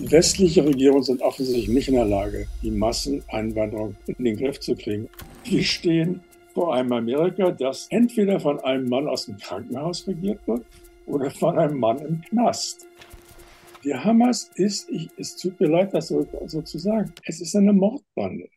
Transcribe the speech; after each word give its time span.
Die 0.00 0.10
westliche 0.10 0.64
Regierungen 0.64 1.02
sind 1.02 1.20
offensichtlich 1.20 1.68
nicht 1.68 1.88
in 1.88 1.94
der 1.94 2.06
Lage, 2.06 2.46
die 2.62 2.70
Masseneinwanderung 2.70 3.94
in 4.06 4.24
den 4.24 4.34
Griff 4.38 4.58
zu 4.58 4.74
kriegen. 4.74 5.10
Wir 5.44 5.62
stehen 5.62 6.22
vor 6.54 6.74
einem 6.74 6.90
Amerika, 6.92 7.50
das 7.50 7.86
entweder 7.90 8.40
von 8.40 8.58
einem 8.60 8.88
Mann 8.88 9.06
aus 9.06 9.26
dem 9.26 9.36
Krankenhaus 9.36 10.08
regiert 10.08 10.40
wird 10.46 10.64
oder 11.04 11.30
von 11.30 11.58
einem 11.58 11.78
Mann 11.78 11.98
im 11.98 12.22
Knast. 12.22 12.86
Die 13.84 13.94
Hamas 13.94 14.50
ist, 14.54 14.88
ich, 14.88 15.10
es 15.18 15.36
tut 15.36 15.60
mir 15.60 15.68
leid, 15.68 15.92
das 15.92 16.08
so, 16.08 16.26
so 16.46 16.62
zu 16.62 16.78
sagen, 16.78 17.12
es 17.26 17.42
ist 17.42 17.54
eine 17.54 17.74
Mordbande. 17.74 18.48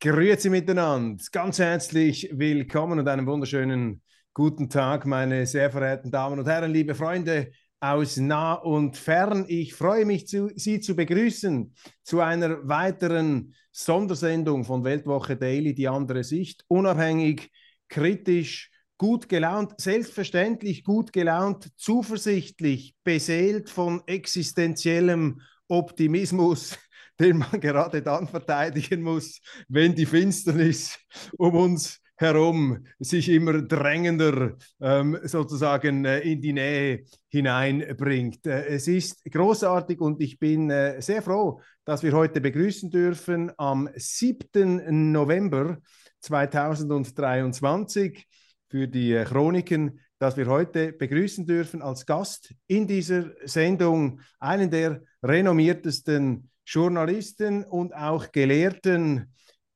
Grüezi 0.00 0.50
miteinander, 0.50 1.22
ganz 1.30 1.60
herzlich 1.60 2.28
willkommen 2.32 2.98
und 2.98 3.06
einen 3.06 3.24
wunderschönen 3.24 4.02
guten 4.34 4.70
Tag, 4.70 5.04
meine 5.04 5.44
sehr 5.46 5.70
verehrten 5.70 6.10
Damen 6.10 6.38
und 6.38 6.46
Herren, 6.46 6.72
liebe 6.72 6.94
Freunde 6.94 7.52
aus 7.80 8.16
nah 8.16 8.54
und 8.54 8.96
fern. 8.96 9.44
Ich 9.46 9.74
freue 9.74 10.06
mich, 10.06 10.26
zu, 10.26 10.50
Sie 10.54 10.80
zu 10.80 10.96
begrüßen 10.96 11.74
zu 12.02 12.20
einer 12.20 12.66
weiteren 12.66 13.54
Sondersendung 13.72 14.64
von 14.64 14.84
Weltwoche 14.84 15.36
Daily, 15.36 15.74
die 15.74 15.88
andere 15.88 16.24
Sicht, 16.24 16.64
unabhängig, 16.68 17.50
kritisch, 17.88 18.70
gut 18.96 19.28
gelaunt, 19.28 19.74
selbstverständlich 19.78 20.84
gut 20.84 21.12
gelaunt, 21.12 21.68
zuversichtlich, 21.76 22.94
beseelt 23.04 23.68
von 23.68 24.02
existenziellem 24.06 25.42
Optimismus, 25.68 26.78
den 27.20 27.38
man 27.38 27.50
gerade 27.60 28.00
dann 28.00 28.28
verteidigen 28.28 29.02
muss, 29.02 29.40
wenn 29.68 29.94
die 29.94 30.06
Finsternis 30.06 30.98
um 31.36 31.54
uns 31.54 32.01
herum 32.22 32.86
sich 32.98 33.28
immer 33.28 33.60
drängender 33.60 34.56
ähm, 34.80 35.18
sozusagen 35.24 36.06
äh, 36.06 36.20
in 36.20 36.40
die 36.40 36.54
Nähe 36.54 37.04
hineinbringt. 37.28 38.46
Äh, 38.46 38.68
es 38.68 38.88
ist 38.88 39.22
großartig 39.30 40.00
und 40.00 40.22
ich 40.22 40.38
bin 40.38 40.70
äh, 40.70 41.02
sehr 41.02 41.20
froh, 41.20 41.60
dass 41.84 42.02
wir 42.02 42.12
heute 42.12 42.40
begrüßen 42.40 42.90
dürfen 42.90 43.52
am 43.58 43.90
7. 43.94 45.12
November 45.12 45.78
2023 46.20 48.26
für 48.70 48.88
die 48.88 49.12
äh, 49.12 49.24
Chroniken, 49.24 50.00
dass 50.18 50.36
wir 50.36 50.46
heute 50.46 50.92
begrüßen 50.92 51.46
dürfen 51.46 51.82
als 51.82 52.06
Gast 52.06 52.54
in 52.68 52.86
dieser 52.86 53.32
Sendung 53.44 54.20
einen 54.38 54.70
der 54.70 55.02
renommiertesten 55.22 56.48
Journalisten 56.64 57.64
und 57.64 57.94
auch 57.94 58.30
Gelehrten 58.30 59.32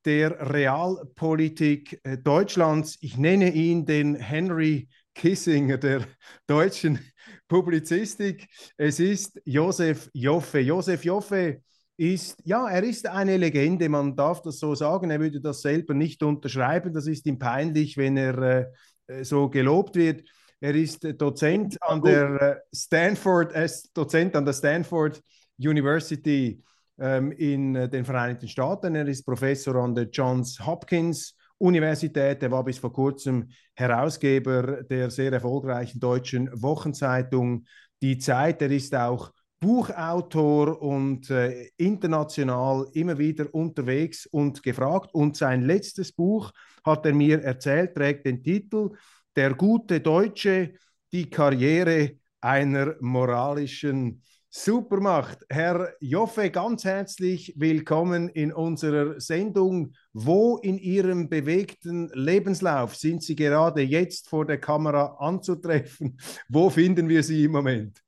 der 0.07 0.53
Realpolitik 0.53 2.01
äh, 2.05 2.17
Deutschlands. 2.17 2.97
Ich 3.01 3.19
nenne 3.19 3.53
ihn 3.53 3.85
den 3.85 4.15
Henry 4.15 4.89
Kissinger 5.15 5.79
der 5.79 6.07
deutschen 6.47 7.01
Publizistik. 7.49 8.49
Es 8.77 9.01
ist 9.01 9.41
Josef 9.45 10.09
Joffe. 10.15 10.61
Josef 10.61 11.05
Joffe 11.05 11.61
ist, 11.97 12.41
ja, 12.45 12.69
er 12.69 12.84
ist 12.84 13.06
eine 13.06 13.37
Legende, 13.37 13.89
man 13.89 14.15
darf 14.15 14.43
das 14.43 14.59
so 14.59 14.75
sagen. 14.75 15.11
Er 15.11 15.21
würde 15.21 15.41
das 15.41 15.62
selber 15.62 15.95
nicht 15.95 16.22
unterschreiben. 16.22 16.95
Das 16.95 17.06
ist 17.06 17.27
ihm 17.27 17.39
peinlich, 17.39 17.97
wenn 17.97 18.16
er 18.16 18.71
äh, 19.06 19.25
so 19.25 19.49
gelobt 19.49 19.97
wird. 19.97 20.22
Er 20.61 20.75
ist 20.75 21.05
Dozent 21.21 21.77
an 21.83 22.00
der 22.00 22.41
äh, 22.41 22.56
Stanford, 22.75 23.53
er 23.53 23.65
ist 23.65 23.91
Dozent 23.97 24.34
an 24.37 24.45
der 24.45 24.55
Stanford 24.55 25.21
University 25.59 26.62
ähm, 26.99 27.33
in 27.33 27.75
äh, 27.75 27.89
den 27.89 28.05
Vereinigten 28.05 28.49
Staaten. 28.49 28.95
Er 28.95 29.07
ist 29.07 29.25
Professor 29.25 29.77
an 29.77 29.95
der 29.95 30.09
Johns 30.11 30.65
Hopkins 30.65 31.37
Universität. 31.59 32.43
Er 32.43 32.51
war 32.51 32.65
bis 32.65 32.79
vor 32.79 32.93
kurzem 32.93 33.49
Herausgeber 33.75 34.83
der 34.83 35.11
sehr 35.11 35.33
erfolgreichen 35.33 36.01
deutschen 36.01 36.51
Wochenzeitung 36.62 37.65
Die 38.03 38.19
Zeit. 38.19 38.61
Er 38.61 38.71
ist 38.71 38.95
auch 38.95 39.33
Buchautor 39.59 40.83
und 40.83 41.31
äh, 41.31 41.71
international 41.79 42.87
immer 42.93 43.17
wieder 43.17 43.53
unterwegs 43.55 44.27
und 44.27 44.63
gefragt. 44.63 45.15
Und 45.15 45.37
sein 45.37 45.63
letztes 45.63 46.13
Buch, 46.13 46.53
hat 46.87 47.05
er 47.05 47.15
mir 47.15 47.43
erzählt, 47.43 47.95
trägt 47.95 48.27
den 48.27 48.43
Titel 48.43 48.91
Der 49.34 49.55
gute 49.55 50.01
Deutsche, 50.01 50.75
die 51.13 51.28
Karriere 51.28 52.13
einer 52.41 52.95
moralischen 53.01 54.23
Supermacht. 54.59 55.44
Herr 55.50 55.93
Joffe, 56.00 56.50
ganz 56.50 56.83
herzlich 56.87 57.53
willkommen 57.56 58.31
in 58.31 58.55
unserer 58.55 59.21
Sendung. 59.21 59.93
Wo 60.15 60.56
in 60.56 60.78
Ihrem 60.78 61.28
bewegten 61.28 62.09
Lebenslauf 62.15 62.97
sind 62.97 63.22
Sie 63.22 63.37
gerade 63.37 63.83
jetzt 63.83 64.31
vor 64.31 64.47
der 64.47 64.59
Kamera 64.59 65.19
anzutreffen? 65.19 66.19
Wo 66.49 66.71
finden 66.71 67.06
wir 67.06 67.22
Sie 67.22 67.45
im 67.45 67.53
Moment? 67.53 68.03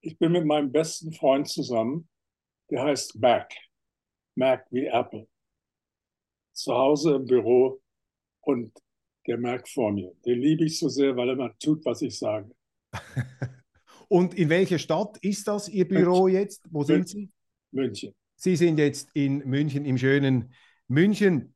Ich 0.00 0.18
bin 0.18 0.32
mit 0.32 0.46
meinem 0.46 0.72
besten 0.72 1.12
Freund 1.12 1.48
zusammen, 1.48 2.08
der 2.70 2.84
heißt 2.84 3.20
Mac. 3.20 3.52
Mac 4.36 4.66
wie 4.70 4.86
Apple. 4.86 5.28
Zu 6.54 6.72
Hause 6.72 7.16
im 7.16 7.26
Büro 7.26 7.78
und 8.40 8.72
der 9.26 9.36
Mac 9.36 9.68
vor 9.68 9.92
mir. 9.92 10.14
Den 10.24 10.40
liebe 10.40 10.64
ich 10.64 10.78
so 10.78 10.88
sehr, 10.88 11.14
weil 11.14 11.28
er 11.28 11.36
mal 11.36 11.54
tut, 11.62 11.84
was 11.84 12.00
ich 12.00 12.18
sage. 12.18 12.50
und 14.08 14.34
in 14.34 14.48
welcher 14.48 14.78
Stadt 14.78 15.18
ist 15.22 15.48
das 15.48 15.68
Ihr 15.68 15.86
Büro 15.88 16.24
München. 16.24 16.40
jetzt? 16.40 16.64
Wo 16.70 16.82
sind 16.84 17.08
Sie? 17.08 17.30
München. 17.72 18.14
Sie 18.36 18.56
sind 18.56 18.78
jetzt 18.78 19.08
in 19.14 19.38
München, 19.38 19.84
im 19.84 19.98
schönen 19.98 20.52
München. 20.88 21.54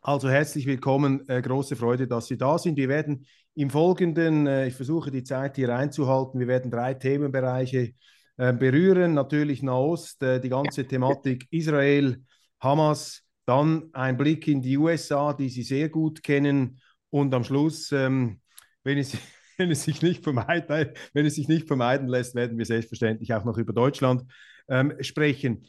Also 0.00 0.28
herzlich 0.28 0.66
willkommen, 0.66 1.28
äh, 1.28 1.42
große 1.42 1.76
Freude, 1.76 2.06
dass 2.06 2.26
Sie 2.26 2.36
da 2.36 2.58
sind. 2.58 2.76
Wir 2.76 2.88
werden 2.88 3.26
im 3.54 3.70
Folgenden, 3.70 4.46
äh, 4.46 4.68
ich 4.68 4.74
versuche 4.74 5.10
die 5.10 5.24
Zeit 5.24 5.56
hier 5.56 5.74
einzuhalten, 5.74 6.38
wir 6.38 6.46
werden 6.46 6.70
drei 6.70 6.94
Themenbereiche 6.94 7.94
äh, 8.36 8.52
berühren. 8.52 9.14
Natürlich 9.14 9.62
Nahost, 9.62 10.22
äh, 10.22 10.40
die 10.40 10.48
ganze 10.48 10.86
Thematik 10.86 11.46
Israel, 11.50 12.22
Hamas, 12.60 13.24
dann 13.44 13.88
ein 13.92 14.16
Blick 14.16 14.46
in 14.46 14.62
die 14.62 14.76
USA, 14.76 15.32
die 15.32 15.48
Sie 15.48 15.62
sehr 15.62 15.88
gut 15.88 16.22
kennen 16.22 16.80
und 17.10 17.34
am 17.34 17.42
Schluss, 17.42 17.90
ähm, 17.92 18.40
wenn 18.84 18.98
es 18.98 19.16
wenn 19.58 19.70
es 19.70 19.82
sich 19.82 20.00
nicht 20.02 20.22
vermeiden, 20.22 20.92
wenn 21.12 21.26
es 21.26 21.34
sich 21.34 21.48
nicht 21.48 21.66
vermeiden 21.66 22.08
lässt, 22.08 22.34
werden 22.34 22.56
wir 22.56 22.64
selbstverständlich 22.64 23.34
auch 23.34 23.44
noch 23.44 23.58
über 23.58 23.72
Deutschland 23.72 24.24
ähm, 24.68 24.94
sprechen. 25.00 25.66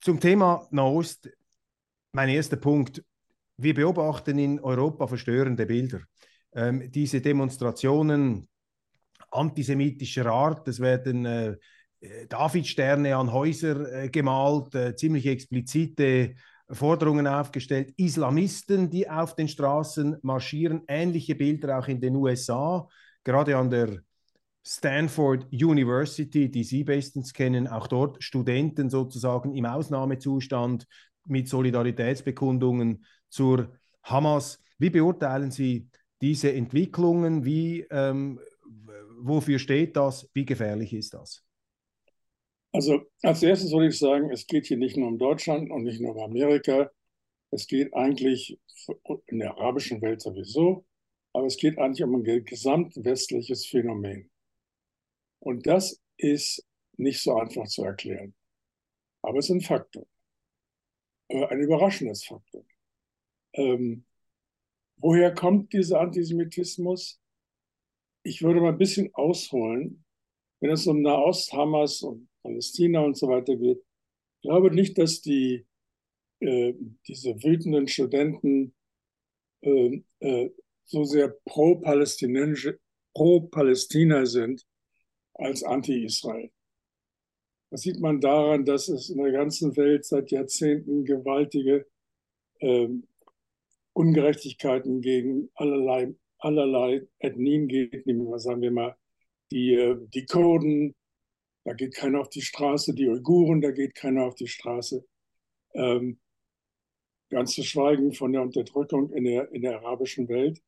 Zum 0.00 0.18
Thema 0.18 0.66
Nahost, 0.70 1.28
mein 2.12 2.30
erster 2.30 2.56
Punkt. 2.56 3.04
Wir 3.58 3.74
beobachten 3.74 4.38
in 4.38 4.58
Europa 4.58 5.06
verstörende 5.06 5.66
Bilder 5.66 6.00
ähm, 6.54 6.90
diese 6.90 7.20
Demonstrationen 7.20 8.48
antisemitischer 9.30 10.26
Art, 10.26 10.66
es 10.66 10.80
werden 10.80 11.26
äh, 11.26 11.56
Davidsterne 12.28 13.14
an 13.14 13.30
Häuser 13.30 14.04
äh, 14.04 14.08
gemalt, 14.08 14.74
äh, 14.74 14.96
ziemlich 14.96 15.26
explizite 15.26 16.34
Forderungen 16.70 17.26
aufgestellt, 17.26 17.92
Islamisten, 17.96 18.88
die 18.88 19.08
auf 19.08 19.34
den 19.34 19.48
Straßen 19.48 20.16
marschieren, 20.22 20.82
ähnliche 20.88 21.34
Bilder 21.34 21.78
auch 21.78 21.88
in 21.88 22.00
den 22.00 22.16
USA, 22.16 22.88
gerade 23.24 23.56
an 23.56 23.70
der 23.70 24.02
Stanford 24.66 25.46
University, 25.52 26.50
die 26.50 26.64
Sie 26.64 26.84
bestens 26.84 27.32
kennen, 27.32 27.66
auch 27.66 27.86
dort 27.86 28.22
Studenten 28.22 28.90
sozusagen 28.90 29.54
im 29.54 29.64
Ausnahmezustand 29.64 30.86
mit 31.26 31.48
Solidaritätsbekundungen 31.48 33.04
zur 33.28 33.72
Hamas. 34.02 34.62
Wie 34.78 34.90
beurteilen 34.90 35.50
Sie 35.50 35.88
diese 36.20 36.52
Entwicklungen? 36.52 37.44
Wie, 37.44 37.86
ähm, 37.90 38.40
wofür 39.18 39.58
steht 39.58 39.96
das? 39.96 40.28
Wie 40.34 40.44
gefährlich 40.44 40.92
ist 40.92 41.14
das? 41.14 41.42
Also 42.72 43.00
als 43.22 43.42
erstes 43.42 43.72
würde 43.72 43.88
ich 43.88 43.98
sagen, 43.98 44.30
es 44.30 44.46
geht 44.46 44.66
hier 44.66 44.76
nicht 44.76 44.96
nur 44.96 45.08
um 45.08 45.18
Deutschland 45.18 45.70
und 45.70 45.82
nicht 45.82 46.00
nur 46.00 46.14
um 46.14 46.22
Amerika. 46.22 46.90
Es 47.50 47.66
geht 47.66 47.92
eigentlich 47.94 48.60
in 49.26 49.40
der 49.40 49.56
arabischen 49.56 50.00
Welt 50.02 50.20
sowieso, 50.20 50.84
es 51.50 51.56
geht 51.56 51.78
eigentlich 51.78 52.04
um 52.04 52.14
ein 52.14 52.44
gesamtwestliches 52.44 53.66
Phänomen. 53.66 54.30
Und 55.40 55.66
das 55.66 56.00
ist 56.16 56.64
nicht 56.96 57.20
so 57.20 57.36
einfach 57.36 57.66
zu 57.66 57.82
erklären. 57.82 58.34
Aber 59.22 59.38
es 59.38 59.46
ist 59.46 59.56
ein 59.56 59.60
Faktor, 59.60 60.06
äh, 61.28 61.44
ein 61.46 61.60
überraschendes 61.60 62.24
Faktor. 62.24 62.64
Ähm, 63.54 64.04
woher 64.96 65.34
kommt 65.34 65.72
dieser 65.72 66.00
Antisemitismus? 66.00 67.20
Ich 68.22 68.42
würde 68.42 68.60
mal 68.60 68.72
ein 68.72 68.78
bisschen 68.78 69.12
ausholen. 69.14 70.04
Wenn 70.60 70.70
es 70.70 70.86
um 70.86 71.02
Nahost, 71.02 71.52
Hamas 71.52 72.02
und 72.02 72.28
Palästina 72.42 73.00
und 73.00 73.16
so 73.16 73.26
weiter 73.26 73.56
geht, 73.56 73.78
ich 73.78 74.48
glaube 74.48 74.70
nicht, 74.70 74.96
dass 74.98 75.20
die, 75.20 75.66
äh, 76.38 76.74
diese 77.08 77.42
wütenden 77.42 77.88
Studenten 77.88 78.72
äh, 79.62 80.00
äh, 80.20 80.50
so 80.90 81.04
sehr 81.04 81.28
pro-Palästina 81.44 82.54
pro 83.14 83.48
sind 84.24 84.66
als 85.34 85.62
anti-Israel. 85.62 86.50
Das 87.70 87.82
sieht 87.82 88.00
man 88.00 88.20
daran, 88.20 88.64
dass 88.64 88.88
es 88.88 89.08
in 89.08 89.18
der 89.18 89.30
ganzen 89.30 89.76
Welt 89.76 90.04
seit 90.04 90.32
Jahrzehnten 90.32 91.04
gewaltige 91.04 91.86
äh, 92.58 92.88
Ungerechtigkeiten 93.92 95.00
gegen 95.00 95.50
allerlei, 95.54 96.14
allerlei 96.38 97.06
Ethnien 97.20 97.68
gibt. 97.68 98.06
Sagen 98.40 98.60
wir 98.60 98.72
mal, 98.72 98.96
die, 99.52 99.74
äh, 99.74 99.96
die 100.12 100.26
Kurden, 100.26 100.96
da 101.64 101.74
geht 101.74 101.94
keiner 101.94 102.20
auf 102.20 102.30
die 102.30 102.42
Straße, 102.42 102.94
die 102.94 103.08
Uiguren, 103.08 103.60
da 103.60 103.70
geht 103.70 103.94
keiner 103.94 104.24
auf 104.24 104.34
die 104.34 104.48
Straße. 104.48 105.06
Ähm, 105.74 106.18
ganz 107.28 107.54
zu 107.54 107.62
schweigen 107.62 108.12
von 108.12 108.32
der 108.32 108.42
Unterdrückung 108.42 109.12
in 109.12 109.22
der, 109.22 109.52
in 109.52 109.62
der 109.62 109.78
arabischen 109.78 110.28
Welt. 110.28 110.60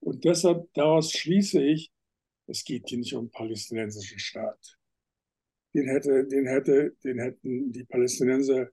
Und 0.00 0.24
deshalb, 0.24 0.72
daraus 0.74 1.12
schließe 1.12 1.62
ich, 1.62 1.92
es 2.46 2.64
geht 2.64 2.88
hier 2.88 2.98
nicht 2.98 3.14
um 3.14 3.20
einen 3.20 3.30
palästinensischen 3.30 4.18
Staat. 4.18 4.78
Den, 5.74 5.88
hätte, 5.88 6.26
den, 6.26 6.46
hätte, 6.46 6.96
den 7.04 7.18
hätten 7.18 7.72
die 7.72 7.84
Palästinenser 7.84 8.68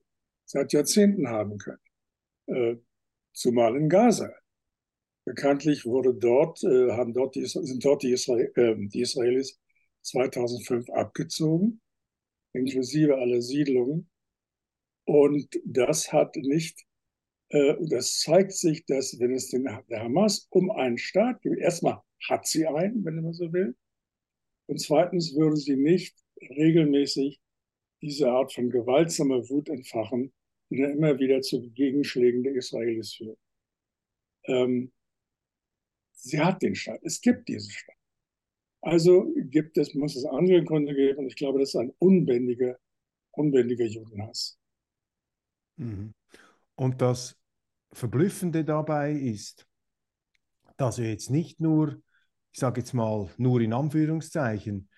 seit 0.46 0.74
Jahrzehnten 0.74 1.28
haben 1.28 1.58
können. 1.58 1.80
Äh, 2.48 2.76
zumal 3.34 3.76
in 3.76 3.90
Gaza. 3.90 4.32
Bekanntlich 5.26 5.86
wurde 5.86 6.14
dort, 6.14 6.64
äh, 6.64 6.92
haben 6.92 7.14
dort 7.14 7.36
die, 7.36 7.46
sind 7.46 7.84
dort 7.84 8.04
die, 8.04 8.12
Israel, 8.12 8.52
äh, 8.56 8.76
die 8.78 9.02
Israelis 9.02 9.60
2005 10.02 10.90
abgezogen, 10.90 11.82
inklusive 12.52 13.16
aller 13.18 13.42
Siedlungen. 13.42 14.10
Und 15.06 15.60
das 15.66 16.12
hat 16.12 16.36
nicht, 16.36 16.86
äh, 17.54 17.76
das 17.88 18.20
zeigt 18.20 18.52
sich, 18.54 18.84
dass 18.86 19.20
wenn 19.20 19.32
es 19.32 19.50
den, 19.50 19.70
der 19.90 20.04
Hamas 20.04 20.48
um 20.50 20.72
einen 20.72 20.98
Staat 20.98 21.42
geht, 21.44 21.60
erstmal 21.60 22.02
hat 22.28 22.48
sie 22.48 22.66
einen, 22.66 23.06
wenn 23.06 23.22
man 23.22 23.34
so 23.34 23.54
will, 23.54 23.76
und 24.66 24.80
zweitens 24.80 25.36
würde 25.36 25.58
sie 25.58 25.76
nicht 25.76 26.16
regelmäßig 26.42 27.40
diese 28.02 28.30
Art 28.32 28.54
von 28.54 28.70
gewaltsamer 28.70 29.48
Wut 29.50 29.70
entfachen, 29.70 30.34
die 30.70 30.82
dann 30.82 30.92
immer 30.94 31.20
wieder 31.20 31.42
zu 31.42 31.70
Gegenschlägen 31.70 32.44
der 32.44 32.56
Israelis 32.56 33.14
führt. 33.14 33.38
Ähm, 34.46 34.92
sie 36.14 36.40
hat 36.40 36.62
den 36.62 36.74
Staat. 36.74 37.02
Es 37.04 37.22
gibt 37.22 37.48
diesen 37.50 37.70
Staat. 37.70 37.96
Also 38.82 39.32
gibt 39.36 39.78
es, 39.78 39.94
muss 39.94 40.16
es 40.16 40.26
andere 40.26 40.64
Gründe 40.64 40.96
geben. 40.96 41.20
Und 41.20 41.28
ich 41.28 41.36
glaube, 41.36 41.60
das 41.60 41.70
ist 41.70 41.76
ein 41.76 41.94
unbändiger, 42.00 42.80
unbändiger 43.32 43.86
Judenhass. 43.86 44.58
Mhm. 45.78 46.14
Und 46.76 47.02
das 47.02 47.38
Verblüffende 47.94 48.66
dabei 48.66 49.12
ist, 49.12 49.68
dass 50.78 50.98
wir 50.98 51.10
jetzt 51.10 51.30
nicht 51.30 51.60
nur, 51.60 52.02
ich 52.52 52.60
sage 52.60 52.82
jetzt 52.82 52.94
mal, 52.94 53.30
nur 53.38 53.62
in 53.62 53.74
Anführungszeichen, 53.74 54.90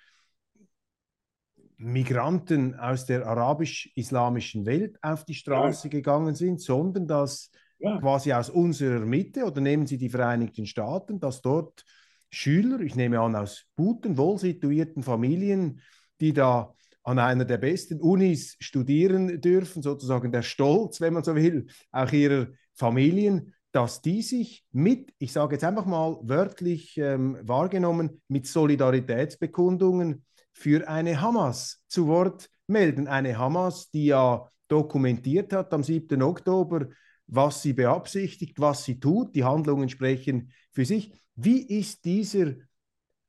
Migranten 1.78 2.76
aus 2.76 3.06
der 3.06 3.28
arabisch-islamischen 3.28 4.66
Welt 4.66 4.98
auf 5.02 5.26
die 5.26 5.34
Straße 5.34 5.88
ja. 5.88 5.92
gegangen 5.92 6.34
sind, 6.34 6.62
sondern 6.62 7.06
dass 7.06 7.52
ja. 7.80 8.00
quasi 8.00 8.32
aus 8.32 8.50
unserer 8.50 9.06
Mitte, 9.06 9.44
oder 9.44 9.60
nehmen 9.60 9.86
Sie 9.86 9.98
die 9.98 10.10
Vereinigten 10.10 10.66
Staaten, 10.66 11.20
dass 11.20 11.42
dort 11.42 11.84
Schüler, 12.30 12.80
ich 12.80 12.96
nehme 12.96 13.20
an 13.20 13.36
aus 13.36 13.66
guten, 13.76 14.18
wohlsituierten 14.18 15.04
Familien, 15.04 15.82
die 16.22 16.34
da 16.34 16.74
an 17.04 17.20
einer 17.20 17.46
der 17.46 17.58
besten 17.58 18.02
Unis 18.02 18.56
studieren 18.60 19.40
dürfen, 19.40 19.84
sozusagen 19.84 20.32
der 20.32 20.42
Stolz, 20.42 21.02
wenn 21.02 21.14
man 21.14 21.24
so 21.24 21.36
will, 21.36 21.68
auch 21.92 22.12
ihrer 22.12 22.48
Familien, 22.76 23.54
dass 23.72 24.02
die 24.02 24.22
sich 24.22 24.66
mit, 24.72 25.14
ich 25.18 25.34
sage 25.34 25.56
jetzt 25.56 25.64
einfach 25.64 25.86
mal 25.86 26.18
wörtlich 26.22 26.98
ähm, 26.98 27.38
wahrgenommen, 27.42 28.22
mit 28.28 28.48
Solidaritätsbekundungen 28.48 30.26
für 30.54 30.88
eine 30.88 31.20
Hamas 31.20 31.84
zu 31.88 32.08
Wort 32.08 32.50
melden. 32.68 33.08
Eine 33.08 33.38
Hamas, 33.38 33.90
die 33.92 34.06
ja 34.06 34.50
dokumentiert 34.68 35.52
hat 35.52 35.74
am 35.74 35.84
7. 35.84 36.22
Oktober, 36.22 36.88
was 37.28 37.62
sie 37.62 37.74
beabsichtigt, 37.74 38.60
was 38.60 38.86
sie 38.86 39.00
tut. 39.00 39.36
Die 39.36 39.44
Handlungen 39.44 39.90
sprechen 39.90 40.52
für 40.72 40.86
sich. 40.86 41.12
Wie 41.36 41.62
ist 41.62 42.06
dieser 42.06 42.54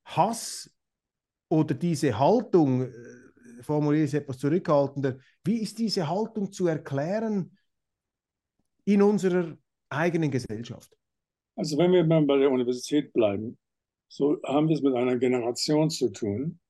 Hass 0.05 0.71
oder 1.49 1.75
diese 1.75 2.19
Haltung, 2.19 2.83
äh, 2.83 2.93
formuliere 3.63 4.05
ich 4.05 4.15
es 4.15 4.21
etwas 4.21 4.39
zurückhaltender, 4.39 5.19
wie 5.45 5.59
ist 5.59 5.79
diese 5.79 6.09
Haltung 6.09 6.53
zu 6.53 6.69
erklären 6.69 7.57
in 8.87 9.03
unserer 9.03 9.57
eigenen 9.91 10.31
Gesellschaft? 10.31 10.91
Also 11.57 11.77
wenn 11.79 11.93
wir 11.93 12.05
mal 12.05 12.23
bei 12.23 12.39
der 12.39 12.51
Universität 12.51 13.13
bleiben, 13.13 13.59
so 14.09 14.41
haben 14.45 14.69
wir 14.69 14.77
es 14.77 14.83
mit 14.83 14.95
einer 14.95 15.17
Generation 15.17 15.91
zu 15.91 16.11
tun, 16.11 16.61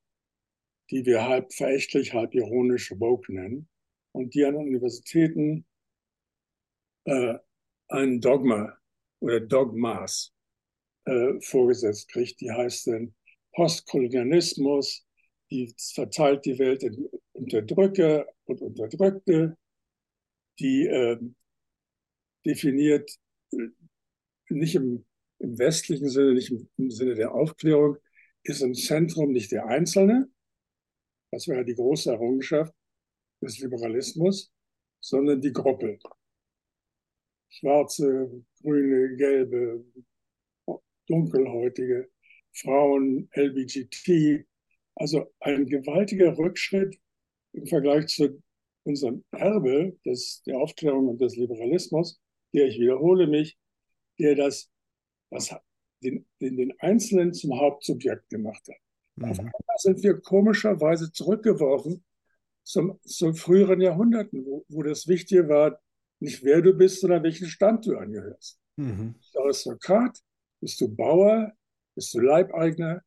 die 0.89 1.05
wir 1.05 1.23
halb 1.23 1.53
verächtlich, 1.53 2.13
halb 2.13 2.33
ironisch 2.33 2.91
Woke 2.97 3.33
nennen 3.33 3.67
und 4.13 4.33
die 4.33 4.45
an 4.45 4.55
Universitäten 4.55 5.65
äh, 7.05 7.35
ein 7.89 8.19
Dogma 8.19 8.77
oder 9.19 9.39
Dogmas 9.39 10.33
äh, 11.05 11.39
vorgesetzt 11.41 12.09
kriegt. 12.09 12.41
Die 12.41 12.51
heißt 12.51 12.87
dann 12.87 13.13
Postkolonialismus, 13.53 15.05
die 15.51 15.73
verteilt 15.93 16.45
die 16.45 16.57
Welt 16.59 16.83
in 16.83 17.09
Unterdrücker 17.33 18.25
und 18.45 18.61
Unterdrückte, 18.61 19.57
die 20.59 20.87
äh, 20.87 21.17
definiert 22.45 23.09
äh, 23.51 23.69
nicht 24.49 24.75
im, 24.75 25.05
im, 25.39 25.57
westlichen 25.59 26.09
Sinne, 26.09 26.33
nicht 26.33 26.51
im, 26.51 26.69
im 26.77 26.91
Sinne 26.91 27.15
der 27.15 27.33
Aufklärung, 27.33 27.97
ist 28.43 28.61
im 28.61 28.73
Zentrum 28.73 29.31
nicht 29.31 29.51
der 29.51 29.65
Einzelne, 29.67 30.29
das 31.31 31.47
wäre 31.47 31.65
die 31.65 31.75
große 31.75 32.11
Errungenschaft 32.11 32.73
des 33.41 33.59
Liberalismus, 33.59 34.51
sondern 34.99 35.41
die 35.41 35.51
Gruppe. 35.51 35.99
Schwarze, 37.49 38.43
grüne, 38.61 39.15
gelbe, 39.17 39.83
dunkelhäutige, 41.07 42.09
Frauen, 42.53 43.29
LBGT. 43.33 44.45
Also 44.95 45.33
ein 45.39 45.65
gewaltiger 45.65 46.37
Rückschritt 46.37 46.99
im 47.53 47.67
Vergleich 47.67 48.07
zu 48.07 48.41
unserem 48.83 49.23
Erbe 49.31 49.97
des, 50.05 50.41
der 50.43 50.57
Aufklärung 50.57 51.09
und 51.09 51.21
des 51.21 51.35
Liberalismus, 51.35 52.19
der, 52.57 52.67
ich 52.67 52.79
wiederhole 52.79 53.27
mich, 53.27 53.57
der 54.19 54.35
das, 54.35 54.69
das 55.29 55.55
den, 56.03 56.25
den, 56.41 56.57
den 56.57 56.79
Einzelnen 56.79 57.33
zum 57.33 57.59
Hauptsubjekt 57.59 58.29
gemacht 58.29 58.67
hat. 58.67 58.77
Mhm. 59.15 59.25
Auf 59.25 59.39
einmal 59.39 59.77
sind 59.77 60.03
wir 60.03 60.19
komischerweise 60.19 61.11
zurückgeworfen 61.11 62.03
zum, 62.63 62.99
zu 63.03 63.33
früheren 63.33 63.81
Jahrhunderten, 63.81 64.45
wo, 64.45 64.65
wo 64.69 64.83
das 64.83 65.07
Wichtige 65.07 65.47
war, 65.47 65.79
nicht 66.19 66.43
wer 66.43 66.61
du 66.61 66.73
bist, 66.73 67.01
sondern 67.01 67.23
welchen 67.23 67.47
Stand 67.47 67.85
du 67.85 67.97
angehörst. 67.97 68.59
Mhm. 68.75 69.13
Bist 69.13 69.35
du 69.35 69.39
Aristokrat? 69.39 70.19
Bist 70.59 70.81
du 70.81 70.93
Bauer? 70.93 71.53
Bist 71.95 72.13
du 72.13 72.19
Leibeigner? 72.19 73.01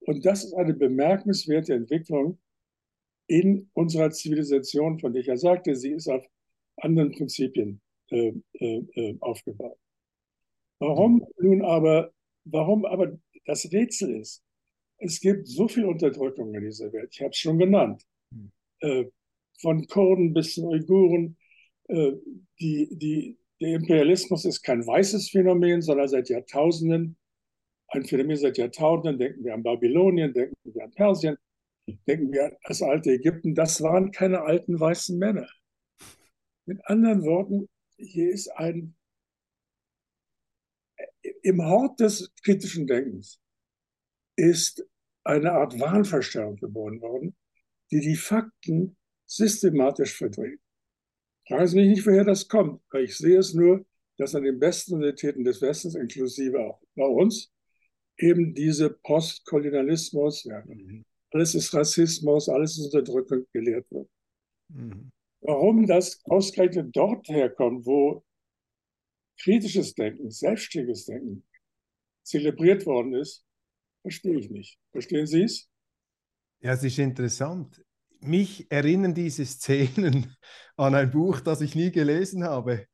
Und 0.00 0.24
das 0.24 0.44
ist 0.44 0.54
eine 0.54 0.74
bemerkenswerte 0.74 1.74
Entwicklung 1.74 2.38
in 3.26 3.68
unserer 3.72 4.10
Zivilisation, 4.10 5.00
von 5.00 5.12
der 5.12 5.20
ich 5.20 5.26
ja 5.26 5.36
sagte, 5.36 5.74
sie 5.74 5.90
ist 5.90 6.08
auf 6.08 6.24
anderen 6.76 7.10
Prinzipien 7.10 7.80
äh, 8.10 8.32
äh, 8.54 8.84
äh 8.94 9.16
aufgebaut. 9.20 9.78
Warum 10.78 11.26
nun 11.40 11.62
aber, 11.62 12.12
warum 12.44 12.84
aber 12.84 13.18
das 13.46 13.70
Rätsel 13.72 14.20
ist, 14.20 14.42
es 14.98 15.20
gibt 15.20 15.46
so 15.46 15.68
viel 15.68 15.84
Unterdrückung 15.84 16.54
in 16.54 16.64
dieser 16.64 16.92
Welt. 16.92 17.10
Ich 17.12 17.20
habe 17.20 17.30
es 17.30 17.38
schon 17.38 17.58
genannt. 17.58 18.02
Hm. 18.32 18.52
Äh, 18.80 19.04
von 19.60 19.86
Kurden 19.86 20.34
bis 20.34 20.54
zu 20.54 20.68
Uiguren. 20.68 21.36
Die, 21.88 22.88
die, 22.90 23.38
der 23.60 23.76
Imperialismus 23.76 24.44
ist 24.44 24.62
kein 24.62 24.84
weißes 24.84 25.30
Phänomen, 25.30 25.80
sondern 25.80 26.08
seit 26.08 26.28
Jahrtausenden 26.28 27.16
ein 27.88 28.04
Phänomen 28.04 28.36
seit 28.36 28.58
Jahrtausenden. 28.58 29.18
Denken 29.18 29.44
wir 29.44 29.54
an 29.54 29.62
Babylonien, 29.62 30.32
denken 30.32 30.56
wir 30.64 30.84
an 30.84 30.92
Persien, 30.92 31.36
denken 32.06 32.32
wir 32.32 32.46
an 32.46 32.56
das 32.64 32.82
alte 32.82 33.10
Ägypten. 33.10 33.54
Das 33.54 33.82
waren 33.82 34.10
keine 34.10 34.42
alten 34.42 34.78
weißen 34.78 35.18
Männer. 35.18 35.48
Mit 36.66 36.84
anderen 36.86 37.22
Worten, 37.22 37.68
hier 37.96 38.30
ist 38.30 38.48
ein 38.48 38.94
im 41.42 41.62
Hort 41.62 42.00
des 42.00 42.32
kritischen 42.42 42.86
Denkens 42.86 43.40
ist 44.36 44.86
eine 45.24 45.52
Art 45.52 45.78
Wahnverstellung 45.78 46.56
geboren 46.56 47.00
worden, 47.00 47.36
die 47.90 48.00
die 48.00 48.16
Fakten 48.16 48.96
systematisch 49.26 50.16
verdreht. 50.16 50.60
Fragen 51.48 51.66
Sie 51.66 51.76
mich 51.76 51.88
nicht, 51.88 52.06
woher 52.06 52.24
das 52.24 52.48
kommt, 52.48 52.82
weil 52.90 53.04
ich 53.04 53.16
sehe 53.16 53.38
es 53.38 53.54
nur 53.54 53.84
dass 54.16 54.34
an 54.34 54.44
den 54.44 54.58
besten 54.58 54.94
Universitäten 54.94 55.44
des 55.44 55.60
Westens, 55.60 55.94
inklusive 55.94 56.58
auch 56.58 56.80
bei 56.94 57.04
uns, 57.04 57.52
eben 58.18 58.54
diese 58.54 58.90
Postkolonialismus, 58.90 60.44
ja, 60.44 60.62
mhm. 60.64 61.04
alles 61.30 61.54
ist 61.54 61.74
Rassismus, 61.74 62.48
alles 62.48 62.78
ist 62.78 62.86
Unterdrückung 62.86 63.46
gelehrt 63.52 63.90
wird. 63.90 64.08
Mhm. 64.68 65.10
Warum 65.46 65.86
das 65.86 66.20
ausgerechnet 66.24 66.88
dort 66.92 67.28
herkommt, 67.28 67.86
wo 67.86 68.24
kritisches 69.40 69.94
Denken, 69.94 70.28
selbstständiges 70.28 71.04
Denken 71.04 71.44
zelebriert 72.24 72.84
worden 72.84 73.14
ist, 73.14 73.44
verstehe 74.02 74.38
ich 74.40 74.50
nicht. 74.50 74.80
Verstehen 74.90 75.26
Sie 75.28 75.44
es? 75.44 75.70
Ja, 76.58 76.72
es 76.72 76.82
ist 76.82 76.98
interessant. 76.98 77.80
Mich 78.18 78.66
erinnern 78.70 79.14
diese 79.14 79.46
Szenen 79.46 80.34
an 80.76 80.96
ein 80.96 81.12
Buch, 81.12 81.38
das 81.38 81.60
ich 81.60 81.76
nie 81.76 81.92
gelesen 81.92 82.42
habe. 82.42 82.86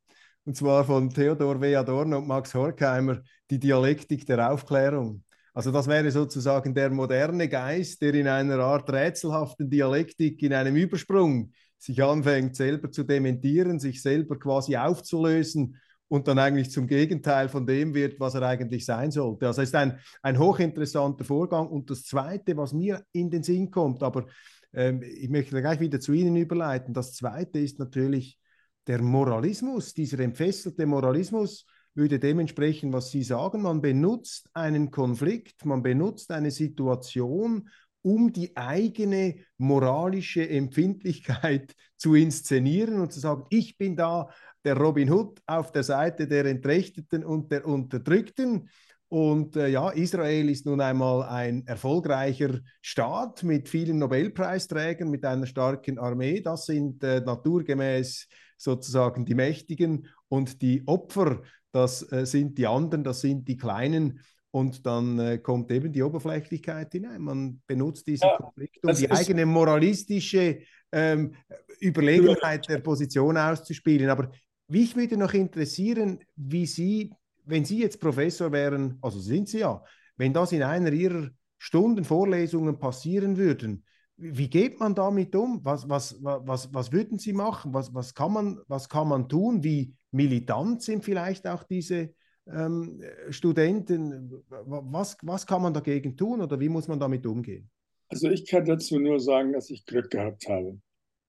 Und 0.45 0.55
zwar 0.55 0.85
von 0.85 1.09
Theodor 1.09 1.59
W. 1.59 1.75
Adorno 1.75 2.19
und 2.19 2.27
Max 2.27 2.53
Horkheimer, 2.53 3.23
Die 3.49 3.57
Dialektik 3.57 4.27
der 4.27 4.51
Aufklärung. 4.51 5.23
Also 5.55 5.71
das 5.71 5.87
wäre 5.87 6.11
sozusagen 6.11 6.75
der 6.75 6.91
moderne 6.91 7.49
Geist, 7.49 7.99
der 8.03 8.13
in 8.13 8.27
einer 8.27 8.59
Art 8.59 8.91
rätselhaften 8.91 9.71
Dialektik, 9.71 10.43
in 10.43 10.53
einem 10.53 10.75
Übersprung 10.75 11.51
sich 11.83 12.01
anfängt, 12.01 12.55
selber 12.55 12.91
zu 12.91 13.03
dementieren, 13.03 13.79
sich 13.79 14.01
selber 14.01 14.39
quasi 14.39 14.77
aufzulösen 14.77 15.77
und 16.07 16.27
dann 16.27 16.39
eigentlich 16.39 16.71
zum 16.71 16.87
Gegenteil 16.87 17.49
von 17.49 17.65
dem 17.65 17.93
wird, 17.93 18.19
was 18.19 18.35
er 18.35 18.43
eigentlich 18.43 18.85
sein 18.85 19.11
sollte. 19.11 19.47
Also 19.47 19.61
es 19.61 19.69
ist 19.69 19.75
ein, 19.75 19.99
ein 20.21 20.39
hochinteressanter 20.39 21.25
Vorgang. 21.25 21.67
Und 21.67 21.89
das 21.89 22.03
Zweite, 22.03 22.55
was 22.55 22.71
mir 22.71 23.03
in 23.11 23.29
den 23.29 23.43
Sinn 23.43 23.69
kommt, 23.69 24.01
aber 24.01 24.27
ähm, 24.73 25.01
ich 25.01 25.29
möchte 25.29 25.59
gleich 25.59 25.79
wieder 25.79 25.99
zu 25.99 26.13
Ihnen 26.13 26.35
überleiten, 26.35 26.93
das 26.93 27.13
Zweite 27.13 27.59
ist 27.59 27.79
natürlich 27.79 28.39
der 28.87 29.01
Moralismus, 29.01 29.93
dieser 29.93 30.19
entfesselte 30.19 30.85
Moralismus 30.85 31.65
würde 31.95 32.19
dementsprechend, 32.19 32.93
was 32.93 33.11
Sie 33.11 33.23
sagen, 33.23 33.61
man 33.61 33.81
benutzt 33.81 34.49
einen 34.53 34.89
Konflikt, 34.89 35.65
man 35.65 35.83
benutzt 35.83 36.31
eine 36.31 36.51
Situation, 36.51 37.69
um 38.03 38.31
die 38.31 38.55
eigene 38.55 39.37
moralische 39.57 40.47
Empfindlichkeit 40.47 41.73
zu 41.97 42.13
inszenieren 42.15 42.99
und 42.99 43.11
zu 43.11 43.19
sagen, 43.19 43.45
ich 43.49 43.77
bin 43.77 43.95
da 43.95 44.29
der 44.63 44.77
Robin 44.77 45.11
Hood 45.11 45.41
auf 45.45 45.71
der 45.71 45.83
Seite 45.83 46.27
der 46.27 46.45
Entrechteten 46.45 47.25
und 47.25 47.51
der 47.51 47.65
Unterdrückten. 47.65 48.69
Und 49.09 49.55
äh, 49.55 49.67
ja, 49.67 49.91
Israel 49.91 50.49
ist 50.49 50.65
nun 50.65 50.81
einmal 50.81 51.23
ein 51.23 51.67
erfolgreicher 51.67 52.59
Staat 52.81 53.43
mit 53.43 53.69
vielen 53.69 53.99
Nobelpreisträgern, 53.99 55.09
mit 55.09 55.23
einer 55.23 55.45
starken 55.45 55.99
Armee. 55.99 56.41
Das 56.41 56.65
sind 56.65 57.03
äh, 57.03 57.21
naturgemäß 57.21 58.27
sozusagen 58.57 59.25
die 59.25 59.35
Mächtigen 59.35 60.07
und 60.29 60.61
die 60.61 60.83
Opfer, 60.87 61.41
das 61.71 62.11
äh, 62.11 62.25
sind 62.25 62.57
die 62.57 62.65
anderen, 62.65 63.03
das 63.03 63.21
sind 63.21 63.47
die 63.47 63.57
Kleinen. 63.57 64.19
Und 64.55 64.85
dann 64.85 65.17
äh, 65.17 65.39
kommt 65.39 65.71
eben 65.71 65.91
die 65.91 66.03
Oberflächlichkeit 66.03 66.91
hinein. 66.91 67.21
Man 67.23 67.59
benutzt 67.65 68.05
diesen 68.05 68.27
ja, 68.27 68.37
Konflikt, 68.37 68.85
um 68.85 68.93
die 68.93 69.09
eigene 69.09 69.47
moralistische 69.47 70.59
ähm, 70.91 71.33
Überlegenheit 71.81 72.69
der 72.69 72.77
Position 72.77 73.35
auszuspielen. 73.35 74.11
Aber 74.11 74.29
mich 74.67 74.95
würde 74.95 75.17
noch 75.17 75.33
interessieren, 75.33 76.19
wie 76.35 76.67
Sie, 76.67 77.11
wenn 77.45 77.65
Sie 77.65 77.79
jetzt 77.79 77.99
Professor 77.99 78.51
wären, 78.51 78.99
also 79.01 79.19
sind 79.19 79.49
Sie 79.49 79.59
ja, 79.59 79.83
wenn 80.17 80.33
das 80.33 80.51
in 80.51 80.61
einer 80.61 80.93
Ihrer 80.93 81.31
Stunden 81.57 82.03
Vorlesungen 82.03 82.77
passieren 82.77 83.37
würden, 83.37 83.83
wie 84.17 84.51
geht 84.51 84.79
man 84.79 84.93
damit 84.93 85.35
um? 85.35 85.65
Was, 85.65 85.89
was, 85.89 86.15
was, 86.21 86.71
was 86.71 86.91
würden 86.91 87.17
Sie 87.17 87.33
machen? 87.33 87.73
Was, 87.73 87.91
was, 87.91 88.13
kann 88.13 88.33
man, 88.33 88.59
was 88.67 88.87
kann 88.87 89.07
man 89.07 89.27
tun? 89.27 89.63
Wie 89.63 89.95
militant 90.11 90.83
sind 90.83 91.03
vielleicht 91.03 91.47
auch 91.47 91.63
diese 91.63 92.13
ähm, 92.47 93.01
Studenten? 93.29 94.43
Was, 94.49 95.17
was 95.21 95.45
kann 95.45 95.61
man 95.61 95.73
dagegen 95.73 96.15
tun 96.17 96.41
oder 96.41 96.59
wie 96.59 96.69
muss 96.69 96.87
man 96.87 96.99
damit 96.99 97.25
umgehen? 97.25 97.69
Also 98.09 98.29
ich 98.29 98.45
kann 98.45 98.65
dazu 98.65 98.99
nur 98.99 99.19
sagen, 99.19 99.53
dass 99.53 99.69
ich 99.69 99.85
Glück 99.85 100.11
gehabt 100.11 100.47
habe. 100.47 100.79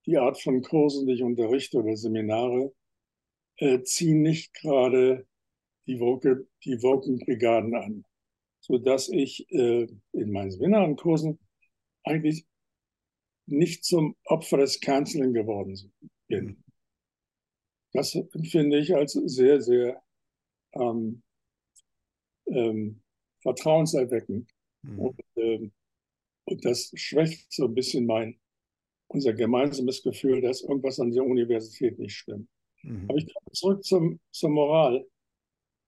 Die 0.07 0.19
Art 0.19 0.41
von 0.41 0.61
Kursen, 0.63 1.07
die 1.07 1.15
ich 1.15 1.23
unterrichte 1.23 1.79
oder 1.79 1.97
Seminare, 1.97 2.73
äh, 3.57 3.83
ziehen 3.83 4.23
nicht 4.23 4.53
gerade 4.55 5.27
die, 5.87 5.99
Woke, 6.01 6.47
die 6.65 7.47
an, 7.47 8.05
sodass 8.61 9.09
ich 9.09 9.51
äh, 9.51 9.87
in 10.13 10.31
meinen 10.31 10.51
Seminarenkursen 10.51 11.39
eigentlich 12.03 12.45
nicht 13.47 13.85
zum 13.85 14.17
Opfer 14.25 14.59
des 14.59 14.81
Canceling 14.81 15.33
geworden 15.33 15.79
bin. 16.27 16.63
Das 17.93 18.15
empfinde 18.15 18.79
ich 18.79 18.95
als 18.95 19.13
sehr, 19.13 19.61
sehr 19.61 20.04
ähm, 20.75 21.23
ähm, 22.47 23.01
vertrauenserweckend. 23.41 24.51
Mhm. 24.83 24.99
Und, 24.99 25.21
ähm, 25.37 25.73
und 26.45 26.65
das 26.65 26.93
schwächt 26.95 27.53
so 27.53 27.67
ein 27.67 27.75
bisschen 27.75 28.07
mein, 28.07 28.39
unser 29.09 29.33
gemeinsames 29.33 30.03
Gefühl, 30.03 30.41
dass 30.41 30.63
irgendwas 30.63 31.01
an 31.01 31.13
der 31.13 31.25
Universität 31.25 31.99
nicht 31.99 32.17
stimmt. 32.17 32.49
Mhm. 32.83 33.07
Aber 33.09 33.19
ich 33.19 33.33
komme 33.33 33.53
zurück 33.53 33.85
zum, 33.85 34.21
zur 34.31 34.51
Moral. 34.51 35.07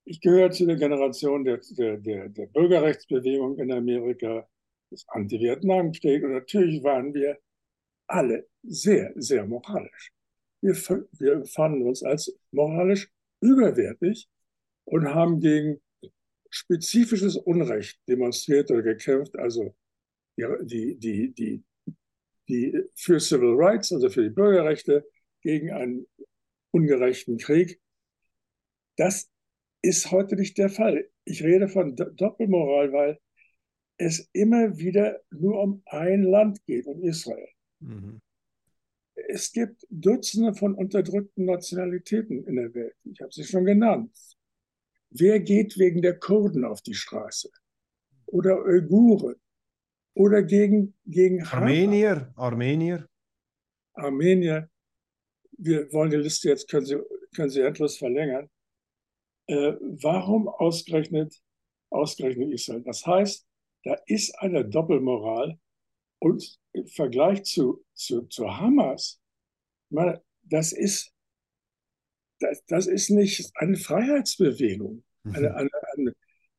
Ich 0.04 0.20
gehöre 0.20 0.50
zu 0.50 0.66
der 0.66 0.76
Generation 0.76 1.44
der, 1.44 1.60
der, 1.70 1.98
der, 1.98 2.28
der 2.28 2.46
Bürgerrechtsbewegung 2.46 3.58
in 3.58 3.72
Amerika, 3.72 4.48
des 4.90 5.04
Anti-Vietnam-Krieg. 5.08 6.22
Und 6.22 6.32
natürlich 6.32 6.82
waren 6.82 7.12
wir 7.12 7.38
alle 8.06 8.46
sehr, 8.62 9.12
sehr 9.16 9.44
moralisch. 9.46 10.12
Wir, 10.60 10.74
wir 11.18 11.44
fanden 11.46 11.82
uns 11.82 12.02
als 12.02 12.32
moralisch 12.52 13.10
überwertig 13.40 14.28
und 14.86 15.14
haben 15.14 15.40
gegen 15.40 15.80
spezifisches 16.48 17.36
Unrecht 17.36 17.98
demonstriert 18.08 18.70
oder 18.70 18.82
gekämpft, 18.82 19.36
also 19.36 19.74
die, 20.36 20.96
die, 20.98 21.32
die, 21.32 21.64
die 22.48 22.82
für 22.94 23.20
Civil 23.20 23.54
Rights, 23.56 23.92
also 23.92 24.08
für 24.08 24.22
die 24.22 24.30
Bürgerrechte, 24.30 25.04
gegen 25.42 25.72
einen 25.72 26.06
ungerechten 26.70 27.38
Krieg. 27.38 27.80
Das 28.96 29.28
ist 29.82 30.10
heute 30.10 30.36
nicht 30.36 30.56
der 30.58 30.68
Fall. 30.68 31.08
Ich 31.24 31.42
rede 31.42 31.68
von 31.68 31.94
Doppelmoral, 31.96 32.92
weil 32.92 33.18
es 33.98 34.28
immer 34.32 34.76
wieder 34.78 35.20
nur 35.30 35.60
um 35.60 35.82
ein 35.86 36.22
Land 36.22 36.64
geht, 36.66 36.86
um 36.86 37.02
Israel. 37.02 37.48
Mhm. 37.80 38.20
Es 39.28 39.52
gibt 39.52 39.86
Dutzende 39.88 40.54
von 40.54 40.74
unterdrückten 40.74 41.46
Nationalitäten 41.46 42.44
in 42.46 42.56
der 42.56 42.74
Welt. 42.74 42.94
Ich 43.04 43.20
habe 43.20 43.32
sie 43.32 43.44
schon 43.44 43.64
genannt. 43.64 44.12
Wer 45.18 45.40
geht 45.40 45.78
wegen 45.78 46.02
der 46.02 46.18
Kurden 46.18 46.64
auf 46.64 46.82
die 46.82 46.94
Straße? 46.94 47.50
Oder 48.26 48.64
Uiguren? 48.64 49.36
Oder 50.14 50.42
gegen, 50.42 50.94
gegen 51.04 51.42
Armenier? 51.44 52.32
Armenier? 52.36 53.08
Armenier 53.94 54.70
wir 55.58 55.92
wollen 55.92 56.10
die 56.10 56.16
Liste 56.16 56.48
jetzt, 56.48 56.68
können 56.68 56.86
Sie, 56.86 56.96
können 57.34 57.50
Sie 57.50 57.60
endlos 57.60 57.96
verlängern. 57.96 58.50
Äh, 59.48 59.74
warum 59.80 60.48
ausgerechnet, 60.48 61.40
ausgerechnet 61.90 62.52
Israel? 62.52 62.82
Das 62.82 63.06
heißt, 63.06 63.46
da 63.84 63.94
ist 64.06 64.36
eine 64.38 64.64
Doppelmoral 64.64 65.58
und 66.18 66.58
im 66.72 66.86
Vergleich 66.88 67.44
zu, 67.44 67.84
zu, 67.94 68.22
zu 68.22 68.48
Hamas, 68.48 69.20
meine, 69.90 70.22
das 70.42 70.72
ist, 70.72 71.12
das, 72.40 72.64
das 72.66 72.86
ist 72.86 73.10
nicht 73.10 73.50
eine 73.54 73.76
Freiheitsbewegung. 73.76 75.04
Eine, 75.34 75.54
eine, 75.54 75.70
eine, 75.96 76.12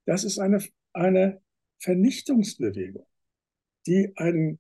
das 0.06 0.24
ist 0.24 0.40
eine, 0.40 0.64
eine 0.94 1.42
Vernichtungsbewegung, 1.80 3.06
die 3.86 4.12
einen, 4.16 4.60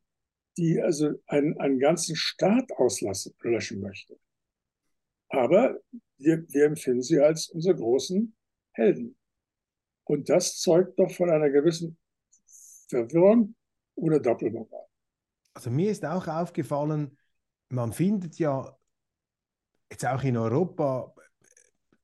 die 0.57 0.81
also 0.81 1.13
einen, 1.27 1.59
einen 1.59 1.79
ganzen 1.79 2.15
Staat 2.15 2.71
auslassen, 2.73 3.33
löschen 3.41 3.81
möchte. 3.81 4.19
Aber 5.29 5.77
wir, 6.17 6.47
wir 6.49 6.65
empfinden 6.65 7.01
sie 7.01 7.19
als 7.19 7.49
unsere 7.49 7.75
großen 7.75 8.35
Helden. 8.71 9.17
Und 10.05 10.29
das 10.29 10.59
zeugt 10.59 10.97
doch 10.99 11.11
von 11.11 11.29
einer 11.29 11.49
gewissen 11.49 11.97
Verwirrung 12.87 13.55
oder 13.95 14.19
Doppelmoral. 14.19 14.85
Also 15.53 15.69
mir 15.69 15.91
ist 15.91 16.05
auch 16.05 16.27
aufgefallen, 16.27 17.17
man 17.69 17.91
findet 17.91 18.39
ja 18.39 18.77
jetzt 19.91 20.05
auch 20.05 20.23
in 20.23 20.37
Europa 20.37 21.13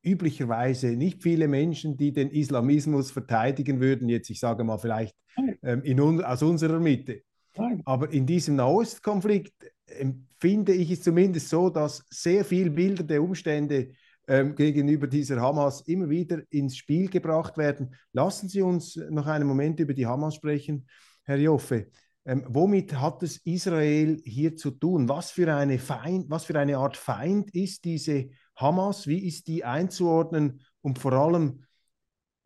üblicherweise 0.03 0.95
nicht 0.95 1.24
viele 1.24 1.48
Menschen, 1.48 1.98
die 1.98 2.12
den 2.12 2.29
Islamismus 2.29 3.12
verteidigen 3.12 3.79
würden, 3.79 4.10
jetzt 4.10 4.29
ich 4.29 4.39
sage 4.39 4.63
mal 4.63 4.77
vielleicht 4.77 5.15
ähm, 5.63 5.81
in 5.83 6.00
un 6.00 6.24
aus 6.24 6.43
unserer 6.43 6.79
Mitte. 6.79 7.22
Nein. 7.55 7.81
Aber 7.86 8.12
in 8.12 8.25
diesem 8.25 8.55
Nahostkonflikt 8.55 9.53
empfinde 9.86 10.74
ich 10.74 10.91
es 10.91 11.03
zumindest 11.03 11.50
so, 11.50 11.69
dass 11.69 12.03
sehr 12.10 12.43
viel 12.43 12.69
bildende 12.69 13.22
Umstände 13.22 13.91
ähm, 14.27 14.55
gegenüber 14.55 15.07
dieser 15.07 15.39
Hamas 15.41 15.81
immer 15.81 16.10
wieder 16.10 16.41
ins 16.50 16.77
Spiel 16.77 17.10
gebracht 17.10 17.57
werden. 17.57 17.95
Lassen 18.12 18.50
Sie 18.50 18.62
uns 18.62 18.95
noch 19.10 19.27
einen 19.27 19.48
Moment 19.48 19.79
über 19.79 19.93
die 19.93 20.05
Hamas 20.05 20.36
sprechen, 20.36 20.88
Herr 21.24 21.38
Joffe. 21.38 21.88
Ähm, 22.25 22.45
womit 22.48 22.93
hat 22.93 23.22
es 23.22 23.38
Israel 23.45 24.22
hier 24.24 24.55
zu 24.55 24.72
tun? 24.72 25.10
Was 25.10 25.31
für, 25.31 25.53
eine 25.53 25.77
Feind, 25.77 26.29
was 26.29 26.45
für 26.45 26.57
eine 26.57 26.77
Art 26.77 26.95
Feind 26.95 27.53
ist 27.53 27.83
diese 27.83 28.29
Hamas? 28.55 29.07
Wie 29.07 29.25
ist 29.25 29.48
die 29.48 29.63
einzuordnen 29.63 30.62
Und 30.81 31.00
vor 31.00 31.13
allem, 31.13 31.63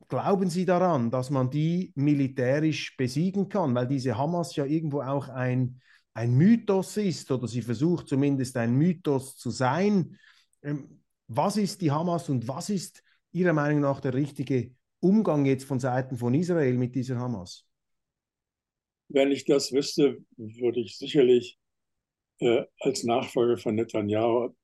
glauben 0.08 0.50
Sie 0.50 0.66
daran, 0.66 1.12
dass 1.12 1.30
man 1.30 1.50
die 1.50 1.92
militärisch 1.96 2.96
besiegen 2.98 3.50
kann? 3.50 3.76
Weil 3.76 3.88
diese 3.88 4.18
Hamas 4.18 4.56
ja 4.56 4.66
irgendwo 4.66 5.02
auch 5.02 5.30
ein, 5.30 5.82
ein 6.14 6.36
Mythos 6.36 6.98
ist 6.98 7.30
oder 7.32 7.48
sie 7.48 7.62
versucht 7.62 8.08
zumindest 8.08 8.58
ein 8.58 8.74
Mythos 8.74 9.38
zu 9.38 9.52
sein. 9.52 10.18
Ähm, 10.64 11.02
was 11.28 11.58
ist 11.58 11.82
die 11.82 11.92
Hamas 11.92 12.30
und 12.30 12.48
was 12.48 12.70
ist 12.70 13.04
Ihrer 13.32 13.54
Meinung 13.54 13.82
nach 13.82 14.00
der 14.00 14.14
richtige 14.14 14.72
Umgang 15.00 15.46
jetzt 15.46 15.66
von 15.66 15.80
Seiten 15.80 16.18
von 16.18 16.34
Israel 16.34 16.76
mit 16.78 16.96
dieser 16.96 17.18
Hamas? 17.18 17.66
Wenn 19.10 19.32
ich 19.32 19.46
das 19.46 19.72
wüsste, 19.72 20.18
würde 20.38 20.80
ich 20.80 20.98
sicherlich 20.98 21.60
äh, 22.40 22.64
als 22.80 23.04
Nachfolger 23.04 23.58
von 23.58 23.76
Netanyahu 23.76 24.56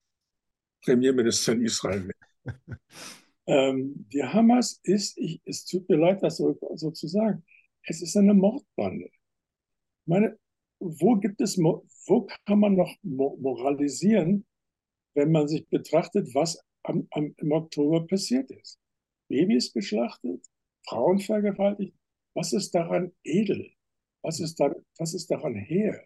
Premierminister 0.83 1.53
in 1.53 1.65
Israel 1.65 2.07
werden. 2.07 2.79
ähm, 3.47 4.05
die 4.11 4.23
Hamas 4.23 4.79
ist, 4.83 5.17
ich, 5.17 5.41
es 5.45 5.65
tut 5.65 5.87
mir 5.89 5.97
leid, 5.97 6.21
das 6.21 6.37
so, 6.37 6.57
so 6.75 6.91
zu 6.91 7.07
sagen, 7.07 7.43
es 7.85 8.01
ist 8.01 8.15
eine 8.15 8.33
Mordbande. 8.33 9.05
Ich 9.05 10.07
meine, 10.07 10.37
wo 10.79 11.15
gibt 11.15 11.41
es, 11.41 11.57
wo 11.57 12.27
kann 12.45 12.59
man 12.59 12.75
noch 12.75 12.93
moralisieren, 13.03 14.45
wenn 15.13 15.31
man 15.31 15.47
sich 15.47 15.67
betrachtet, 15.69 16.33
was 16.33 16.59
am, 16.83 17.07
am, 17.11 17.33
im 17.37 17.51
Oktober 17.51 18.05
passiert 18.05 18.51
ist? 18.51 18.79
Babys 19.29 19.71
geschlachtet, 19.71 20.45
Frauen 20.85 21.19
vergewaltigt. 21.19 21.95
Was 22.33 22.51
ist 22.51 22.71
daran 22.71 23.13
edel? 23.23 23.71
Was 24.21 24.39
ist, 24.39 24.59
da, 24.59 24.73
was 24.97 25.13
ist 25.13 25.29
daran 25.29 25.55
her? 25.55 26.03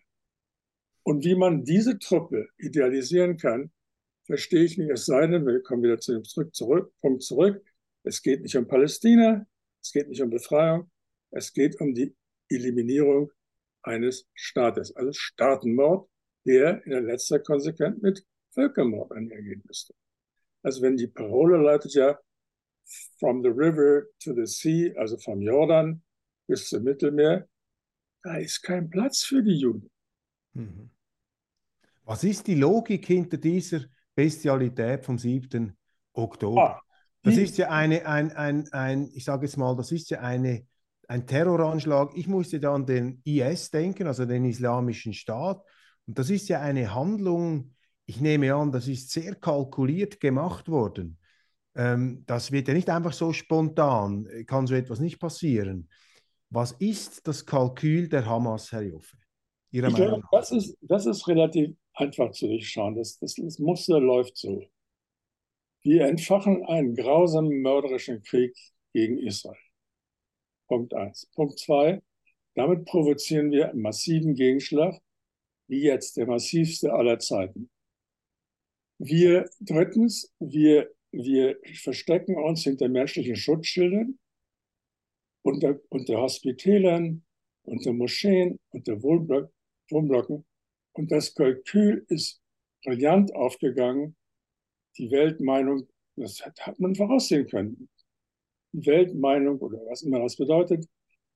Und 1.04 1.24
wie 1.24 1.36
man 1.36 1.64
diese 1.64 1.98
Truppe 1.98 2.50
idealisieren 2.58 3.38
kann, 3.38 3.72
verstehe 4.28 4.64
ich 4.64 4.78
nicht. 4.78 4.92
Es 4.92 5.06
sei 5.06 5.26
denn, 5.26 5.46
wir 5.48 5.64
kommen 5.64 5.84
wieder 5.84 6.00
zu 6.00 6.14
dem 6.14 6.24
zurück, 6.24 6.54
zurück, 6.54 6.94
Punkt 7.02 7.24
zurück. 7.24 7.66
Es 8.04 8.22
geht 8.22 8.42
nicht 8.42 8.56
um 8.56 8.68
Palästina, 8.68 9.46
es 9.82 9.92
geht 9.92 10.08
nicht 10.08 10.22
um 10.22 10.30
Befreiung, 10.30 10.92
es 11.32 11.52
geht 11.52 11.80
um 11.82 11.94
die 11.96 12.16
Eliminierung 12.50 13.32
eines 13.82 14.28
Staates, 14.34 14.96
also 14.96 15.12
Staatenmord, 15.14 16.10
der 16.46 16.84
in 16.86 16.92
der 16.92 17.02
letzter 17.02 17.40
Konsequenz 17.40 18.02
mit 18.02 18.26
Völkermord 18.52 19.12
einhergehen 19.12 19.64
müsste. 19.66 19.94
Also 20.62 20.82
wenn 20.82 20.98
die 20.98 21.08
Parole 21.08 21.58
leitet 21.58 21.94
ja 21.94 22.18
from 23.20 23.42
the 23.42 23.50
river 23.50 24.08
to 24.20 24.34
the 24.34 24.46
sea, 24.46 24.94
also 24.98 25.18
vom 25.18 25.42
Jordan 25.42 26.02
bis 26.48 26.70
zum 26.70 26.84
Mittelmeer, 26.84 27.48
da 28.24 28.38
ist 28.38 28.62
kein 28.62 28.90
Platz 28.90 29.24
für 29.24 29.44
die 29.44 29.60
Juden. 29.60 29.90
Mhm. 30.54 30.90
Was 32.04 32.24
ist 32.24 32.48
die 32.48 32.56
Logik 32.56 33.06
hinter 33.06 33.38
dieser 33.38 33.82
Bestialität 34.18 35.06
vom 35.06 35.20
7. 35.20 35.78
Oktober? 36.14 36.62
Ah, 36.62 36.82
das 37.22 37.38
ist 37.38 37.58
ja 37.60 37.70
eine, 37.70 38.04
ein, 38.08 38.32
ein, 38.32 38.68
ein, 38.72 39.10
ich 39.14 39.24
sage 39.24 39.46
jetzt 39.46 39.58
mal, 39.58 39.76
das 39.76 39.92
ist 39.92 40.10
ja 40.10 40.22
eine, 40.22 40.66
ein 41.08 41.28
Terroranschlag. 41.28 42.12
Ich 42.16 42.28
musste 42.28 42.60
da 42.60 42.74
an 42.74 42.88
den 42.88 43.22
IS 43.26 43.70
denken, 43.70 44.08
also 44.08 44.26
den 44.26 44.46
Islamischen 44.46 45.14
Staat. 45.14 45.62
Und 46.08 46.18
das 46.18 46.32
ist 46.32 46.50
ja 46.50 46.62
eine 46.62 46.96
Handlung, 46.96 47.76
ich 48.08 48.20
nehme 48.20 48.56
an, 48.56 48.72
das 48.72 48.88
ist 48.88 49.12
sehr 49.12 49.36
kalkuliert 49.36 50.20
gemacht 50.20 50.68
worden. 50.68 51.20
Ähm, 51.76 52.24
das 52.26 52.52
wird 52.52 52.68
ja 52.70 52.74
nicht 52.74 52.90
einfach 52.90 53.14
so 53.14 53.34
spontan, 53.34 54.28
kann 54.48 54.66
so 54.66 54.74
etwas 54.74 55.00
nicht 55.00 55.20
passieren. 55.20 55.90
Was 56.50 56.72
ist 56.72 57.28
das 57.28 57.46
Kalkül 57.46 58.10
der 58.10 58.26
Hamas, 58.26 58.72
Herr 58.72 58.82
Joffe? 58.82 59.18
Ihrer 59.70 59.90
ich 59.90 59.96
glaube, 59.96 60.24
das 60.32 60.52
ist, 60.52 60.76
das 60.82 61.06
ist 61.06 61.28
relativ 61.28 61.76
einfach 61.98 62.32
zu 62.32 62.48
durchschauen. 62.48 62.96
Das, 62.96 63.18
das, 63.20 63.36
das 63.36 63.60
Muster 63.60 64.00
läuft 64.00 64.38
so. 64.38 64.64
Wir 65.84 66.06
entfachen 66.06 66.66
einen 66.66 66.96
grausamen, 66.96 67.62
mörderischen 67.62 68.22
Krieg 68.22 68.56
gegen 68.94 69.18
Israel. 69.20 69.58
Punkt 70.68 70.94
eins. 70.94 71.28
Punkt 71.34 71.60
zwei. 71.60 72.02
Damit 72.56 72.86
provozieren 72.86 73.52
wir 73.52 73.70
einen 73.70 73.82
massiven 73.82 74.34
Gegenschlag, 74.36 75.00
wie 75.68 75.82
jetzt 75.82 76.18
der 76.18 76.28
massivste 76.28 76.94
aller 76.94 77.20
Zeiten. 77.20 77.70
Wir, 79.00 79.50
drittens, 79.60 80.34
wir, 80.40 80.90
wir 81.12 81.58
verstecken 81.82 82.36
uns 82.36 82.64
hinter 82.64 82.90
menschlichen 82.90 83.36
Schutzschildern, 83.36 84.18
unter, 85.44 85.80
unter 85.90 86.20
Hospitälern, 86.20 87.24
unter 87.64 87.94
Moscheen, 87.94 88.60
unter 88.70 89.02
Wohnblöcken 89.04 90.46
und 90.98 91.12
das 91.12 91.36
Kalkül 91.36 92.06
ist 92.10 92.42
brillant 92.84 93.34
aufgegangen. 93.36 94.16
Die 94.98 95.12
Weltmeinung, 95.12 95.88
das 96.16 96.44
hat 96.44 96.80
man 96.80 96.96
voraussehen 96.96 97.48
können. 97.48 97.88
Die 98.74 98.86
Weltmeinung 98.86 99.60
oder 99.60 99.78
was 99.86 100.02
immer 100.02 100.20
das 100.20 100.36
bedeutet, 100.36 100.88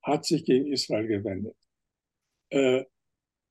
hat 0.02 0.26
sich 0.26 0.46
gegen 0.46 0.72
Israel 0.72 1.06
gewendet. 1.06 1.56
Äh, 2.50 2.86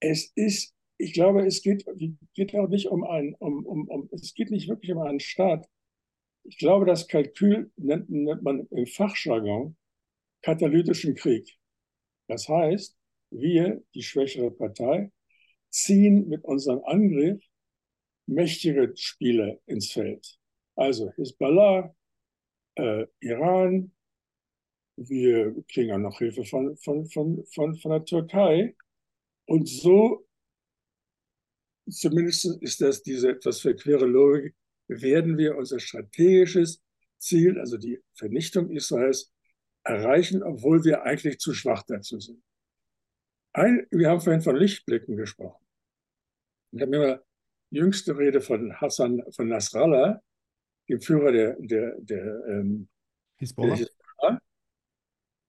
es 0.01 0.33
ist, 0.35 0.75
ich 0.99 1.12
glaube, 1.12 1.46
es 1.46 1.62
geht, 1.62 1.87
geht 2.35 2.55
auch 2.57 2.68
nicht 2.68 2.88
um 2.88 3.05
einen, 3.05 3.35
um, 3.37 3.64
um, 3.64 3.88
um, 3.88 4.09
es 4.11 4.35
geht 4.35 4.51
nicht 4.51 4.68
wirklich 4.68 4.92
um 4.92 5.03
einen 5.03 5.20
Staat. 5.20 5.68
Ich 6.42 6.59
glaube, 6.59 6.87
das 6.87 7.07
Kalkül 7.07 7.70
nennt, 7.77 8.11
nennt 8.11 8.42
man 8.42 8.66
im 8.66 8.87
Fachjargon 8.87 9.77
katalytischen 10.42 11.14
Krieg. 11.14 11.57
Das 12.27 12.49
heißt, 12.49 12.96
wir, 13.31 13.85
die 13.94 14.03
schwächere 14.03 14.51
Partei, 14.51 15.12
ziehen 15.70 16.28
mit 16.28 16.44
unserem 16.44 16.83
Angriff 16.85 17.42
mächtige 18.26 18.92
Spieler 18.96 19.59
ins 19.66 19.92
Feld. 19.92 20.38
Also 20.76 21.12
Hisbollah, 21.12 21.94
äh, 22.76 23.06
Iran, 23.20 23.92
wir 24.96 25.54
kriegen 25.72 25.92
auch 25.92 25.98
noch 25.98 26.18
Hilfe 26.18 26.44
von, 26.44 26.76
von, 26.76 27.06
von, 27.06 27.44
von, 27.46 27.76
von 27.76 27.90
der 27.90 28.04
Türkei. 28.04 28.76
Und 29.46 29.68
so, 29.68 30.26
zumindest 31.88 32.62
ist 32.62 32.80
das 32.80 33.02
diese 33.02 33.30
etwas 33.30 33.61
verquere 33.61 34.06
Logik, 34.06 34.54
werden 34.88 35.38
wir 35.38 35.56
unser 35.56 35.80
strategisches 35.80 36.83
Ziel, 37.18 37.59
also 37.59 37.76
die 37.76 38.02
Vernichtung 38.14 38.70
Israels, 38.70 39.33
erreichen, 39.85 40.42
obwohl 40.42 40.85
wir 40.85 41.02
eigentlich 41.02 41.38
zu 41.38 41.54
schwach 41.54 41.83
dazu 41.87 42.20
sind. 42.20 42.42
Ein, 43.52 43.86
wir 43.90 44.08
haben 44.08 44.20
vorhin 44.20 44.42
von 44.42 44.56
Lichtblicken 44.56 45.16
gesprochen. 45.16 45.64
Ich 46.72 46.80
habe 46.80 46.90
mir 46.90 46.98
mal 46.98 47.24
die 47.70 47.78
jüngste 47.78 48.16
Rede 48.16 48.40
von 48.40 48.80
Hassan 48.80 49.22
von 49.32 49.48
Nasrallah, 49.48 50.20
dem 50.88 51.00
Führer 51.00 51.32
der, 51.32 51.56
der, 51.58 51.96
der, 52.00 52.46
ähm, 52.48 52.88
Hisbollah, 53.38 53.78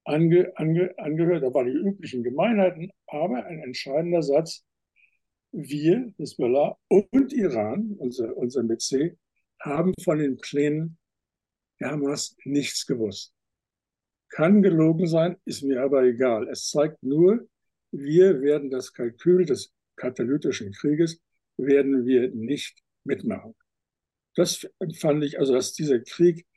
ange, 0.05 0.51
ange, 0.55 0.93
angehört. 0.97 1.43
Da 1.43 1.53
waren 1.53 1.67
die 1.67 1.73
üblichen 1.73 2.23
Gemeinheiten, 2.23 2.91
aber 3.07 3.45
ein 3.45 3.59
entscheidender 3.59 4.23
Satz. 4.23 4.63
Wir, 5.51 6.13
Hisbollah 6.17 6.77
und 6.87 7.33
Iran, 7.33 7.95
unser, 7.99 8.35
unser 8.37 8.63
MC, 8.63 9.17
haben 9.59 9.93
von 10.01 10.17
den 10.17 10.37
Plänen 10.37 10.97
der 11.79 11.91
Hamas 11.91 12.35
nichts 12.45 12.85
gewusst. 12.85 13.33
Kann 14.29 14.61
gelogen 14.61 15.07
sein, 15.07 15.35
ist 15.45 15.61
mir 15.63 15.83
aber 15.83 16.03
egal. 16.03 16.47
Es 16.47 16.69
zeigt 16.69 17.03
nur, 17.03 17.47
wir 17.91 18.41
werden 18.41 18.69
das 18.69 18.93
Kalkül 18.93 19.45
des 19.45 19.73
katalytischen 19.95 20.71
Krieges, 20.71 21.21
werden 21.57 22.05
wir 22.05 22.29
nicht 22.31 22.79
mitmachen. 23.03 23.55
Das 24.35 24.67
fand 24.99 25.23
ich, 25.23 25.39
also 25.39 25.53
dass 25.53 25.73
dieser 25.73 25.99
Krieg 25.99 26.47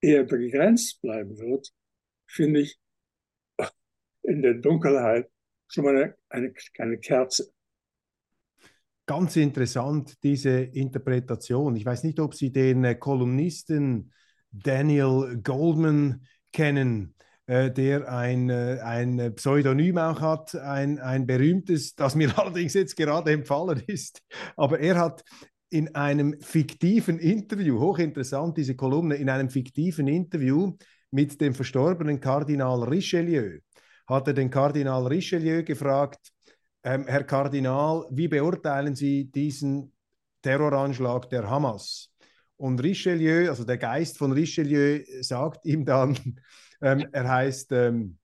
eher 0.00 0.24
begrenzt 0.24 1.00
bleiben 1.02 1.38
wird, 1.38 1.72
finde 2.26 2.60
ich 2.60 2.78
in 4.22 4.42
der 4.42 4.54
Dunkelheit 4.54 5.28
schon 5.68 5.84
mal 5.84 5.96
eine, 5.96 6.14
eine, 6.28 6.54
eine 6.78 6.98
Kerze. 6.98 7.52
Ganz 9.06 9.36
interessant, 9.36 10.22
diese 10.22 10.50
Interpretation. 10.50 11.74
Ich 11.76 11.84
weiß 11.84 12.04
nicht, 12.04 12.20
ob 12.20 12.34
Sie 12.34 12.52
den 12.52 12.84
äh, 12.84 12.94
Kolumnisten 12.94 14.12
Daniel 14.52 15.40
Goldman 15.42 16.24
kennen. 16.52 17.14
Äh, 17.52 17.70
der 17.70 18.10
ein, 18.10 18.48
äh, 18.48 18.78
ein 18.82 19.34
Pseudonym 19.34 19.98
auch 19.98 20.22
hat, 20.22 20.54
ein, 20.54 20.98
ein 21.00 21.26
berühmtes, 21.26 21.94
das 21.94 22.14
mir 22.14 22.32
allerdings 22.38 22.72
jetzt 22.72 22.96
gerade 22.96 23.30
empfallen 23.30 23.82
ist. 23.88 24.22
Aber 24.56 24.80
er 24.80 24.96
hat 24.96 25.22
in 25.68 25.94
einem 25.94 26.40
fiktiven 26.40 27.18
Interview, 27.18 27.78
hochinteressant 27.78 28.56
diese 28.56 28.74
Kolumne, 28.74 29.16
in 29.16 29.28
einem 29.28 29.50
fiktiven 29.50 30.08
Interview 30.08 30.78
mit 31.10 31.42
dem 31.42 31.54
verstorbenen 31.54 32.20
Kardinal 32.20 32.84
Richelieu, 32.84 33.58
hat 34.06 34.28
er 34.28 34.32
den 34.32 34.48
Kardinal 34.48 35.06
Richelieu 35.06 35.62
gefragt, 35.62 36.32
ähm, 36.84 37.04
Herr 37.06 37.24
Kardinal, 37.24 38.06
wie 38.10 38.28
beurteilen 38.28 38.94
Sie 38.94 39.30
diesen 39.30 39.92
Terroranschlag 40.40 41.28
der 41.28 41.50
Hamas? 41.50 42.08
Und 42.56 42.82
Richelieu, 42.82 43.50
also 43.50 43.64
der 43.64 43.76
Geist 43.76 44.16
von 44.16 44.32
Richelieu, 44.32 45.00
sagt 45.20 45.66
ihm 45.66 45.84
dann, 45.84 46.16
ähm, 46.82 47.06
er 47.12 47.28
heißt, 47.28 47.72
ähm, 47.72 48.18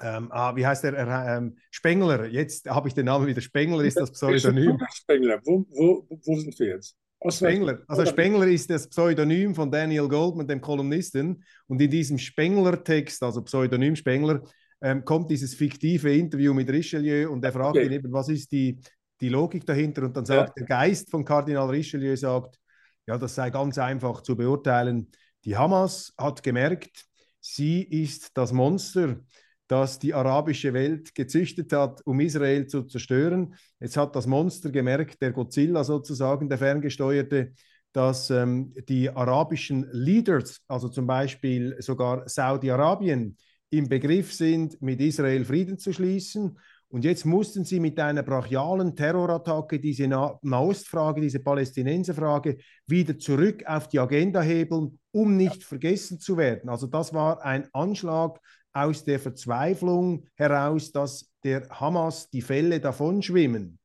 ähm, 0.00 0.28
ah, 0.30 0.54
wie 0.56 0.66
heißt 0.66 0.84
er? 0.84 0.94
er 0.94 1.38
ähm, 1.38 1.56
Spengler. 1.70 2.26
Jetzt 2.26 2.68
habe 2.68 2.88
ich 2.88 2.94
den 2.94 3.06
Namen 3.06 3.26
wieder. 3.26 3.40
Spengler 3.40 3.84
ist 3.84 3.98
das 3.98 4.12
Pseudonym. 4.12 4.78
Spengler, 4.92 5.40
wo, 5.44 5.66
wo, 5.70 6.06
wo 6.08 6.36
sind 6.38 6.58
wir 6.58 6.66
jetzt? 6.68 6.96
Spengler. 7.28 7.80
Also 7.88 8.04
Spengler 8.04 8.46
ist 8.46 8.68
das 8.70 8.88
Pseudonym 8.88 9.54
von 9.54 9.70
Daniel 9.70 10.08
Goldman, 10.08 10.46
dem 10.46 10.60
Kolumnisten. 10.60 11.42
Und 11.66 11.80
in 11.80 11.90
diesem 11.90 12.18
Spengler-Text, 12.18 13.22
also 13.22 13.42
Pseudonym 13.42 13.96
Spengler, 13.96 14.42
ähm, 14.82 15.04
kommt 15.04 15.30
dieses 15.30 15.54
fiktive 15.54 16.14
Interview 16.14 16.52
mit 16.52 16.68
Richelieu 16.68 17.30
und 17.30 17.44
er 17.44 17.52
fragt 17.52 17.76
okay. 17.76 17.86
ihn 17.86 17.92
eben, 17.92 18.12
was 18.12 18.28
ist 18.28 18.52
die, 18.52 18.78
die 19.20 19.30
Logik 19.30 19.64
dahinter? 19.66 20.02
Und 20.02 20.16
dann 20.16 20.26
sagt 20.26 20.50
ja. 20.50 20.54
der 20.58 20.66
Geist 20.66 21.10
von 21.10 21.24
Kardinal 21.24 21.70
Richelieu, 21.70 22.14
sagt, 22.16 22.58
ja, 23.06 23.16
das 23.16 23.34
sei 23.34 23.50
ganz 23.50 23.78
einfach 23.78 24.20
zu 24.20 24.36
beurteilen. 24.36 25.10
Die 25.44 25.56
Hamas 25.56 26.12
hat 26.18 26.42
gemerkt, 26.42 27.06
sie 27.54 27.82
ist 27.82 28.36
das 28.36 28.52
Monster, 28.52 29.20
das 29.68 29.98
die 29.98 30.14
arabische 30.14 30.72
Welt 30.72 31.14
gezüchtet 31.14 31.72
hat, 31.72 32.00
um 32.04 32.20
Israel 32.20 32.66
zu 32.66 32.84
zerstören. 32.84 33.54
Jetzt 33.80 33.96
hat 33.96 34.14
das 34.14 34.26
Monster 34.26 34.70
gemerkt, 34.70 35.20
der 35.20 35.32
Godzilla 35.32 35.84
sozusagen, 35.84 36.48
der 36.48 36.58
ferngesteuerte, 36.58 37.52
dass 37.92 38.30
ähm, 38.30 38.74
die 38.88 39.08
arabischen 39.08 39.88
Leaders, 39.90 40.60
also 40.68 40.88
zum 40.88 41.06
Beispiel 41.06 41.76
sogar 41.80 42.28
Saudi-Arabien, 42.28 43.36
im 43.70 43.88
Begriff 43.88 44.32
sind, 44.32 44.80
mit 44.80 45.00
Israel 45.00 45.44
Frieden 45.44 45.78
zu 45.78 45.92
schließen. 45.92 46.58
Und 46.88 47.04
jetzt 47.04 47.26
mussten 47.26 47.64
sie 47.64 47.80
mit 47.80 47.98
einer 47.98 48.22
brachialen 48.22 48.94
Terrorattacke 48.94 49.80
diese 49.80 50.06
Nahostfrage, 50.06 51.20
diese 51.20 51.40
Palästinenserfrage 51.40 52.58
wieder 52.86 53.18
zurück 53.18 53.64
auf 53.66 53.88
die 53.88 53.98
Agenda 53.98 54.40
hebeln, 54.40 54.98
um 55.10 55.36
nicht 55.36 55.64
vergessen 55.64 56.20
zu 56.20 56.36
werden. 56.36 56.70
Also 56.70 56.86
das 56.86 57.12
war 57.12 57.44
ein 57.44 57.68
Anschlag 57.72 58.40
aus 58.72 59.04
der 59.04 59.18
Verzweiflung 59.18 60.26
heraus, 60.34 60.92
dass 60.92 61.32
der 61.42 61.68
Hamas 61.70 62.30
die 62.30 62.42
Fälle 62.42 62.78
davon 62.78 63.20
schwimmen. 63.22 63.78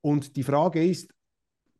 Und 0.00 0.36
die 0.36 0.44
Frage 0.44 0.84
ist, 0.84 1.12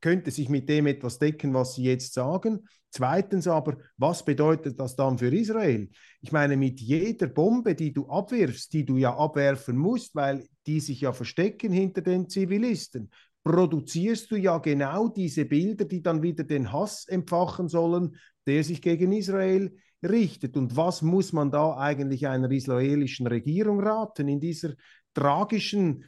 könnte 0.06 0.30
sich 0.30 0.48
mit 0.48 0.68
dem 0.68 0.86
etwas 0.86 1.18
decken, 1.18 1.52
was 1.52 1.74
Sie 1.74 1.82
jetzt 1.82 2.14
sagen? 2.14 2.68
Zweitens 2.90 3.48
aber, 3.48 3.78
was 3.96 4.24
bedeutet 4.24 4.78
das 4.78 4.94
dann 4.94 5.18
für 5.18 5.34
Israel? 5.34 5.90
Ich 6.20 6.30
meine, 6.30 6.56
mit 6.56 6.80
jeder 6.80 7.26
Bombe, 7.26 7.74
die 7.74 7.92
du 7.92 8.08
abwirfst, 8.08 8.72
die 8.72 8.84
du 8.84 8.98
ja 8.98 9.16
abwerfen 9.16 9.76
musst, 9.76 10.14
weil 10.14 10.46
die 10.64 10.78
sich 10.78 11.00
ja 11.00 11.12
verstecken 11.12 11.72
hinter 11.72 12.02
den 12.02 12.28
Zivilisten, 12.28 13.10
produzierst 13.42 14.30
du 14.30 14.36
ja 14.36 14.58
genau 14.58 15.08
diese 15.08 15.44
Bilder, 15.44 15.86
die 15.86 16.02
dann 16.02 16.22
wieder 16.22 16.44
den 16.44 16.72
Hass 16.72 17.08
entfachen 17.08 17.66
sollen, 17.66 18.16
der 18.46 18.62
sich 18.62 18.80
gegen 18.82 19.10
Israel 19.10 19.76
richtet. 20.04 20.56
Und 20.56 20.76
was 20.76 21.02
muss 21.02 21.32
man 21.32 21.50
da 21.50 21.76
eigentlich 21.78 22.28
einer 22.28 22.52
israelischen 22.52 23.26
Regierung 23.26 23.80
raten 23.80 24.28
in 24.28 24.38
dieser 24.38 24.74
tragischen 25.14 26.04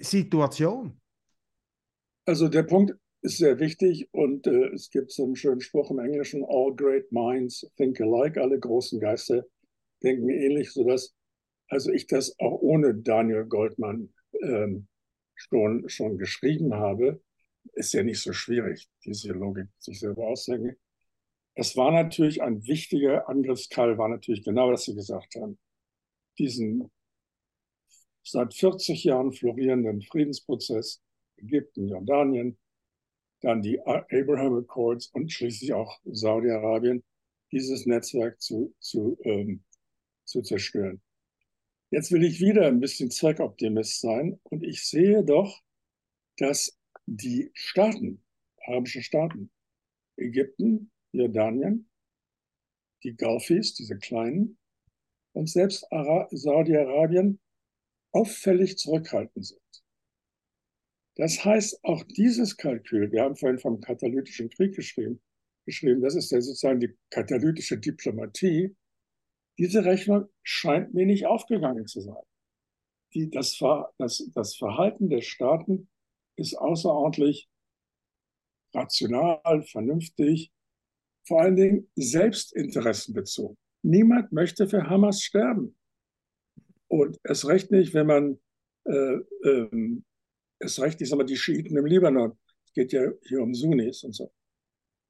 Situation? 0.00 1.00
Also 2.24 2.46
der 2.46 2.62
Punkt 2.62 2.94
ist 3.20 3.38
sehr 3.38 3.58
wichtig 3.58 4.08
und 4.12 4.46
äh, 4.46 4.68
es 4.68 4.90
gibt 4.90 5.12
so 5.12 5.24
einen 5.24 5.36
schönen 5.36 5.60
Spruch 5.60 5.90
im 5.90 5.98
Englischen, 5.98 6.44
all 6.44 6.74
great 6.74 7.10
minds 7.10 7.66
think 7.76 8.00
alike, 8.00 8.40
alle 8.40 8.58
großen 8.58 9.00
Geister 9.00 9.44
denken 10.02 10.28
ähnlich, 10.28 10.72
sodass 10.72 11.14
also 11.68 11.92
ich 11.92 12.06
das 12.06 12.38
auch 12.38 12.60
ohne 12.60 12.94
Daniel 12.94 13.44
Goldmann 13.44 14.12
ähm, 14.42 14.88
schon, 15.34 15.88
schon 15.88 16.18
geschrieben 16.18 16.74
habe, 16.74 17.20
ist 17.74 17.92
ja 17.92 18.02
nicht 18.02 18.22
so 18.22 18.32
schwierig, 18.32 18.88
diese 19.04 19.32
Logik 19.32 19.68
sich 19.78 20.00
selber 20.00 20.26
auszudenken. 20.28 20.76
Es 21.54 21.76
war 21.76 21.92
natürlich 21.92 22.40
ein 22.40 22.66
wichtiger 22.66 23.28
Angriffsteil, 23.28 23.98
war 23.98 24.08
natürlich 24.08 24.44
genau, 24.44 24.70
was 24.70 24.84
Sie 24.84 24.94
gesagt 24.94 25.34
haben. 25.34 25.58
Diesen 26.38 26.90
seit 28.22 28.54
40 28.54 29.04
Jahren 29.04 29.32
florierenden 29.32 30.02
Friedensprozess 30.02 31.02
Ägypten, 31.36 31.88
Jordanien, 31.88 32.58
dann 33.40 33.62
die 33.62 33.80
Abraham 33.80 34.58
Accords 34.58 35.08
und 35.08 35.32
schließlich 35.32 35.72
auch 35.72 36.00
Saudi-Arabien, 36.04 37.04
dieses 37.52 37.86
Netzwerk 37.86 38.40
zu, 38.40 38.74
zu, 38.80 39.18
ähm, 39.22 39.64
zu 40.24 40.42
zerstören. 40.42 41.00
Jetzt 41.90 42.12
will 42.12 42.24
ich 42.24 42.40
wieder 42.40 42.66
ein 42.66 42.80
bisschen 42.80 43.10
Zweckoptimist 43.10 44.00
sein 44.00 44.38
und 44.42 44.62
ich 44.62 44.84
sehe 44.86 45.24
doch, 45.24 45.62
dass 46.36 46.78
die 47.06 47.50
Staaten, 47.54 48.22
arabische 48.66 49.02
Staaten, 49.02 49.50
Ägypten, 50.16 50.90
Jordanien, 51.12 51.88
die 53.02 53.16
Gulfis, 53.16 53.74
diese 53.74 53.96
kleinen, 53.96 54.58
und 55.32 55.48
selbst 55.48 55.86
Saudi-Arabien 56.30 57.38
auffällig 58.12 58.76
zurückhaltend 58.76 59.46
sind. 59.46 59.60
Das 61.18 61.44
heißt, 61.44 61.84
auch 61.84 62.04
dieses 62.04 62.56
Kalkül, 62.56 63.10
wir 63.10 63.22
haben 63.22 63.34
vorhin 63.34 63.58
vom 63.58 63.80
katalytischen 63.80 64.48
Krieg 64.50 64.74
geschrieben, 64.74 65.20
geschrieben, 65.66 66.00
das 66.00 66.14
ist 66.14 66.30
ja 66.30 66.40
sozusagen 66.40 66.78
die 66.78 66.96
katalytische 67.10 67.76
Diplomatie, 67.76 68.76
diese 69.58 69.84
Rechnung 69.84 70.28
scheint 70.44 70.94
mir 70.94 71.06
nicht 71.06 71.26
aufgegangen 71.26 71.86
zu 71.88 72.00
sein. 72.00 72.22
Die, 73.14 73.28
das, 73.30 73.58
das, 73.98 74.30
das 74.32 74.56
Verhalten 74.56 75.10
der 75.10 75.22
Staaten 75.22 75.88
ist 76.36 76.54
außerordentlich 76.54 77.50
rational, 78.72 79.62
vernünftig, 79.62 80.52
vor 81.26 81.42
allen 81.42 81.56
Dingen 81.56 81.90
selbstinteressenbezogen. 81.96 83.56
Niemand 83.82 84.30
möchte 84.30 84.68
für 84.68 84.88
Hamas 84.88 85.22
sterben. 85.22 85.76
Und 86.86 87.18
es 87.24 87.46
recht 87.46 87.72
nicht, 87.72 87.92
wenn 87.92 88.06
man, 88.06 88.40
äh, 88.84 89.18
ähm, 89.44 90.04
es 90.58 90.80
recht 90.80 91.00
nicht, 91.00 91.08
sagen 91.08 91.20
wir, 91.20 91.26
die 91.26 91.36
Schiiten 91.36 91.76
im 91.76 91.86
Libanon. 91.86 92.38
Es 92.64 92.72
geht 92.72 92.92
ja 92.92 93.10
hier 93.26 93.42
um 93.42 93.54
Sunnis 93.54 94.02
und 94.04 94.14
so. 94.14 94.32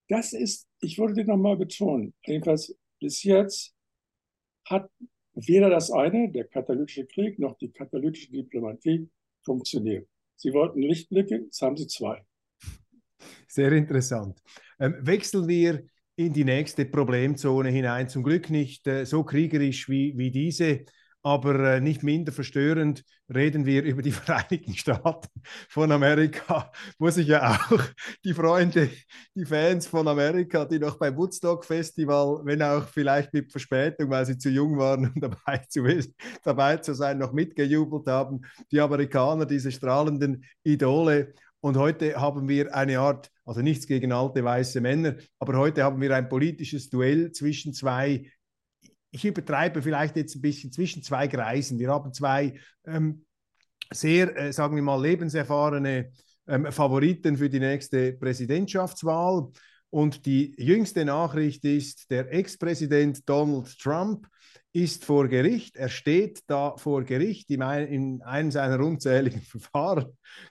Das 0.09 0.33
ist, 0.33 0.69
ich 0.81 0.97
den 0.97 1.27
nochmal 1.27 1.57
betonen, 1.57 2.15
jedenfalls 2.25 2.75
bis 3.01 3.23
jetzt 3.23 3.75
hat 4.65 4.91
weder 5.35 5.71
das 5.71 5.91
eine, 5.91 6.31
der 6.31 6.45
katalytische 6.45 7.07
Krieg, 7.07 7.39
noch 7.39 7.57
die 7.59 7.71
katalytische 7.71 8.31
Diplomatie 8.31 9.09
funktioniert. 9.45 10.09
Sie 10.37 10.53
wollten 10.53 10.81
Lichtblicke, 10.81 11.43
jetzt 11.45 11.61
haben 11.63 11.77
sie 11.77 11.87
zwei. 11.87 12.25
Sehr 13.49 13.73
interessant. 13.73 14.41
Ähm, 14.79 14.97
wechseln 15.01 15.49
wir 15.49 15.85
in 16.17 16.33
die 16.33 16.45
nächste 16.45 16.85
Problemzone 16.85 17.71
hinein. 17.71 18.09
Zum 18.09 18.23
Glück 18.23 18.51
nicht 18.51 18.87
äh, 18.87 19.05
so 19.05 19.25
kriegerisch 19.25 19.89
wie, 19.89 20.17
wie 20.17 20.31
diese, 20.31 20.85
aber 21.29 21.75
äh, 21.75 21.81
nicht 21.83 22.03
minder 22.03 22.33
verstörend 22.33 23.05
reden 23.29 23.67
wir 23.67 23.83
über 23.83 24.01
die 24.01 24.13
Vereinigten 24.13 24.73
Staaten 24.75 25.29
von 25.69 25.93
Amerika, 25.93 26.73
wo 26.99 27.11
sich 27.11 27.29
ja 27.29 27.53
auch 27.53 27.83
die 28.25 28.33
Freunde, 28.33 28.89
die 29.35 29.45
Fans 29.45 29.87
von 29.87 30.09
Amerika, 30.09 30.65
die 30.65 30.79
noch 30.79 30.99
beim 30.99 31.19
Woodstock 31.19 31.67
Festival, 31.67 32.41
wenn 32.45 32.63
auch 32.63 32.89
vielleicht 32.89 33.35
mit 33.35 33.53
Verspätung, 33.53 34.09
weil 34.09 34.25
sie 34.25 34.39
zu 34.39 34.49
jung 34.49 34.79
waren, 34.79 35.13
um 35.15 35.21
dabei 35.21 35.59
zu, 35.69 35.85
dabei 36.45 36.79
zu 36.79 36.95
sein, 36.95 37.19
noch 37.19 37.35
mitgejubelt 37.35 38.07
haben, 38.07 38.41
die 38.73 38.81
Amerikaner, 38.81 39.45
diese 39.45 39.71
strahlenden 39.71 40.47
Idole. 40.65 41.35
Und 41.61 41.77
heute 41.77 42.19
haben 42.19 42.49
wir 42.49 42.75
eine 42.75 43.01
Art, 43.01 43.31
also 43.45 43.61
nichts 43.61 43.87
gegen 43.87 44.13
alte 44.13 44.43
weiße 44.43 44.81
Männer, 44.81 45.17
aber 45.39 45.59
heute 45.59 45.83
haben 45.83 46.01
wir 46.01 46.17
ein 46.17 46.31
politisches 46.31 46.89
Duell 46.89 47.33
zwischen 47.33 47.75
zwei, 47.75 48.31
ich 49.11 49.25
übertreibe 49.25 49.83
vielleicht 49.83 50.17
jetzt 50.17 50.37
ein 50.37 50.41
bisschen, 50.41 50.73
zwischen 50.73 51.03
zwei 51.03 51.27
Greisen. 51.27 51.79
Wir 51.79 51.91
haben 51.91 52.13
zwei 52.13 52.55
ähm, 52.87 53.25
sehr, 53.93 54.37
äh, 54.37 54.53
sagen 54.53 54.77
wir 54.77 54.83
mal, 54.83 55.01
lebenserfahrene 55.01 56.11
ähm, 56.47 56.71
Favoriten 56.73 57.37
für 57.37 57.49
die 57.49 57.61
nächste 57.61 58.13
Präsidentschaftswahl. 58.13 59.49
Und 59.91 60.27
die 60.27 60.55
jüngste 60.59 61.05
Nachricht 61.05 61.65
ist, 61.65 62.11
der 62.11 62.31
Ex-Präsident 62.33 63.27
Donald 63.27 63.79
Trump 63.79 64.29
ist 64.73 65.07
vor 65.07 65.29
Gericht. 65.29 65.77
Er 65.77 65.89
steht 65.89 66.41
da 66.47 66.77
vor 66.77 67.03
Gericht 67.05 67.51
in, 67.51 67.63
einem 67.63 68.51
seiner 68.51 68.81
unzähligen 68.85 69.41
Verfahren. 69.43 70.07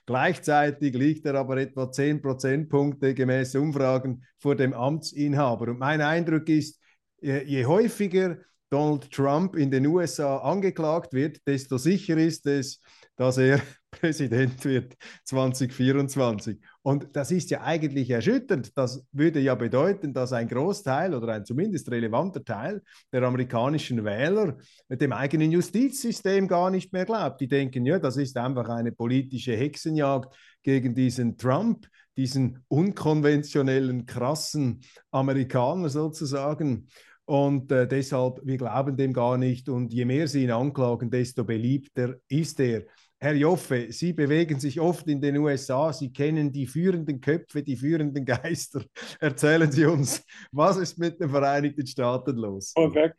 Gleichzeitig 0.06 0.94
liegt 0.94 1.24
er 1.26 1.36
aber 1.36 1.58
etwa 1.58 1.90
10 1.90 2.20
Prozentpunkte 2.20 3.14
gemäß 3.14 3.54
Umfragen 3.54 4.24
vor 4.38 4.56
dem 4.56 4.72
Amtsinhaber. 4.72 5.68
Und 5.68 5.78
mein 5.78 6.00
Eindruck 6.00 6.48
ist, 6.48 6.80
je 7.20 7.64
häufiger 7.64 8.38
Donald 8.70 9.10
Trump 9.10 9.56
in 9.56 9.70
den 9.70 9.86
USA 9.86 10.38
angeklagt 10.38 11.12
wird, 11.12 11.46
desto 11.46 11.78
sicher 11.78 12.16
ist 12.16 12.46
es, 12.46 12.80
dass 13.16 13.38
er 13.38 13.60
Präsident 13.90 14.62
wird 14.64 14.94
2024. 15.24 16.58
Und 16.82 17.08
das 17.14 17.30
ist 17.30 17.50
ja 17.50 17.62
eigentlich 17.62 18.10
erschütternd. 18.10 18.76
Das 18.76 19.02
würde 19.12 19.40
ja 19.40 19.54
bedeuten, 19.54 20.12
dass 20.12 20.32
ein 20.32 20.46
Großteil 20.46 21.14
oder 21.14 21.32
ein 21.32 21.44
zumindest 21.44 21.90
relevanter 21.90 22.44
Teil 22.44 22.82
der 23.12 23.22
amerikanischen 23.22 24.04
Wähler 24.04 24.58
dem 24.90 25.12
eigenen 25.12 25.50
Justizsystem 25.52 26.48
gar 26.48 26.70
nicht 26.70 26.92
mehr 26.92 27.06
glaubt. 27.06 27.40
Die 27.40 27.48
denken, 27.48 27.86
ja, 27.86 27.98
das 27.98 28.18
ist 28.18 28.36
einfach 28.36 28.68
eine 28.68 28.92
politische 28.92 29.56
Hexenjagd 29.56 30.36
gegen 30.62 30.94
diesen 30.94 31.38
Trump, 31.38 31.88
diesen 32.16 32.64
unkonventionellen, 32.68 34.04
krassen 34.04 34.80
Amerikaner 35.10 35.88
sozusagen. 35.88 36.88
Und 37.28 37.70
äh, 37.70 37.86
deshalb, 37.86 38.40
wir 38.42 38.56
glauben 38.56 38.96
dem 38.96 39.12
gar 39.12 39.36
nicht. 39.36 39.68
Und 39.68 39.92
je 39.92 40.06
mehr 40.06 40.26
Sie 40.26 40.44
ihn 40.44 40.50
anklagen, 40.50 41.10
desto 41.10 41.44
beliebter 41.44 42.14
ist 42.26 42.58
er. 42.58 42.84
Herr 43.18 43.34
Joffe, 43.34 43.92
Sie 43.92 44.14
bewegen 44.14 44.58
sich 44.58 44.80
oft 44.80 45.06
in 45.08 45.20
den 45.20 45.36
USA. 45.36 45.92
Sie 45.92 46.10
kennen 46.10 46.50
die 46.50 46.66
führenden 46.66 47.20
Köpfe, 47.20 47.62
die 47.62 47.76
führenden 47.76 48.24
Geister. 48.24 48.82
Erzählen 49.20 49.70
Sie 49.70 49.84
uns, 49.84 50.24
was 50.52 50.78
ist 50.78 50.98
mit 50.98 51.20
den 51.20 51.28
Vereinigten 51.28 51.86
Staaten 51.86 52.34
los? 52.36 52.72
Vorweg, 52.74 53.12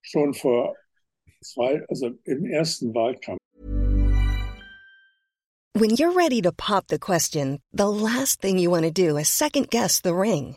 schon 0.00 0.32
vor 0.32 0.76
zwei, 1.42 1.84
also 1.88 2.12
im 2.22 2.44
ersten 2.46 2.94
Wahlkampf. 2.94 3.40
When 5.74 5.90
you're 5.90 6.14
ready 6.14 6.40
to 6.40 6.52
pop 6.52 6.86
the 6.86 7.00
question, 7.00 7.58
the 7.72 7.88
last 7.88 8.40
thing 8.40 8.58
you 8.58 8.70
want 8.70 8.84
to 8.84 8.92
do 8.92 9.16
is 9.16 9.28
second 9.28 9.70
guess 9.70 10.00
the 10.00 10.14
ring. 10.14 10.56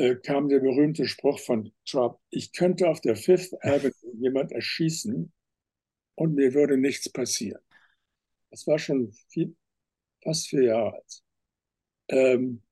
Äh, 0.00 0.16
kam 0.16 0.48
der 0.48 0.60
berühmte 0.60 1.06
Spruch 1.06 1.38
von 1.40 1.74
Trump, 1.84 2.18
ich 2.30 2.54
könnte 2.54 2.88
auf 2.88 3.02
der 3.02 3.16
Fifth 3.16 3.52
Avenue 3.62 4.14
jemand 4.14 4.50
erschießen 4.50 5.30
und 6.14 6.34
mir 6.34 6.54
würde 6.54 6.78
nichts 6.78 7.10
passieren. 7.12 7.60
Das 8.50 8.66
war 8.66 8.78
schon 8.78 9.12
viel, 9.28 9.54
fast 10.22 10.48
vier 10.48 10.62
Jahre 10.62 10.94
alt. 10.94 11.22
Ähm, 12.08 12.62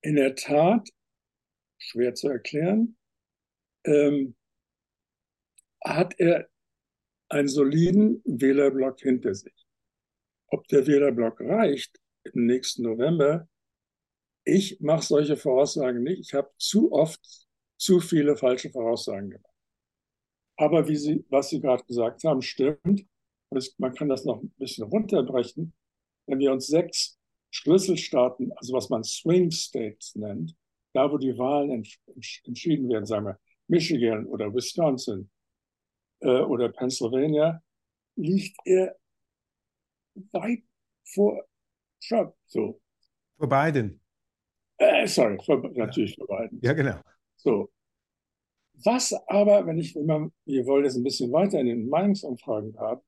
in 0.00 0.16
der 0.16 0.34
Tat, 0.34 0.88
schwer 1.76 2.14
zu 2.14 2.30
erklären, 2.30 2.96
ähm, 3.84 4.34
hat 5.84 6.18
er 6.18 6.48
einen 7.28 7.48
soliden 7.48 8.22
Wählerblock 8.24 8.98
hinter 9.00 9.34
sich. 9.34 9.66
Ob 10.46 10.66
der 10.68 10.86
Wählerblock 10.86 11.38
reicht 11.42 12.00
im 12.32 12.46
nächsten 12.46 12.84
November, 12.84 13.46
ich 14.44 14.80
mache 14.80 15.02
solche 15.02 15.36
Voraussagen 15.36 16.02
nicht. 16.02 16.20
Ich 16.20 16.34
habe 16.34 16.50
zu 16.58 16.92
oft 16.92 17.20
zu 17.76 18.00
viele 18.00 18.36
falsche 18.36 18.70
Voraussagen 18.70 19.30
gemacht. 19.30 19.54
Aber 20.56 20.88
wie 20.88 20.96
Sie, 20.96 21.24
was 21.28 21.50
Sie 21.50 21.60
gerade 21.60 21.84
gesagt 21.84 22.22
haben, 22.24 22.42
stimmt. 22.42 23.06
Und 23.48 23.74
man 23.78 23.94
kann 23.94 24.08
das 24.08 24.24
noch 24.24 24.42
ein 24.42 24.50
bisschen 24.58 24.84
runterbrechen. 24.84 25.74
Wenn 26.26 26.38
wir 26.38 26.52
uns 26.52 26.66
sechs 26.66 27.18
Schlüsselstaaten, 27.50 28.52
also 28.56 28.72
was 28.72 28.88
man 28.88 29.04
Swing 29.04 29.50
States 29.50 30.14
nennt, 30.14 30.56
da 30.92 31.10
wo 31.10 31.18
die 31.18 31.36
Wahlen 31.36 31.70
ents 31.70 31.98
entschieden 32.44 32.88
werden, 32.88 33.06
sagen 33.06 33.26
wir 33.26 33.38
Michigan 33.66 34.26
oder 34.26 34.54
Wisconsin 34.54 35.30
äh, 36.20 36.40
oder 36.42 36.68
Pennsylvania, 36.68 37.62
liegt 38.16 38.56
er 38.64 38.96
weit 40.32 40.62
vor 41.04 41.44
Trump. 42.06 42.34
So. 42.46 42.80
Vor 43.38 43.48
Biden. 43.48 44.01
Äh, 44.78 45.06
sorry, 45.06 45.38
für, 45.44 45.58
natürlich 45.74 46.14
für 46.14 46.26
beiden. 46.26 46.60
Ja, 46.62 46.72
genau. 46.72 47.00
So. 47.36 47.70
Was 48.84 49.12
aber, 49.28 49.66
wenn 49.66 49.78
ich 49.78 49.94
immer, 49.94 50.30
wir 50.44 50.66
wollen 50.66 50.84
jetzt 50.84 50.96
ein 50.96 51.04
bisschen 51.04 51.30
weiter 51.30 51.60
in 51.60 51.66
den 51.66 51.88
Meinungsumfragen 51.88 52.76
haben, 52.78 53.02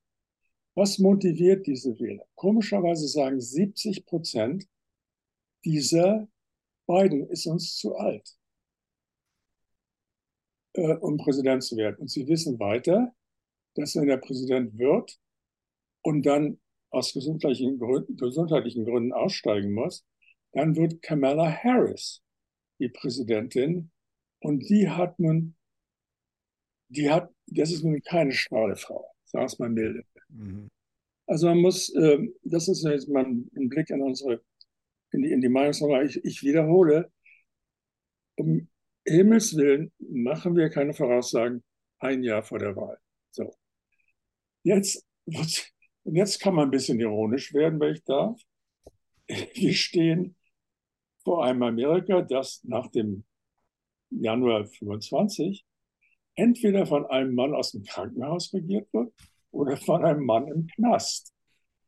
was 0.75 0.99
motiviert 0.99 1.67
diese 1.67 1.99
Wähler? 1.99 2.27
Komischerweise 2.35 3.07
sagen 3.09 3.41
70 3.41 4.07
Prozent, 4.07 4.69
dieser 5.65 6.29
Biden 6.87 7.29
ist 7.29 7.47
uns 7.47 7.77
zu 7.77 7.97
alt, 7.97 8.37
äh, 10.75 10.95
um 10.95 11.17
Präsident 11.17 11.63
zu 11.63 11.77
werden. 11.77 11.97
Und 11.97 12.11
sie 12.11 12.27
wissen 12.29 12.59
weiter, 12.59 13.15
dass 13.75 13.97
wenn 13.97 14.09
er 14.09 14.19
Präsident 14.19 14.77
wird 14.79 15.19
und 16.03 16.25
dann 16.27 16.61
aus 16.91 17.13
gesundheitlichen 17.13 17.79
Gründen, 17.79 18.17
gesundheitlichen 18.17 18.85
Gründen 18.85 19.13
aussteigen 19.13 19.73
muss, 19.73 20.05
dann 20.55 20.77
wird 20.77 21.03
Kamala 21.03 21.51
Harris 21.51 22.23
die 22.79 22.89
Präsidentin 22.89 23.91
und 24.41 24.61
die 24.69 24.89
hat 24.89 25.19
nun, 25.19 25.57
die 26.89 27.11
hat, 27.11 27.31
das 27.47 27.73
ist 27.73 27.85
nun 27.85 28.01
keine 28.03 28.33
Strahlefrau, 28.33 29.05
sagen 29.25 29.47
es 29.47 29.59
mal 29.59 29.69
milde. 29.69 30.05
Mhm. 30.29 30.71
Also 31.27 31.49
man 31.49 31.59
muss, 31.59 31.95
äh, 31.95 32.19
das 32.43 32.69
ist 32.69 32.85
jetzt 32.85 33.09
mal 33.09 33.25
ein 33.25 33.69
Blick 33.69 33.91
in 33.91 34.03
unsere, 34.03 34.43
in 35.13 35.23
die, 35.23 35.33
in 35.33 35.41
die 35.41 35.49
Meinungsnummer. 35.49 36.03
Ich, 36.03 36.25
ich 36.25 36.43
wiederhole, 36.43 37.11
um 38.37 38.69
Himmels 39.07 39.57
Willen 39.57 39.93
machen 39.99 40.57
wir 40.57 40.71
keine 40.71 40.95
Voraussagen 40.95 41.63
ein 41.99 42.23
Jahr 42.23 42.43
vor 42.43 42.59
der 42.59 42.77
Wahl. 42.77 42.99
So. 43.31 43.55
Jetzt, 44.63 45.05
und 45.25 46.17
jetzt 46.17 46.41
kann 46.41 46.55
man 46.55 46.69
ein 46.69 46.71
bisschen 46.71 47.01
ironisch 47.01 47.53
werden, 47.55 47.81
wenn 47.81 47.95
ich 47.95 48.05
darf. 48.05 48.41
Wir 49.27 49.75
stehen 49.75 50.37
vor 51.25 51.45
einem 51.45 51.63
Amerika, 51.63 52.23
das 52.23 52.63
nach 52.65 52.89
dem 52.89 53.25
Januar 54.11 54.67
25 54.67 55.65
entweder 56.37 56.87
von 56.87 57.07
einem 57.07 57.35
Mann 57.35 57.55
aus 57.55 57.73
dem 57.73 57.85
Krankenhaus 57.85 58.53
regiert 58.53 58.93
wird 58.93 59.13
oder 59.51 59.77
von 59.77 60.05
einem 60.05 60.25
Mann 60.25 60.49
im 60.49 60.67
Knast. 60.67 61.33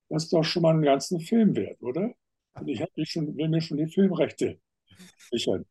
Das 0.09 0.25
ist 0.25 0.33
doch 0.33 0.44
schon 0.44 0.62
mal 0.62 0.75
einen 0.75 0.83
ganzen 0.83 1.20
Film 1.20 1.57
wert, 1.57 1.83
oder? 1.83 2.14
Und 2.55 2.68
ich 2.68 2.83
mich 2.94 3.11
schon, 3.11 3.37
will 3.37 3.49
mir 3.49 3.61
schon 3.61 3.77
die 3.77 3.88
Filmrechte 3.88 4.61
sichern. 5.31 5.66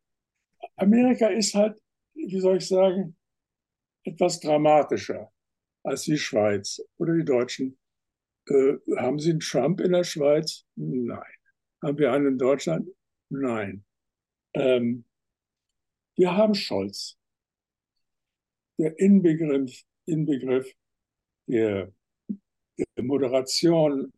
Amerika 0.75 1.27
ist 1.27 1.55
halt, 1.55 1.79
wie 2.13 2.39
soll 2.39 2.57
ich 2.57 2.67
sagen, 2.67 3.15
etwas 4.03 4.39
dramatischer 4.39 5.31
als 5.83 6.03
die 6.03 6.17
Schweiz 6.17 6.81
oder 6.97 7.15
die 7.15 7.25
Deutschen. 7.25 7.77
Äh, 8.47 8.73
haben 8.97 9.19
Sie 9.19 9.31
einen 9.31 9.39
Trump 9.39 9.79
in 9.79 9.93
der 9.93 10.03
Schweiz? 10.03 10.65
Nein. 10.75 11.23
Haben 11.81 11.97
wir 11.97 12.11
einen 12.11 12.27
in 12.27 12.37
Deutschland? 12.37 12.89
Nein. 13.29 13.83
Ähm, 14.53 15.05
wir 16.15 16.35
haben 16.35 16.55
Scholz. 16.55 17.17
Der 18.77 18.97
Inbegriff, 18.99 19.83
Inbegriff 20.05 20.71
der, 21.47 21.91
der 22.27 23.03
Moderation, 23.03 24.11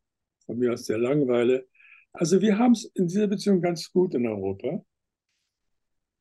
von 0.45 0.57
mir 0.57 0.73
aus 0.73 0.85
der 0.85 0.97
Langeweile. 0.97 1.67
Also 2.13 2.41
wir 2.41 2.57
haben 2.57 2.71
es 2.71 2.85
in 2.95 3.07
dieser 3.07 3.27
Beziehung 3.27 3.61
ganz 3.61 3.91
gut 3.91 4.15
in 4.15 4.25
Europa. 4.25 4.83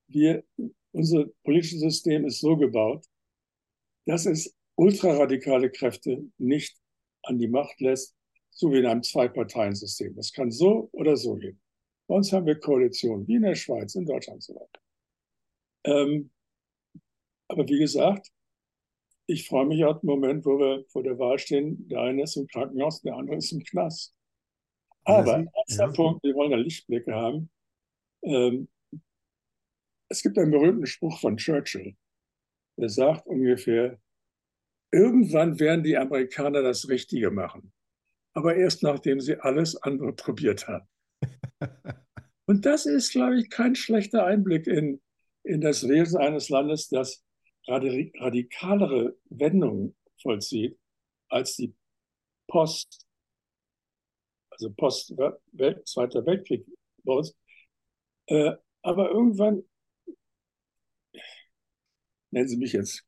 Wir, 0.09 0.45
unser 0.93 1.27
politisches 1.45 1.81
System 1.81 2.27
ist 2.27 2.41
so 2.41 2.57
gebaut, 2.57 3.07
dass 4.05 4.27
es 4.27 4.55
ultraradikale 4.77 5.71
Kräfte 5.71 6.29
nicht 6.39 6.77
an 7.23 7.39
die 7.39 7.49
Macht 7.49 7.81
lässt, 7.81 8.15
so 8.51 8.73
wie 8.73 8.79
in 8.79 8.87
einem 8.87 9.03
Zwei-Parteien-System. 9.03 10.15
Das 10.15 10.33
kann 10.33 10.51
so 10.51 10.89
oder 10.93 11.17
so 11.17 11.37
gehen. 11.37 11.61
Bei 12.09 12.15
uns 12.15 12.33
haben 12.33 12.47
wir 12.47 12.59
Koalitionen, 12.59 13.27
wie 13.27 13.37
in 13.37 13.43
der 13.43 13.55
Schweiz, 13.55 13.95
in 13.95 14.07
Deutschland 14.07 14.37
und 14.37 14.43
so 14.43 14.55
weiter. 14.55 14.81
Ähm, 15.85 16.31
aber 17.49 17.67
wie 17.69 17.79
gesagt, 17.79 18.31
ich 19.29 19.49
freue 19.49 19.67
mich 19.67 19.85
auf 19.85 20.01
den 20.01 20.07
Moment, 20.07 20.45
wo 20.45 20.59
wir 20.59 20.85
vor 20.89 21.03
der 21.03 21.19
Wahl 21.19 21.39
stehen. 21.39 21.89
Der 21.89 22.01
eine 22.01 22.23
ist 22.23 22.37
im 22.37 22.47
Krankenhaus, 22.47 23.03
der 23.03 23.15
andere 23.17 23.37
ist 23.37 23.53
im 23.53 23.63
Knast. 23.65 24.15
Aber 25.05 25.39
letzter 25.39 25.87
ja. 25.87 25.93
Punkt, 25.93 26.23
wir 26.23 26.35
wollen 26.35 26.53
ja 26.53 26.57
Lichtblicke 26.57 27.13
haben. 27.15 27.51
Ähm, 28.23 28.69
es 30.09 30.23
gibt 30.23 30.39
einen 30.39 30.51
berühmten 30.51 30.87
Spruch 30.87 31.21
von 31.21 31.37
Churchill, 31.37 31.97
der 32.77 32.89
sagt 32.89 33.27
ungefähr, 33.27 34.01
irgendwann 34.93 35.59
werden 35.59 35.83
die 35.83 35.97
Amerikaner 35.97 36.63
das 36.63 36.89
Richtige 36.89 37.31
machen. 37.31 37.73
Aber 38.33 38.55
erst 38.55 38.83
nachdem 38.83 39.21
sie 39.21 39.37
alles 39.37 39.77
andere 39.83 40.13
probiert 40.13 40.69
haben. 40.69 40.87
Und 42.47 42.65
das 42.65 42.87
ist, 42.87 43.11
glaube 43.11 43.39
ich, 43.41 43.51
kein 43.51 43.75
schlechter 43.75 44.25
Einblick 44.25 44.67
in, 44.67 45.01
in 45.43 45.61
das 45.61 45.89
Wesen 45.89 46.19
eines 46.19 46.49
Landes, 46.49 46.89
das 46.89 47.25
radikalere 47.67 49.17
Wendungen 49.31 49.97
vollzieht 50.23 50.79
als 51.29 51.57
die 51.57 51.75
Post, 52.47 53.05
also 54.51 54.73
Post 54.73 55.17
Welt, 55.53 55.87
Zweiter 55.89 56.25
Weltkrieg 56.25 56.65
bei 57.03 57.13
uns. 57.15 57.37
Äh, 58.27 58.53
aber 58.83 59.11
irgendwann, 59.11 59.65
nennen 62.31 62.49
Sie 62.49 62.57
mich 62.57 62.73
jetzt 62.73 63.05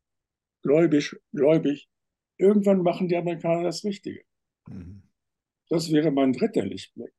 gläubig, 0.62 1.16
gläubig, 1.32 1.88
irgendwann 2.36 2.82
machen 2.82 3.08
die 3.08 3.16
Amerikaner 3.16 3.62
das 3.62 3.84
Richtige. 3.84 4.24
Mhm. 4.66 5.02
Das 5.68 5.92
wäre 5.92 6.10
mein 6.10 6.32
dritter 6.32 6.64
Lichtblick. 6.64 7.12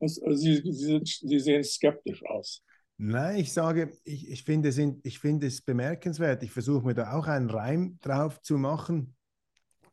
Also 0.00 0.34
Sie, 0.34 0.62
Sie, 0.72 1.00
Sie 1.04 1.38
sehen 1.38 1.64
skeptisch 1.64 2.24
aus. 2.24 2.62
Nein, 2.98 3.36
ich 3.36 3.52
sage, 3.52 3.92
ich, 4.04 4.30
ich, 4.30 4.42
finde, 4.42 4.70
es, 4.70 4.78
ich 4.78 5.18
finde 5.18 5.46
es 5.46 5.60
bemerkenswert. 5.60 6.42
Ich 6.42 6.50
versuche 6.50 6.86
mir 6.86 6.94
da 6.94 7.12
auch 7.12 7.26
einen 7.26 7.50
Reim 7.50 7.98
drauf 8.00 8.40
zu 8.40 8.56
machen 8.56 9.14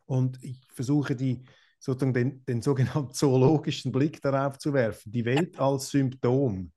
und 0.05 0.41
ich 0.41 0.61
versuche 0.73 1.15
die, 1.15 1.43
sozusagen 1.79 2.13
den, 2.13 2.45
den 2.45 2.61
sogenannten 2.61 3.11
zoologischen 3.13 3.91
Blick 3.91 4.21
darauf 4.21 4.57
zu 4.57 4.73
werfen. 4.73 5.11
Die 5.11 5.25
Welt 5.25 5.59
als 5.59 5.89
Symptom. 5.89 6.71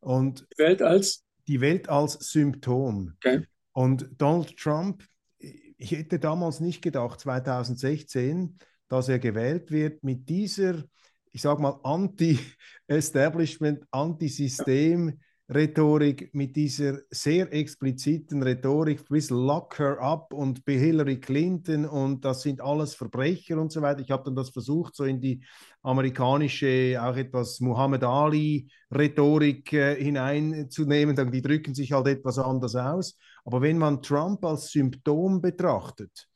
Und 0.00 0.46
die 0.52 0.62
Welt 0.62 0.82
als? 0.82 1.24
Die 1.46 1.60
Welt 1.60 1.88
als 1.88 2.14
Symptom. 2.14 3.14
Okay. 3.16 3.46
Und 3.72 4.08
Donald 4.18 4.56
Trump, 4.56 5.04
ich 5.38 5.92
hätte 5.92 6.18
damals 6.18 6.60
nicht 6.60 6.82
gedacht, 6.82 7.20
2016, 7.20 8.58
dass 8.88 9.08
er 9.08 9.20
gewählt 9.20 9.70
wird 9.70 10.02
mit 10.02 10.28
dieser, 10.28 10.84
ich 11.32 11.42
sage 11.42 11.60
mal, 11.60 11.80
Anti-Establishment, 11.82 13.84
Anti-System. 13.90 15.18
Rhetorik, 15.52 16.34
mit 16.34 16.56
dieser 16.56 17.00
sehr 17.10 17.52
expliziten 17.52 18.42
Rhetorik, 18.42 19.06
bis 19.08 19.28
Lock 19.28 19.78
her 19.78 20.00
up 20.00 20.32
und 20.32 20.64
bei 20.64 20.74
Hillary 20.74 21.20
Clinton 21.20 21.84
und 21.84 22.24
das 22.24 22.42
sind 22.42 22.60
alles 22.60 22.94
Verbrecher 22.94 23.60
und 23.60 23.70
so 23.70 23.82
weiter. 23.82 24.00
Ich 24.00 24.10
habe 24.10 24.22
dann 24.24 24.36
das 24.36 24.50
versucht, 24.50 24.94
so 24.94 25.04
in 25.04 25.20
die 25.20 25.44
amerikanische, 25.82 26.98
auch 27.00 27.16
etwas 27.16 27.60
Muhammad 27.60 28.04
Ali-Rhetorik 28.04 29.72
äh, 29.72 30.02
hineinzunehmen. 30.02 31.16
Dann, 31.16 31.30
die 31.30 31.42
drücken 31.42 31.74
sich 31.74 31.92
halt 31.92 32.06
etwas 32.06 32.38
anders 32.38 32.76
aus. 32.76 33.18
Aber 33.44 33.60
wenn 33.60 33.78
man 33.78 34.00
Trump 34.00 34.44
als 34.44 34.70
Symptom 34.70 35.42
betrachtet, 35.42 36.28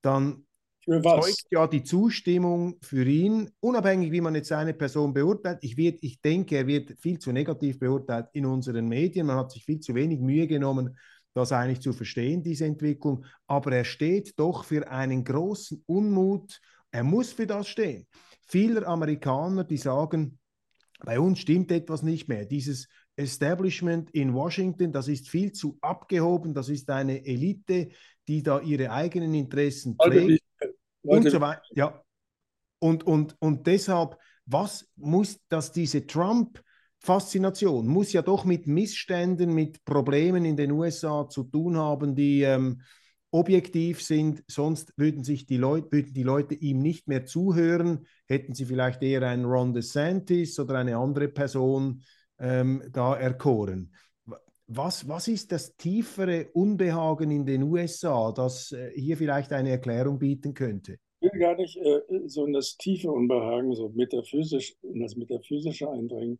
dann 0.00 0.43
zeugt 0.86 1.46
ja 1.50 1.66
die 1.66 1.82
Zustimmung 1.82 2.76
für 2.82 3.04
ihn, 3.04 3.50
unabhängig 3.60 4.12
wie 4.12 4.20
man 4.20 4.34
jetzt 4.34 4.48
seine 4.48 4.74
Person 4.74 5.12
beurteilt. 5.12 5.58
Ich, 5.62 5.76
wird, 5.76 5.98
ich 6.02 6.20
denke, 6.20 6.56
er 6.56 6.66
wird 6.66 6.98
viel 7.00 7.18
zu 7.18 7.32
negativ 7.32 7.78
beurteilt 7.78 8.28
in 8.32 8.46
unseren 8.46 8.88
Medien. 8.88 9.26
Man 9.26 9.36
hat 9.36 9.52
sich 9.52 9.64
viel 9.64 9.80
zu 9.80 9.94
wenig 9.94 10.20
Mühe 10.20 10.46
genommen, 10.46 10.96
das 11.34 11.52
eigentlich 11.52 11.80
zu 11.80 11.92
verstehen, 11.92 12.42
diese 12.42 12.66
Entwicklung. 12.66 13.24
Aber 13.46 13.72
er 13.72 13.84
steht 13.84 14.38
doch 14.38 14.64
für 14.64 14.88
einen 14.88 15.24
großen 15.24 15.82
Unmut. 15.86 16.60
Er 16.90 17.04
muss 17.04 17.32
für 17.32 17.46
das 17.46 17.68
stehen. 17.68 18.06
Viele 18.46 18.86
Amerikaner, 18.86 19.64
die 19.64 19.78
sagen, 19.78 20.38
bei 21.00 21.18
uns 21.18 21.40
stimmt 21.40 21.72
etwas 21.72 22.02
nicht 22.02 22.28
mehr. 22.28 22.44
Dieses 22.44 22.88
Establishment 23.16 24.10
in 24.10 24.34
Washington, 24.34 24.92
das 24.92 25.08
ist 25.08 25.28
viel 25.28 25.52
zu 25.52 25.78
abgehoben, 25.80 26.54
das 26.54 26.68
ist 26.68 26.90
eine 26.90 27.24
Elite, 27.24 27.90
die 28.26 28.42
da 28.42 28.60
ihre 28.60 28.90
eigenen 28.90 29.34
Interessen 29.34 29.96
und 31.04 31.30
so 31.30 31.40
weiter. 31.40 31.62
Ja. 31.72 32.02
Und, 32.78 33.06
und, 33.06 33.36
und 33.40 33.66
deshalb, 33.66 34.18
was 34.46 34.88
muss 34.96 35.38
dass 35.48 35.72
diese 35.72 36.06
Trump-Faszination 36.06 37.86
muss 37.86 38.12
ja 38.12 38.22
doch 38.22 38.44
mit 38.44 38.66
Missständen, 38.66 39.54
mit 39.54 39.84
Problemen 39.84 40.44
in 40.44 40.56
den 40.56 40.70
USA 40.72 41.28
zu 41.28 41.44
tun 41.44 41.76
haben, 41.78 42.14
die 42.14 42.42
ähm, 42.42 42.82
objektiv 43.30 44.00
sind, 44.00 44.44
sonst 44.46 44.92
würden 44.96 45.24
sich 45.24 45.44
die 45.44 45.56
Leute, 45.56 45.90
würden 45.90 46.14
die 46.14 46.22
Leute 46.22 46.54
ihm 46.54 46.78
nicht 46.78 47.08
mehr 47.08 47.24
zuhören, 47.24 48.06
hätten 48.26 48.54
sie 48.54 48.64
vielleicht 48.64 49.02
eher 49.02 49.22
einen 49.22 49.44
Ron 49.44 49.72
DeSantis 49.72 50.58
oder 50.60 50.78
eine 50.78 50.96
andere 50.96 51.28
Person 51.28 52.02
ähm, 52.38 52.82
da 52.92 53.16
erkoren. 53.16 53.92
Was, 54.66 55.06
was 55.06 55.28
ist 55.28 55.52
das 55.52 55.76
tiefere 55.76 56.48
Unbehagen 56.52 57.30
in 57.30 57.44
den 57.44 57.64
USA, 57.64 58.32
das 58.32 58.72
äh, 58.72 58.92
hier 58.94 59.16
vielleicht 59.16 59.52
eine 59.52 59.70
Erklärung 59.70 60.18
bieten 60.18 60.54
könnte? 60.54 60.98
Ich 61.20 61.30
will 61.30 61.38
gar 61.38 61.54
nicht 61.56 61.76
äh, 61.76 62.00
so 62.26 62.46
in 62.46 62.54
das 62.54 62.76
tiefe 62.78 63.10
Unbehagen, 63.10 63.74
so 63.74 63.90
metaphysisch, 63.90 64.74
in 64.82 65.00
das 65.00 65.16
Metaphysische 65.16 65.90
eindringen. 65.90 66.38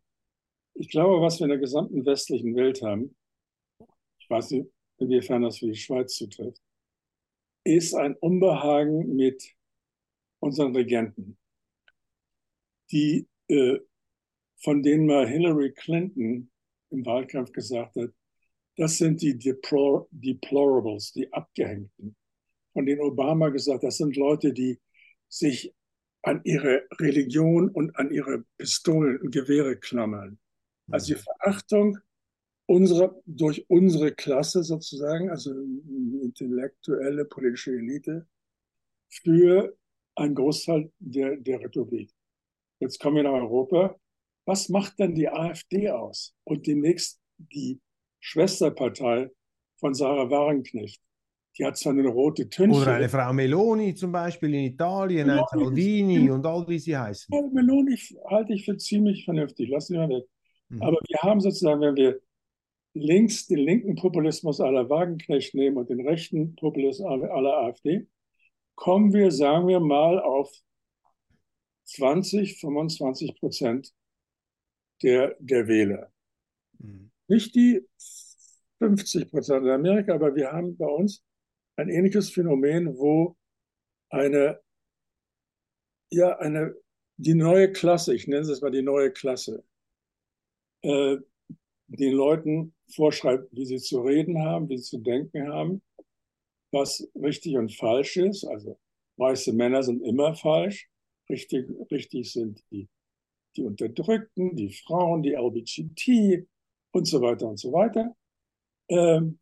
Ich 0.75 0.89
glaube, 0.89 1.21
was 1.21 1.39
wir 1.39 1.45
in 1.45 1.51
der 1.51 1.59
gesamten 1.59 2.05
westlichen 2.07 2.57
Welt 2.57 2.83
haben, 2.83 3.15
ich 4.19 4.31
weiß 4.31 4.53
nicht, 4.53 4.71
inwiefern 4.99 5.43
das 5.43 5.59
für 5.59 5.67
die 5.67 5.77
Schweiz 5.77 6.15
zutrifft, 6.17 6.63
ist 7.63 7.95
ein 7.95 8.15
Unbehagen 8.17 9.15
mit 9.17 9.55
unseren 10.41 10.75
Regenten, 10.75 11.37
die, 12.91 13.29
äh, 13.49 13.79
von 14.57 14.83
denen 14.83 15.07
mal 15.07 15.29
Hillary 15.29 15.73
Clinton 15.73 16.51
im 16.95 17.07
Wahlkampf 17.07 17.53
gesagt 17.53 17.97
hat, 17.97 18.11
das 18.77 18.99
sind 18.99 19.23
die 19.23 19.39
Deplor 19.39 20.09
Deplorables, 20.11 21.13
die 21.13 21.33
Abgehängten. 21.33 22.17
Von 22.73 22.87
denen 22.87 23.03
Obama 23.03 23.51
gesagt, 23.51 23.85
das 23.85 23.99
sind 23.99 24.17
Leute, 24.17 24.53
die 24.53 24.81
sich 25.29 25.75
an 26.23 26.41
ihre 26.45 26.87
Religion 26.99 27.69
und 27.69 27.95
an 27.97 28.11
ihre 28.11 28.45
Pistolen 28.57 29.21
und 29.21 29.31
Gewehre 29.31 29.77
klammern. 29.77 30.39
Also 30.91 31.15
die 31.15 31.21
Verachtung 31.21 31.99
unserer, 32.67 33.15
durch 33.27 33.65
unsere 33.69 34.13
Klasse 34.13 34.65
sozusagen, 34.65 35.31
also 35.31 35.53
intellektuelle 36.23 37.27
politische 37.27 37.73
Elite, 37.73 38.27
für 39.09 39.77
einen 40.17 40.35
Großteil 40.35 40.91
der, 40.99 41.37
der 41.37 41.61
Republik. 41.61 42.11
Jetzt 42.81 42.99
kommen 43.01 43.17
wir 43.17 43.23
nach 43.23 43.33
Europa 43.33 43.99
was 44.45 44.69
macht 44.69 44.99
denn 44.99 45.15
die 45.15 45.29
AfD 45.29 45.91
aus? 45.91 46.35
Und 46.45 46.67
demnächst 46.67 47.21
die 47.39 47.81
Schwesterpartei 48.21 49.31
von 49.79 49.95
Sarah 49.95 50.31
Wagenknecht. 50.31 51.01
Die 51.57 51.65
hat 51.65 51.77
zwar 51.77 51.93
eine 51.93 52.09
rote 52.09 52.49
Tünche. 52.49 52.81
Oder 52.81 52.95
eine 52.95 53.09
Frau 53.09 53.33
Meloni 53.33 53.95
zum 53.95 54.11
Beispiel 54.11 54.53
in 54.55 54.65
Italien, 54.65 55.29
Meloni, 55.29 55.43
ein 55.43 55.59
Salvini 55.59 56.31
und 56.31 56.45
all 56.45 56.67
wie 56.67 56.79
sie 56.79 56.97
heißen. 56.97 57.33
Ja, 57.33 57.43
Meloni 57.53 57.97
halte 58.29 58.55
ich 58.55 58.65
für 58.65 58.77
ziemlich 58.77 59.25
vernünftig, 59.25 59.69
lassen 59.69 59.95
wir 59.95 60.09
weg. 60.09 60.25
Mhm. 60.69 60.83
Aber 60.83 60.99
wir 61.07 61.19
haben 61.23 61.41
sozusagen, 61.41 61.81
wenn 61.81 61.97
wir 61.97 62.21
links 62.95 63.47
den 63.47 63.59
linken 63.59 63.95
Populismus 63.95 64.61
aller 64.61 64.89
Wagenknecht 64.89 65.55
nehmen 65.55 65.77
und 65.77 65.91
den 65.91 66.07
rechten 66.07 66.57
Populismus 66.57 67.07
aller 67.07 67.57
AfD, 67.59 68.07
kommen 68.75 69.13
wir, 69.13 69.31
sagen 69.31 69.69
wir 69.69 69.81
mal, 69.81 70.21
auf 70.21 70.51
20, 71.85 72.59
25 72.59 73.37
Prozent 73.37 73.93
der, 75.03 75.37
der 75.39 75.67
Wähler. 75.69 76.13
Mhm. 76.79 77.11
Nicht 77.29 77.55
die 77.55 77.87
50 78.79 79.31
Prozent 79.31 79.65
in 79.65 79.71
Amerika, 79.71 80.15
aber 80.15 80.35
wir 80.35 80.53
haben 80.53 80.77
bei 80.77 80.87
uns 80.87 81.23
ein 81.77 81.89
ähnliches 81.89 82.31
Phänomen, 82.31 82.97
wo 82.97 83.37
eine, 84.11 84.61
ja, 86.11 86.39
eine, 86.39 86.75
die 87.17 87.35
neue 87.35 87.73
Klasse, 87.73 88.15
ich 88.15 88.27
nenne 88.27 88.43
es 88.43 88.61
mal 88.61 88.71
die 88.71 88.83
neue 88.83 89.11
Klasse, 89.11 89.65
äh, 90.83 91.17
den 91.87 92.13
Leuten 92.13 92.75
vorschreibt, 92.95 93.49
wie 93.53 93.67
sie 93.67 93.79
zu 93.79 94.01
reden 94.03 94.39
haben, 94.39 94.69
wie 94.69 94.79
sie 94.79 94.85
zu 94.85 94.99
denken 94.99 95.49
haben, 95.49 95.83
was 96.73 97.09
richtig 97.15 97.57
und 97.57 97.75
falsch 97.75 98.17
ist. 98.17 98.45
Also 98.45 98.79
weiße 99.17 99.53
Männer 99.53 99.83
sind 99.83 100.03
immer 100.03 100.35
falsch, 100.35 100.89
richtig, 101.29 101.69
richtig 101.91 102.33
sind 102.33 102.63
die 102.71 102.89
die 103.57 103.63
Unterdrückten, 103.63 104.57
die 104.57 104.73
Frauen, 104.73 105.23
die 105.23 105.33
LBGT 105.35 106.47
und 106.93 107.07
so 107.07 107.21
weiter 107.21 107.49
und 107.49 107.59
so 107.59 107.73
weiter. 107.73 108.17
Ähm, 108.89 109.39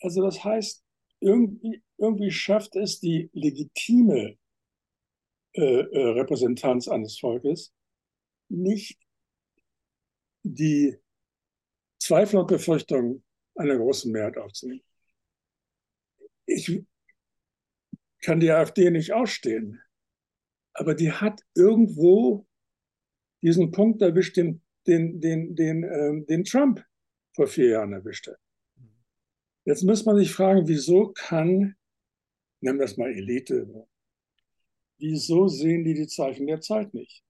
also 0.00 0.22
das 0.22 0.42
heißt, 0.44 0.84
irgendwie, 1.20 1.82
irgendwie 1.96 2.30
schafft 2.30 2.76
es 2.76 3.00
die 3.00 3.30
legitime 3.32 4.36
äh, 5.54 5.80
äh, 5.80 6.08
Repräsentanz 6.18 6.88
eines 6.88 7.18
Volkes 7.18 7.72
nicht 8.48 8.98
die 10.42 10.98
Zweifel 11.98 12.40
und 12.40 12.48
Befürchtungen 12.48 13.24
einer 13.54 13.76
großen 13.76 14.12
Mehrheit 14.12 14.36
aufzunehmen. 14.36 14.82
Ich 16.46 16.82
kann 18.20 18.40
die 18.40 18.50
AfD 18.50 18.90
nicht 18.90 19.12
ausstehen, 19.12 19.80
aber 20.74 20.94
die 20.94 21.12
hat 21.12 21.40
irgendwo 21.54 22.46
diesen 23.44 23.70
Punkt 23.70 24.00
erwischt, 24.00 24.36
den, 24.36 24.62
den, 24.86 25.20
den, 25.20 25.54
den, 25.54 25.84
ähm, 25.84 26.26
den 26.26 26.44
Trump 26.44 26.84
vor 27.34 27.46
vier 27.46 27.68
Jahren 27.70 27.92
erwischt 27.92 28.26
hat. 28.26 28.38
Jetzt 29.66 29.82
muss 29.82 30.04
man 30.04 30.16
sich 30.16 30.32
fragen, 30.32 30.66
wieso 30.66 31.12
kann, 31.12 31.76
nennen 32.60 32.78
wir 32.78 32.86
das 32.86 32.96
mal 32.96 33.12
Elite, 33.12 33.86
wieso 34.98 35.48
sehen 35.48 35.84
die 35.84 35.94
die 35.94 36.06
Zeichen 36.06 36.46
der 36.46 36.60
Zeit 36.60 36.92
nicht? 36.94 37.22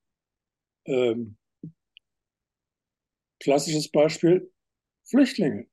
Ähm, 0.86 1.36
klassisches 3.40 3.90
Beispiel, 3.90 4.52
Flüchtlinge. 5.04 5.66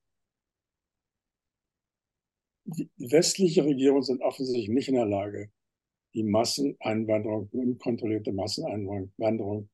die 2.64 2.90
westliche 2.96 3.64
Regierungen 3.64 4.02
sind 4.02 4.22
offensichtlich 4.22 4.68
nicht 4.68 4.88
in 4.88 4.94
der 4.94 5.06
Lage, 5.06 5.50
die 6.14 6.22
Masseneinwanderung, 6.22 7.48
unkontrollierte 7.50 8.32
Masseneinwanderung 8.32 9.68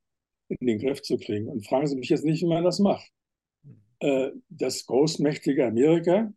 in 0.48 0.66
den 0.66 0.78
Griff 0.78 1.02
zu 1.02 1.16
kriegen. 1.18 1.48
Und 1.48 1.66
fragen 1.66 1.86
Sie 1.86 1.96
mich 1.96 2.08
jetzt 2.08 2.24
nicht, 2.24 2.42
wie 2.42 2.48
man 2.48 2.64
das 2.64 2.78
macht. 2.78 3.10
Äh, 4.00 4.30
das 4.48 4.86
großmächtige 4.86 5.66
Amerika 5.66 6.32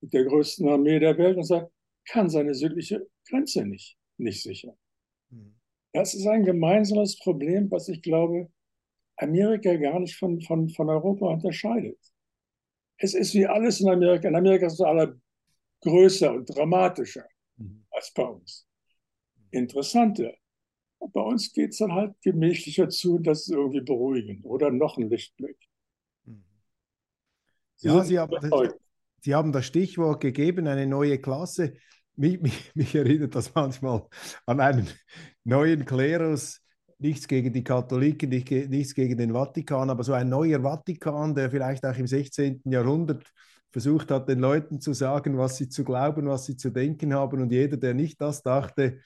mit 0.00 0.12
der 0.12 0.24
größten 0.24 0.68
Armee 0.68 0.98
der 0.98 1.18
Welt 1.18 1.36
und 1.36 1.44
sagt, 1.44 1.70
kann 2.06 2.30
seine 2.30 2.54
südliche 2.54 3.06
Grenze 3.28 3.64
nicht, 3.66 3.96
nicht 4.16 4.42
sichern. 4.42 4.76
Hm. 5.30 5.54
Das 5.92 6.14
ist 6.14 6.26
ein 6.26 6.44
gemeinsames 6.44 7.18
Problem, 7.18 7.70
was 7.70 7.88
ich 7.88 8.00
glaube, 8.02 8.50
Amerika 9.16 9.74
gar 9.76 10.00
nicht 10.00 10.16
von, 10.16 10.40
von, 10.40 10.68
von 10.70 10.88
Europa 10.88 11.26
unterscheidet. 11.26 11.98
Es 12.96 13.14
ist 13.14 13.34
wie 13.34 13.46
alles 13.46 13.80
in 13.80 13.88
Amerika. 13.88 14.28
In 14.28 14.36
Amerika 14.36 14.66
ist 14.66 14.74
es 14.74 14.80
aller 14.80 15.18
größer 15.82 16.32
und 16.32 16.46
dramatischer 16.46 17.26
mhm. 17.56 17.84
als 17.90 18.12
bei 18.12 18.24
uns. 18.24 18.66
Interessanter. 19.50 20.32
Bei 21.12 21.20
uns 21.20 21.52
geht 21.52 21.70
es 21.70 21.78
dann 21.78 21.92
halt 21.92 22.14
gemächlicher 22.22 22.88
zu 22.88 23.16
und 23.16 23.26
das 23.26 23.42
ist 23.42 23.50
irgendwie 23.50 23.80
beruhigend 23.80 24.44
oder 24.44 24.70
noch 24.70 24.98
ein 24.98 25.08
Lichtblick. 25.08 25.56
Mhm. 26.24 26.44
Sie 27.76 27.88
ja, 27.88 28.04
Sie 28.04 28.18
haben, 28.18 28.36
Sie 29.20 29.34
haben 29.34 29.52
das 29.52 29.66
Stichwort 29.66 30.20
gegeben, 30.20 30.66
eine 30.66 30.86
neue 30.86 31.18
Klasse. 31.18 31.74
Mich, 32.16 32.40
mich, 32.40 32.70
mich 32.74 32.94
erinnert 32.94 33.34
das 33.34 33.54
manchmal 33.54 34.06
an 34.46 34.60
einen 34.60 34.88
neuen 35.44 35.84
Klerus, 35.84 36.60
nichts 36.98 37.26
gegen 37.26 37.52
die 37.52 37.64
Katholiken, 37.64 38.28
nicht, 38.28 38.50
nichts 38.50 38.94
gegen 38.94 39.16
den 39.16 39.32
Vatikan, 39.32 39.90
aber 39.90 40.04
so 40.04 40.12
ein 40.12 40.28
neuer 40.28 40.60
Vatikan, 40.60 41.34
der 41.34 41.50
vielleicht 41.50 41.84
auch 41.84 41.96
im 41.96 42.06
16. 42.06 42.60
Jahrhundert 42.66 43.24
versucht 43.70 44.10
hat, 44.10 44.28
den 44.28 44.40
Leuten 44.40 44.80
zu 44.80 44.92
sagen, 44.92 45.38
was 45.38 45.56
sie 45.56 45.68
zu 45.68 45.84
glauben, 45.84 46.26
was 46.26 46.44
sie 46.46 46.56
zu 46.56 46.70
denken 46.70 47.14
haben. 47.14 47.40
Und 47.40 47.52
jeder, 47.52 47.76
der 47.76 47.94
nicht 47.94 48.20
das 48.20 48.42
dachte, 48.42 49.00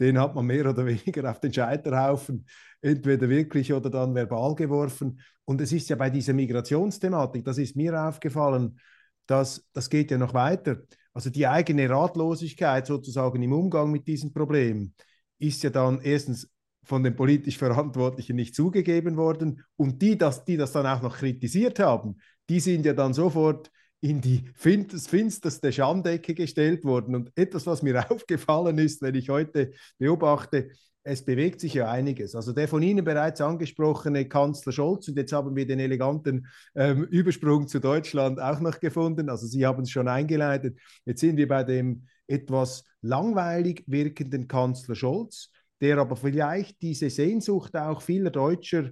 den 0.00 0.18
hat 0.18 0.34
man 0.34 0.46
mehr 0.46 0.68
oder 0.68 0.86
weniger 0.86 1.30
auf 1.30 1.40
den 1.40 1.52
Scheiterhaufen 1.52 2.46
entweder 2.80 3.28
wirklich 3.28 3.72
oder 3.72 3.90
dann 3.90 4.14
verbal 4.14 4.54
geworfen. 4.54 5.20
Und 5.44 5.60
es 5.60 5.72
ist 5.72 5.88
ja 5.90 5.96
bei 5.96 6.10
dieser 6.10 6.32
Migrationsthematik, 6.32 7.44
das 7.44 7.58
ist 7.58 7.76
mir 7.76 8.02
aufgefallen, 8.02 8.80
dass 9.26 9.68
das 9.72 9.90
geht 9.90 10.10
ja 10.10 10.18
noch 10.18 10.34
weiter. 10.34 10.78
Also 11.12 11.30
die 11.30 11.46
eigene 11.46 11.88
Ratlosigkeit 11.90 12.86
sozusagen 12.86 13.42
im 13.42 13.52
Umgang 13.52 13.90
mit 13.90 14.06
diesem 14.06 14.32
Problem 14.32 14.94
ist 15.38 15.62
ja 15.62 15.70
dann 15.70 16.00
erstens 16.02 16.48
von 16.84 17.02
den 17.02 17.14
politisch 17.14 17.58
Verantwortlichen 17.58 18.36
nicht 18.36 18.54
zugegeben 18.54 19.16
worden. 19.16 19.64
Und 19.76 20.02
die, 20.02 20.16
das, 20.16 20.44
die 20.44 20.56
das 20.56 20.72
dann 20.72 20.86
auch 20.86 21.02
noch 21.02 21.18
kritisiert 21.18 21.78
haben, 21.78 22.18
die 22.48 22.60
sind 22.60 22.86
ja 22.86 22.92
dann 22.92 23.14
sofort 23.14 23.70
in 24.00 24.20
die 24.20 24.44
finsterste 24.54 25.72
Schandecke 25.72 26.34
gestellt 26.34 26.84
worden. 26.84 27.14
Und 27.14 27.32
etwas, 27.36 27.66
was 27.66 27.82
mir 27.82 28.10
aufgefallen 28.10 28.78
ist, 28.78 29.02
wenn 29.02 29.14
ich 29.14 29.28
heute 29.28 29.72
beobachte, 29.98 30.70
es 31.02 31.24
bewegt 31.24 31.60
sich 31.60 31.74
ja 31.74 31.90
einiges. 31.90 32.34
Also 32.34 32.52
der 32.52 32.68
von 32.68 32.82
Ihnen 32.82 33.04
bereits 33.04 33.40
angesprochene 33.40 34.28
Kanzler 34.28 34.72
Scholz, 34.72 35.08
und 35.08 35.16
jetzt 35.16 35.32
haben 35.32 35.56
wir 35.56 35.66
den 35.66 35.80
eleganten 35.80 36.46
ähm, 36.74 37.04
Übersprung 37.04 37.68
zu 37.68 37.78
Deutschland 37.78 38.38
auch 38.38 38.60
noch 38.60 38.80
gefunden. 38.80 39.30
Also 39.30 39.46
Sie 39.46 39.64
haben 39.64 39.82
es 39.82 39.90
schon 39.90 40.08
eingeleitet. 40.08 40.78
Jetzt 41.06 41.20
sind 41.20 41.38
wir 41.38 41.48
bei 41.48 41.64
dem 41.64 42.06
etwas 42.26 42.84
langweilig 43.00 43.82
wirkenden 43.86 44.46
Kanzler 44.46 44.94
Scholz 44.94 45.50
der 45.80 45.98
aber 45.98 46.16
vielleicht 46.16 46.80
diese 46.82 47.10
Sehnsucht 47.10 47.76
auch 47.76 48.02
vieler 48.02 48.30
Deutscher 48.30 48.90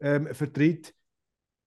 ähm, 0.00 0.32
vertritt. 0.32 0.94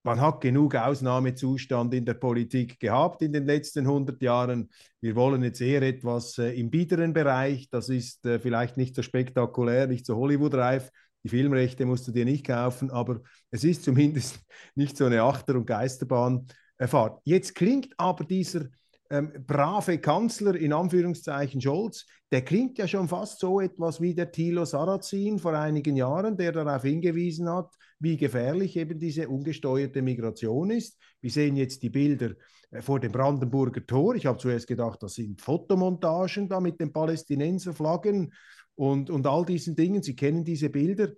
Man 0.04 0.20
hat 0.20 0.40
genug 0.40 0.74
Ausnahmezustand 0.74 1.94
in 1.94 2.04
der 2.04 2.14
Politik 2.14 2.80
gehabt 2.80 3.22
in 3.22 3.32
den 3.32 3.46
letzten 3.46 3.86
100 3.86 4.20
Jahren. 4.20 4.68
Wir 5.00 5.14
wollen 5.14 5.44
jetzt 5.44 5.60
eher 5.60 5.82
etwas 5.82 6.38
äh, 6.38 6.58
im 6.58 6.70
biederen 6.70 7.12
Bereich. 7.12 7.68
Das 7.70 7.88
ist 7.88 8.26
äh, 8.26 8.40
vielleicht 8.40 8.76
nicht 8.76 8.96
so 8.96 9.02
spektakulär, 9.02 9.86
nicht 9.86 10.04
so 10.04 10.16
Hollywood-reif. 10.16 10.90
Die 11.22 11.28
Filmrechte 11.28 11.86
musst 11.86 12.08
du 12.08 12.12
dir 12.12 12.24
nicht 12.24 12.44
kaufen, 12.44 12.90
aber 12.90 13.20
es 13.52 13.62
ist 13.62 13.84
zumindest 13.84 14.40
nicht 14.74 14.96
so 14.96 15.04
eine 15.04 15.22
Achter- 15.22 15.54
und 15.54 15.66
Geisterbahnfahrt. 15.66 17.20
Jetzt 17.24 17.54
klingt 17.54 17.94
aber 17.96 18.24
dieser 18.24 18.66
ähm, 19.12 19.30
brave 19.46 19.98
Kanzler 19.98 20.54
in 20.56 20.72
Anführungszeichen 20.72 21.60
Scholz, 21.60 22.06
der 22.30 22.42
klingt 22.42 22.78
ja 22.78 22.88
schon 22.88 23.08
fast 23.08 23.40
so 23.40 23.60
etwas 23.60 24.00
wie 24.00 24.14
der 24.14 24.32
Thilo 24.32 24.64
Sarrazin 24.64 25.38
vor 25.38 25.52
einigen 25.52 25.96
Jahren, 25.96 26.38
der 26.38 26.50
darauf 26.50 26.82
hingewiesen 26.82 27.46
hat, 27.50 27.74
wie 27.98 28.16
gefährlich 28.16 28.74
eben 28.78 28.98
diese 28.98 29.28
ungesteuerte 29.28 30.00
Migration 30.00 30.70
ist. 30.70 30.98
Wir 31.20 31.30
sehen 31.30 31.56
jetzt 31.56 31.82
die 31.82 31.90
Bilder 31.90 32.30
äh, 32.70 32.80
vor 32.80 33.00
dem 33.00 33.12
Brandenburger 33.12 33.84
Tor. 33.86 34.14
Ich 34.14 34.24
habe 34.24 34.38
zuerst 34.38 34.66
gedacht, 34.66 35.02
das 35.02 35.14
sind 35.14 35.42
Fotomontagen 35.42 36.48
da 36.48 36.58
mit 36.58 36.80
den 36.80 36.90
Palästinenserflaggen 36.90 38.32
und, 38.76 39.10
und 39.10 39.26
all 39.26 39.44
diesen 39.44 39.76
Dingen. 39.76 40.02
Sie 40.02 40.16
kennen 40.16 40.42
diese 40.42 40.70
Bilder. 40.70 41.10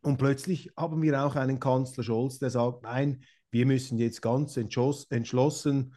Und 0.00 0.16
plötzlich 0.16 0.70
haben 0.74 1.02
wir 1.02 1.22
auch 1.22 1.36
einen 1.36 1.60
Kanzler 1.60 2.02
Scholz, 2.02 2.38
der 2.38 2.48
sagt, 2.48 2.84
nein, 2.84 3.22
wir 3.50 3.66
müssen 3.66 3.98
jetzt 3.98 4.22
ganz 4.22 4.56
entschlossen 4.56 5.94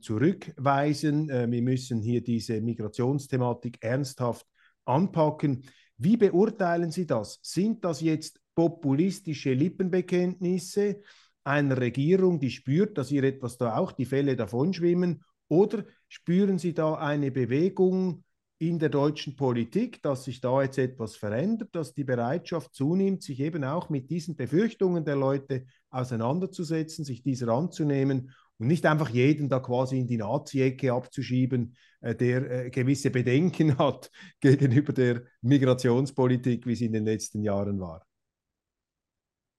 zurückweisen. 0.00 1.30
Äh, 1.30 1.50
wir 1.50 1.62
müssen 1.62 2.00
hier 2.00 2.22
diese 2.22 2.60
Migrationsthematik 2.60 3.78
ernsthaft 3.82 4.46
anpacken. 4.84 5.64
Wie 5.96 6.16
beurteilen 6.16 6.90
Sie 6.90 7.06
das? 7.06 7.38
Sind 7.42 7.84
das 7.84 8.00
jetzt 8.00 8.40
populistische 8.54 9.52
Lippenbekenntnisse 9.52 11.00
einer 11.44 11.78
Regierung, 11.78 12.38
die 12.38 12.50
spürt, 12.50 12.98
dass 12.98 13.10
ihr 13.10 13.24
etwas 13.24 13.58
da 13.58 13.76
auch 13.76 13.92
die 13.92 14.04
Fälle 14.04 14.36
davonschwimmen? 14.36 15.22
Oder 15.48 15.84
spüren 16.08 16.58
Sie 16.58 16.74
da 16.74 16.94
eine 16.94 17.30
Bewegung 17.30 18.24
in 18.58 18.78
der 18.78 18.90
deutschen 18.90 19.34
Politik, 19.34 20.00
dass 20.02 20.24
sich 20.24 20.40
da 20.40 20.62
jetzt 20.62 20.78
etwas 20.78 21.16
verändert, 21.16 21.70
dass 21.72 21.94
die 21.94 22.04
Bereitschaft 22.04 22.72
zunimmt, 22.74 23.22
sich 23.22 23.40
eben 23.40 23.64
auch 23.64 23.88
mit 23.88 24.08
diesen 24.08 24.36
Befürchtungen 24.36 25.04
der 25.04 25.16
Leute 25.16 25.66
auseinanderzusetzen, 25.90 27.04
sich 27.04 27.24
dieser 27.24 27.48
anzunehmen 27.48 28.30
und 28.58 28.66
nicht 28.66 28.86
einfach 28.86 29.10
jeden 29.10 29.48
da 29.48 29.60
quasi 29.60 29.98
in 29.98 30.06
die 30.06 30.16
Nazi-Ecke 30.16 30.92
abzuschieben, 30.92 31.76
äh, 32.00 32.14
der 32.14 32.66
äh, 32.66 32.70
gewisse 32.70 33.10
Bedenken 33.10 33.78
hat 33.78 34.10
gegenüber 34.40 34.92
der 34.92 35.22
Migrationspolitik, 35.40 36.66
wie 36.66 36.74
sie 36.74 36.86
in 36.86 36.92
den 36.92 37.04
letzten 37.04 37.42
Jahren 37.42 37.80
war. 37.80 38.06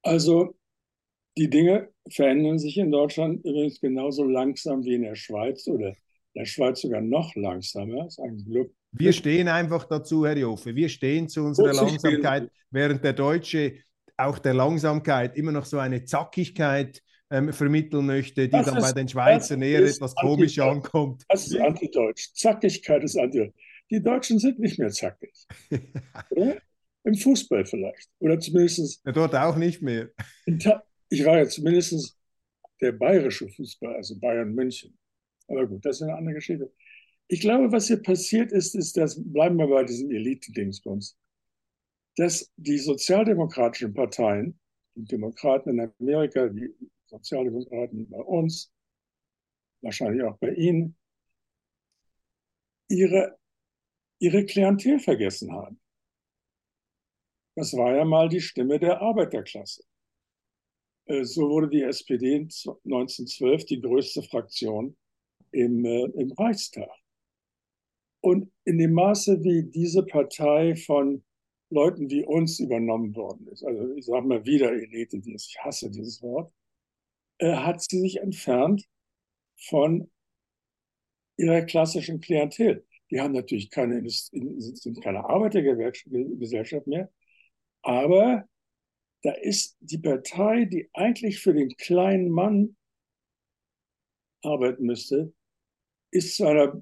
Also 0.04 0.56
die 1.38 1.50
Dinge 1.50 1.90
verändern 2.10 2.60
sich 2.60 2.78
in 2.78 2.92
Deutschland 2.92 3.44
übrigens 3.46 3.80
genauso 3.80 4.24
langsam 4.24 4.84
wie 4.84 4.96
in 4.96 5.04
der 5.04 5.16
Schweiz 5.16 5.68
oder 5.68 5.90
in 5.90 5.96
der 6.36 6.46
Schweiz 6.46 6.82
sogar 6.82 7.02
noch 7.02 7.34
langsamer. 7.36 8.04
Das 8.04 8.18
ist 8.18 8.20
ein 8.20 8.44
Glück. 8.46 8.74
Wir 8.92 9.14
stehen 9.14 9.48
einfach 9.48 9.86
dazu, 9.86 10.26
Herr 10.26 10.38
Joffe. 10.38 10.76
Wir 10.76 10.90
stehen 10.90 11.28
zu 11.28 11.44
unserer 11.44 11.74
Langsamkeit, 11.74 12.52
während 12.70 13.04
der 13.04 13.14
Deutsche 13.14 13.80
auch 14.18 14.38
der 14.38 14.54
Langsamkeit 14.54 15.36
immer 15.36 15.52
noch 15.52 15.66
so 15.66 15.80
eine 15.80 16.04
Zackigkeit 16.04 17.02
ähm, 17.34 17.52
vermitteln 17.52 18.06
möchte, 18.06 18.44
die 18.44 18.52
das 18.52 18.68
dann 18.68 18.78
ist, 18.78 18.84
bei 18.84 18.92
den 18.92 19.08
Schweizern 19.08 19.62
eher 19.64 19.84
etwas 19.84 20.14
komisch 20.16 20.60
ankommt. 20.60 21.24
Das 21.28 21.48
ist 21.48 21.60
antideutsch. 21.60 22.32
Zackigkeit 22.36 23.04
ist 23.04 23.18
antideutsch. 23.18 23.56
Die 23.90 24.02
Deutschen 24.02 24.38
sind 24.38 24.60
nicht 24.60 24.78
mehr 24.78 24.90
zackig. 24.90 25.34
Im 27.04 27.16
Fußball 27.16 27.66
vielleicht. 27.66 28.10
Oder 28.20 28.40
zumindest. 28.40 29.04
Ja, 29.06 29.12
dort 29.12 29.36
auch 29.36 29.58
nicht 29.58 29.82
mehr. 29.82 30.10
Ich 31.10 31.26
war 31.26 31.38
ja 31.40 31.48
zumindest 31.48 32.16
der 32.80 32.92
bayerische 32.92 33.50
Fußball, 33.50 33.96
also 33.96 34.18
Bayern 34.20 34.54
München. 34.54 34.98
Aber 35.48 35.68
gut, 35.68 35.84
das 35.86 35.98
ist 35.98 36.04
eine 36.04 36.16
andere 36.16 36.36
Geschichte. 36.36 36.72
Ich 37.28 37.42
glaube, 37.42 37.72
was 37.72 37.88
hier 37.88 38.02
passiert 38.02 38.52
ist, 38.52 38.76
ist, 38.76 38.96
dass, 38.96 39.22
bleiben 39.22 39.58
wir 39.58 39.68
bei 39.68 39.84
diesen 39.84 40.12
Elite-Dingsbums, 40.12 41.18
dass 42.16 42.52
die 42.58 42.78
sozialdemokratischen 42.78 43.94
Parteien, 43.94 44.60
die 44.96 45.06
Demokraten 45.06 45.70
in 45.72 45.92
Amerika, 46.00 46.48
die 46.48 46.74
Sozialdemokraten 47.14 48.10
bei 48.10 48.22
uns, 48.22 48.72
wahrscheinlich 49.82 50.24
auch 50.24 50.38
bei 50.38 50.54
Ihnen, 50.54 50.98
ihre, 52.88 53.38
ihre 54.20 54.46
Klientel 54.46 55.00
vergessen 55.00 55.52
haben. 55.52 55.80
Das 57.56 57.74
war 57.74 57.96
ja 57.96 58.04
mal 58.04 58.30
die 58.30 58.42
Stimme 58.42 58.80
der 58.80 59.00
Arbeiterklasse. 59.00 59.84
Äh, 61.06 61.24
so 61.24 61.50
wurde 61.50 61.70
die 61.70 61.84
SPD 61.84 62.36
1912 62.36 63.66
die 63.66 63.82
größte 63.82 64.24
Fraktion 64.24 64.98
im, 65.52 65.86
äh, 65.86 66.06
im 66.06 66.32
Reichstag. 66.32 66.90
Und 68.22 68.52
in 68.64 68.78
dem 68.80 68.94
Maße, 68.94 69.44
wie 69.44 69.64
diese 69.64 70.04
Partei 70.04 70.76
von 70.76 71.24
Leuten 71.70 72.10
wie 72.10 72.24
uns 72.24 72.60
übernommen 72.60 73.16
worden 73.16 73.48
ist, 73.50 73.64
also 73.64 73.94
ich 73.96 74.06
sage 74.06 74.26
mal 74.26 74.46
wieder 74.46 74.72
Elite, 74.72 75.18
ich 75.18 75.58
hasse 75.60 75.92
dieses 75.92 76.22
Wort, 76.22 76.52
äh, 77.44 77.58
hat 77.58 77.82
sie 77.82 78.00
sich 78.00 78.22
entfernt 78.22 78.88
von 79.68 80.10
ihrer 81.36 81.64
klassischen 81.64 82.22
Klientel. 82.22 82.86
Die 83.12 83.20
haben 83.20 83.34
natürlich 83.34 83.70
keine, 83.70 84.02
sind 84.10 85.04
keine 85.04 85.26
Arbeitergesellschaft 85.26 86.88
mehr, 86.88 87.12
aber 87.82 88.48
da 89.24 89.34
ist 89.34 89.78
die 89.82 89.98
Partei, 89.98 90.66
die 90.66 90.90
eigentlich 90.94 91.42
für 91.42 91.54
den 91.54 91.76
kleinen 91.76 92.30
Mann 92.30 92.78
arbeiten 94.42 94.86
müsste, 94.86 95.34
ist 96.12 96.38
zu 96.38 96.46
einer 96.46 96.82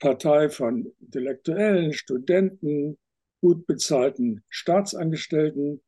Partei 0.00 0.50
von 0.50 0.92
Intellektuellen, 1.00 1.92
Studenten, 1.92 2.98
gut 3.40 3.66
bezahlten 3.66 4.44
Staatsangestellten, 4.48 5.80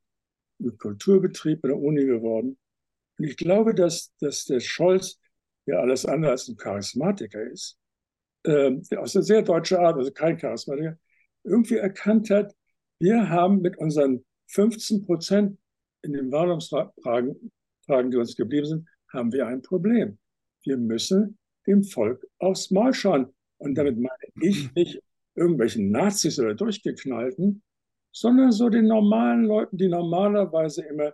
mit 0.59 0.79
Kulturbetrieb 0.79 1.65
an 1.65 1.71
der 1.71 1.79
Uni 1.81 2.05
geworden. 2.05 2.59
Und 3.19 3.25
ich 3.25 3.37
glaube, 3.37 3.75
dass, 3.75 4.15
dass 4.21 4.45
der 4.45 4.61
Scholz, 4.61 5.21
der 5.67 5.81
alles 5.81 6.05
andere 6.05 6.33
als 6.33 6.49
ein 6.49 6.57
Charismatiker 6.57 7.43
ist, 7.43 7.79
äh, 8.45 8.73
aus 8.97 9.17
einer 9.17 9.23
sehr 9.23 9.43
deutschen 9.43 9.79
Art, 9.79 9.97
also 9.97 10.11
kein 10.11 10.37
Charismatiker, 10.37 10.99
irgendwie 11.45 11.77
erkannt 11.77 12.31
hat, 12.31 12.55
wir 12.99 13.29
haben 13.29 13.61
mit 13.61 13.79
unseren 13.79 14.25
15 14.49 15.05
Prozent 15.05 15.59
in 16.03 16.13
den 16.13 16.31
Wahlumfragen, 16.31 17.51
die 18.11 18.17
uns 18.17 18.37
geblieben 18.37 18.67
sind, 18.67 18.89
haben 19.13 19.33
wir 19.33 19.47
ein 19.47 19.63
Problem. 19.63 20.19
Wir 20.63 20.77
müssen 20.77 21.39
dem 21.67 21.83
Volk 21.83 22.27
aufs 22.39 22.71
Maul 22.71 22.95
schauen. 22.95 23.33
Und 23.59 23.77
damit 23.77 23.97
meine 23.97 24.11
ich 24.41 24.73
nicht 24.75 25.03
irgendwelchen 25.35 25.91
Nazis 25.91 26.39
oder 26.39 26.55
Durchgeknallten, 26.55 27.63
sondern 28.13 28.53
so 28.53 28.69
den 28.69 28.87
normalen 28.87 29.45
Leuten, 29.45 29.77
die 29.77 29.89
normalerweise 29.89 30.83
immer 30.83 31.13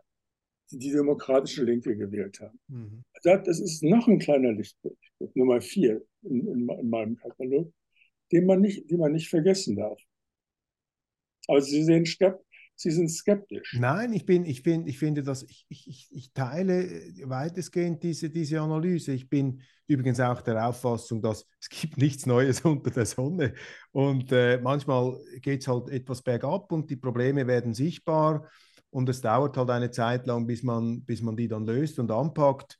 die 0.70 0.92
demokratische 0.92 1.64
Linke 1.64 1.96
gewählt 1.96 2.40
haben. 2.40 2.58
Mhm. 2.68 3.04
Das 3.22 3.60
ist 3.60 3.82
noch 3.82 4.08
ein 4.08 4.18
kleiner 4.18 4.52
Lichtblick, 4.52 4.96
Nummer 5.34 5.60
vier 5.60 6.02
in, 6.22 6.46
in, 6.46 6.68
in, 6.68 6.90
meinem 6.90 7.16
Katalog, 7.16 7.72
den 8.32 8.46
man 8.46 8.60
nicht, 8.60 8.90
den 8.90 8.98
man 8.98 9.12
nicht 9.12 9.28
vergessen 9.28 9.76
darf. 9.76 10.00
Aber 11.48 11.60
Sie 11.60 11.82
sehen, 11.82 12.04
Sie 12.76 12.90
sind 12.90 13.10
skeptisch. 13.10 13.76
Nein, 13.78 14.14
ich 14.14 14.24
bin, 14.24 14.46
ich 14.46 14.62
bin, 14.62 14.86
ich 14.86 14.98
finde, 14.98 15.22
dass 15.22 15.42
ich, 15.42 15.66
ich, 15.68 16.08
ich 16.10 16.32
teile 16.32 16.88
weitestgehend 17.24 18.02
diese, 18.02 18.30
diese 18.30 18.60
Analyse. 18.60 19.12
Ich 19.12 19.28
bin 19.28 19.60
übrigens 19.86 20.18
auch 20.20 20.40
der 20.40 20.66
Auffassung, 20.66 21.20
dass 21.20 21.46
es 21.60 21.68
gibt 21.68 21.98
nichts 21.98 22.24
Neues 22.24 22.60
unter 22.64 22.90
der 22.90 23.04
Sonne. 23.04 23.52
Und 23.90 24.32
äh, 24.32 24.58
manchmal 24.62 25.18
geht 25.42 25.60
es 25.60 25.68
halt 25.68 25.90
etwas 25.90 26.22
bergab 26.22 26.72
und 26.72 26.88
die 26.88 26.96
Probleme 26.96 27.46
werden 27.46 27.74
sichtbar. 27.74 28.48
Und 28.90 29.08
es 29.08 29.20
dauert 29.20 29.56
halt 29.56 29.70
eine 29.70 29.90
Zeit 29.90 30.26
lang, 30.26 30.46
bis 30.46 30.62
man, 30.62 31.02
bis 31.02 31.22
man 31.22 31.36
die 31.36 31.48
dann 31.48 31.64
löst 31.64 31.98
und 31.98 32.10
anpackt. 32.10 32.78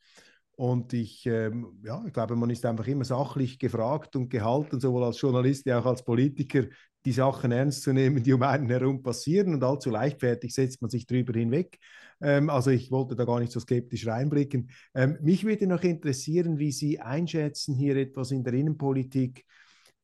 Und 0.56 0.92
ich, 0.92 1.24
ähm, 1.24 1.80
ja, 1.82 2.02
ich 2.06 2.12
glaube, 2.12 2.36
man 2.36 2.50
ist 2.50 2.66
einfach 2.66 2.86
immer 2.86 3.04
sachlich 3.04 3.58
gefragt 3.58 4.14
und 4.16 4.28
gehalten, 4.28 4.78
sowohl 4.78 5.04
als 5.04 5.20
Journalist 5.20 5.64
wie 5.64 5.72
auch 5.72 5.86
als 5.86 6.04
Politiker, 6.04 6.64
die 7.06 7.12
Sachen 7.12 7.50
ernst 7.50 7.82
zu 7.82 7.94
nehmen, 7.94 8.22
die 8.22 8.32
um 8.34 8.42
einen 8.42 8.68
herum 8.68 9.02
passieren 9.02 9.54
und 9.54 9.64
allzu 9.64 9.88
leichtfertig 9.88 10.52
setzt 10.52 10.82
man 10.82 10.90
sich 10.90 11.06
drüber 11.06 11.32
hinweg. 11.32 11.78
Ähm, 12.20 12.50
also 12.50 12.70
ich 12.70 12.90
wollte 12.90 13.16
da 13.16 13.24
gar 13.24 13.40
nicht 13.40 13.52
so 13.52 13.60
skeptisch 13.60 14.06
reinblicken. 14.06 14.70
Ähm, 14.94 15.16
mich 15.22 15.44
würde 15.44 15.66
noch 15.66 15.82
interessieren, 15.82 16.58
wie 16.58 16.72
Sie 16.72 17.00
einschätzen 17.00 17.74
hier 17.74 17.96
etwas 17.96 18.30
in 18.30 18.44
der 18.44 18.52
Innenpolitik, 18.52 19.46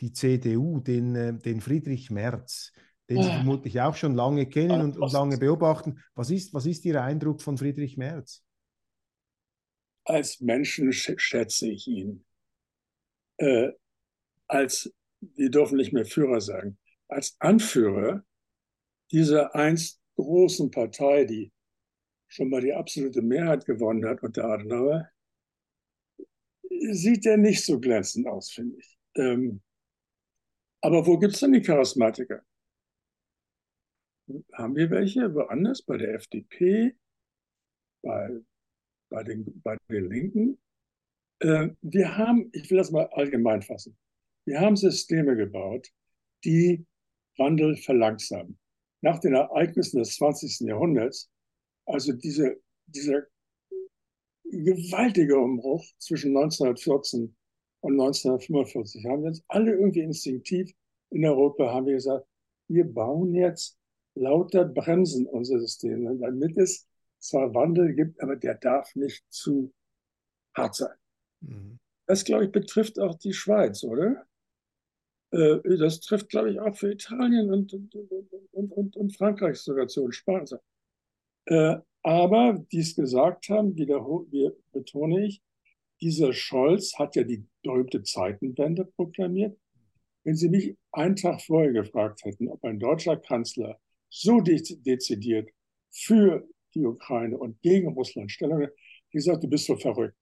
die 0.00 0.12
CDU, 0.12 0.80
den, 0.80 1.14
äh, 1.16 1.38
den 1.38 1.60
Friedrich 1.60 2.10
Merz, 2.10 2.72
den 3.08 3.22
Sie 3.22 3.28
vermutlich 3.28 3.80
auch 3.80 3.94
schon 3.94 4.14
lange 4.14 4.46
kennen 4.46 4.80
und, 4.80 4.98
und 4.98 5.12
lange 5.12 5.38
beobachten. 5.38 6.02
Was 6.14 6.30
ist, 6.30 6.52
was 6.54 6.66
ist 6.66 6.84
Ihr 6.84 7.02
Eindruck 7.02 7.40
von 7.40 7.56
Friedrich 7.56 7.96
Merz? 7.96 8.44
Als 10.04 10.40
Menschen 10.40 10.92
schätze 10.92 11.68
ich 11.68 11.86
ihn. 11.86 12.24
Äh, 13.38 13.72
als, 14.48 14.92
die 15.20 15.50
dürfen 15.50 15.76
nicht 15.76 15.92
mehr 15.92 16.04
Führer 16.04 16.40
sagen, 16.40 16.78
als 17.08 17.36
Anführer 17.38 18.24
dieser 19.12 19.54
einst 19.54 20.00
großen 20.16 20.70
Partei, 20.70 21.24
die 21.24 21.52
schon 22.28 22.50
mal 22.50 22.60
die 22.60 22.72
absolute 22.72 23.22
Mehrheit 23.22 23.66
gewonnen 23.66 24.06
hat 24.06 24.22
unter 24.22 24.44
Adenauer, 24.44 25.08
sieht 26.90 27.24
er 27.26 27.36
nicht 27.36 27.64
so 27.64 27.78
glänzend 27.78 28.26
aus, 28.26 28.50
finde 28.50 28.78
ich. 28.78 28.98
Ähm, 29.14 29.62
aber 30.80 31.06
wo 31.06 31.18
gibt 31.18 31.34
es 31.34 31.40
denn 31.40 31.52
die 31.52 31.62
Charismatiker? 31.62 32.42
Haben 34.52 34.76
wir 34.76 34.90
welche 34.90 35.34
woanders? 35.34 35.82
Bei 35.82 35.96
der 35.96 36.14
FDP? 36.14 36.96
Bei, 38.02 38.30
bei, 39.10 39.22
den, 39.22 39.60
bei 39.62 39.76
den 39.88 40.08
Linken? 40.08 40.58
Äh, 41.40 41.70
wir 41.82 42.16
haben, 42.16 42.48
ich 42.52 42.70
will 42.70 42.78
das 42.78 42.90
mal 42.90 43.06
allgemein 43.12 43.62
fassen, 43.62 43.96
wir 44.46 44.60
haben 44.60 44.76
Systeme 44.76 45.36
gebaut, 45.36 45.88
die 46.44 46.86
Wandel 47.36 47.76
verlangsamen. 47.76 48.58
Nach 49.02 49.18
den 49.18 49.34
Ereignissen 49.34 49.98
des 49.98 50.16
20. 50.16 50.60
Jahrhunderts, 50.60 51.30
also 51.84 52.12
diese, 52.12 52.60
dieser 52.86 53.26
gewaltige 54.44 55.38
Umbruch 55.38 55.84
zwischen 55.98 56.36
1914 56.36 57.36
und 57.80 57.92
1945, 57.92 59.04
haben 59.06 59.22
wir 59.22 59.28
uns 59.28 59.44
alle 59.48 59.72
irgendwie 59.72 60.00
instinktiv 60.00 60.72
in 61.10 61.24
Europa 61.24 61.72
haben 61.72 61.86
wir 61.86 61.94
gesagt, 61.94 62.26
wir 62.68 62.84
bauen 62.84 63.34
jetzt 63.34 63.78
lauter 64.16 64.64
Bremsen 64.64 65.26
unser 65.26 65.60
System, 65.60 66.18
damit 66.18 66.56
es 66.56 66.88
zwar 67.18 67.54
Wandel 67.54 67.94
gibt, 67.94 68.20
aber 68.22 68.36
der 68.36 68.54
darf 68.54 68.94
nicht 68.96 69.24
zu 69.30 69.72
hart 70.54 70.74
sein. 70.74 70.96
Mhm. 71.40 71.78
Das, 72.06 72.24
glaube 72.24 72.46
ich, 72.46 72.52
betrifft 72.52 72.98
auch 72.98 73.16
die 73.16 73.32
Schweiz, 73.32 73.82
oder? 73.84 74.26
Äh, 75.32 75.58
das 75.78 76.00
trifft, 76.00 76.28
glaube 76.28 76.50
ich, 76.50 76.60
auch 76.60 76.74
für 76.74 76.92
Italien 76.92 77.52
und, 77.52 77.72
und, 77.72 77.94
und, 78.52 78.72
und, 78.72 78.96
und 78.96 79.16
Frankreich 79.16 79.58
sogar 79.58 79.88
zu 79.88 80.04
und 80.04 80.14
Spanien. 80.14 80.60
Äh, 81.46 81.76
aber, 82.02 82.64
die 82.70 82.78
es 82.78 82.94
gesagt 82.94 83.48
haben, 83.48 83.76
wieder 83.76 84.04
betone 84.72 85.26
ich, 85.26 85.42
dieser 86.00 86.32
Scholz 86.32 86.98
hat 86.98 87.16
ja 87.16 87.24
die 87.24 87.44
berühmte 87.62 88.02
Zeitenwende 88.02 88.84
proklamiert. 88.84 89.58
Wenn 90.22 90.36
Sie 90.36 90.48
mich 90.48 90.76
einen 90.92 91.16
Tag 91.16 91.40
vorher 91.42 91.72
gefragt 91.72 92.24
hätten, 92.24 92.48
ob 92.48 92.62
ein 92.64 92.78
deutscher 92.78 93.16
Kanzler 93.16 93.80
so 94.08 94.40
dezidiert 94.40 95.50
für 95.90 96.48
die 96.74 96.84
Ukraine 96.84 97.36
und 97.38 97.60
gegen 97.62 97.88
Russland 97.88 98.30
Stellung 98.30 98.62
hat, 98.62 98.72
gesagt, 99.10 99.42
du 99.42 99.48
bist 99.48 99.66
so 99.66 99.76
verrückt. 99.76 100.16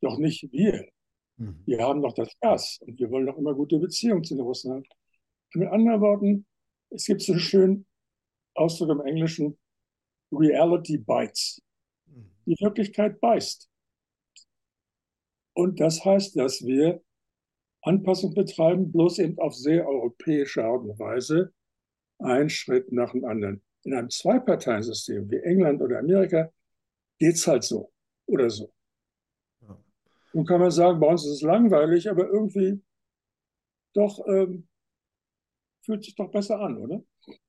Doch 0.00 0.18
nicht 0.18 0.50
wir. 0.52 0.88
Mhm. 1.36 1.62
Wir 1.66 1.80
haben 1.80 2.00
doch 2.00 2.14
das 2.14 2.32
Gas 2.40 2.78
und 2.80 2.98
wir 2.98 3.10
wollen 3.10 3.26
doch 3.26 3.36
immer 3.36 3.54
gute 3.54 3.78
Beziehungen 3.78 4.24
zu 4.24 4.34
den 4.34 4.44
Russen 4.44 4.72
haben. 4.72 4.84
Mit 5.54 5.68
anderen 5.68 6.00
Worten, 6.00 6.46
es 6.90 7.06
gibt 7.06 7.22
so 7.22 7.32
einen 7.32 7.40
schönen 7.40 7.86
Ausdruck 8.54 8.90
im 8.90 9.00
Englischen, 9.00 9.58
Reality 10.32 10.98
bites. 10.98 11.60
Mhm. 12.06 12.30
Die 12.46 12.56
Wirklichkeit 12.60 13.20
beißt. 13.20 13.68
Und 15.54 15.80
das 15.80 16.04
heißt, 16.04 16.36
dass 16.36 16.64
wir 16.64 17.02
Anpassung 17.82 18.34
betreiben, 18.34 18.92
bloß 18.92 19.18
eben 19.18 19.38
auf 19.38 19.54
sehr 19.54 19.86
europäische 19.86 20.64
Art 20.64 20.82
und 20.82 20.98
Weise, 20.98 21.52
ein 22.20 22.50
Schritt 22.50 22.92
nach 22.92 23.12
dem 23.12 23.24
anderen. 23.24 23.62
In 23.82 23.94
einem 23.94 24.10
Zwei-Parteien-System 24.10 25.30
wie 25.30 25.38
England 25.38 25.80
oder 25.80 25.98
Amerika 25.98 26.50
geht 27.18 27.34
es 27.34 27.46
halt 27.46 27.64
so 27.64 27.92
oder 28.26 28.50
so. 28.50 28.72
Nun 30.32 30.46
kann 30.46 30.60
man 30.60 30.70
sagen, 30.70 31.00
bei 31.00 31.08
uns 31.08 31.24
ist 31.24 31.32
es 31.32 31.42
langweilig, 31.42 32.08
aber 32.08 32.28
irgendwie 32.28 32.80
doch 33.92 34.24
ähm, 34.28 34.68
fühlt 35.82 36.04
sich 36.04 36.14
doch 36.14 36.30
besser 36.30 36.60
an, 36.60 36.76
oder? 36.78 37.02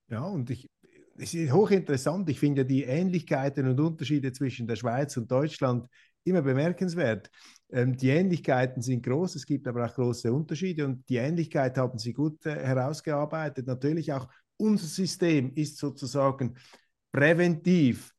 Ja, 0.08 0.24
und 0.24 0.50
ich, 0.50 0.68
es 1.16 1.34
ist 1.34 1.52
hochinteressant. 1.52 2.28
Ich 2.28 2.40
finde 2.40 2.62
ja 2.62 2.64
die 2.66 2.82
Ähnlichkeiten 2.82 3.68
und 3.68 3.78
Unterschiede 3.78 4.32
zwischen 4.32 4.66
der 4.66 4.76
Schweiz 4.76 5.16
und 5.16 5.30
Deutschland 5.30 5.86
immer 6.24 6.42
bemerkenswert. 6.42 7.30
Ähm, 7.70 7.96
die 7.96 8.08
Ähnlichkeiten 8.08 8.82
sind 8.82 9.04
groß, 9.04 9.36
es 9.36 9.46
gibt 9.46 9.66
aber 9.68 9.86
auch 9.86 9.94
große 9.94 10.32
Unterschiede 10.32 10.84
und 10.84 11.08
die 11.08 11.16
Ähnlichkeit 11.16 11.78
haben 11.78 11.98
Sie 11.98 12.12
gut 12.12 12.44
äh, 12.46 12.54
herausgearbeitet. 12.54 13.66
Natürlich 13.66 14.12
auch 14.12 14.28
unser 14.62 14.86
System 14.86 15.52
ist 15.54 15.76
sozusagen 15.76 16.56
präventiv 17.10 18.14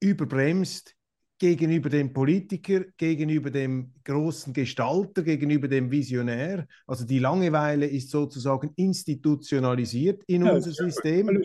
überbremst 0.00 0.94
gegenüber 1.38 1.88
dem 1.88 2.12
Politiker, 2.12 2.84
gegenüber 2.96 3.50
dem 3.50 3.94
großen 4.04 4.52
Gestalter, 4.52 5.22
gegenüber 5.22 5.68
dem 5.68 5.90
Visionär. 5.90 6.68
Also 6.86 7.04
die 7.04 7.18
Langeweile 7.18 7.86
ist 7.86 8.10
sozusagen 8.10 8.72
institutionalisiert 8.76 10.22
in 10.26 10.44
ja, 10.44 10.52
unser 10.52 10.72
System. 10.72 11.42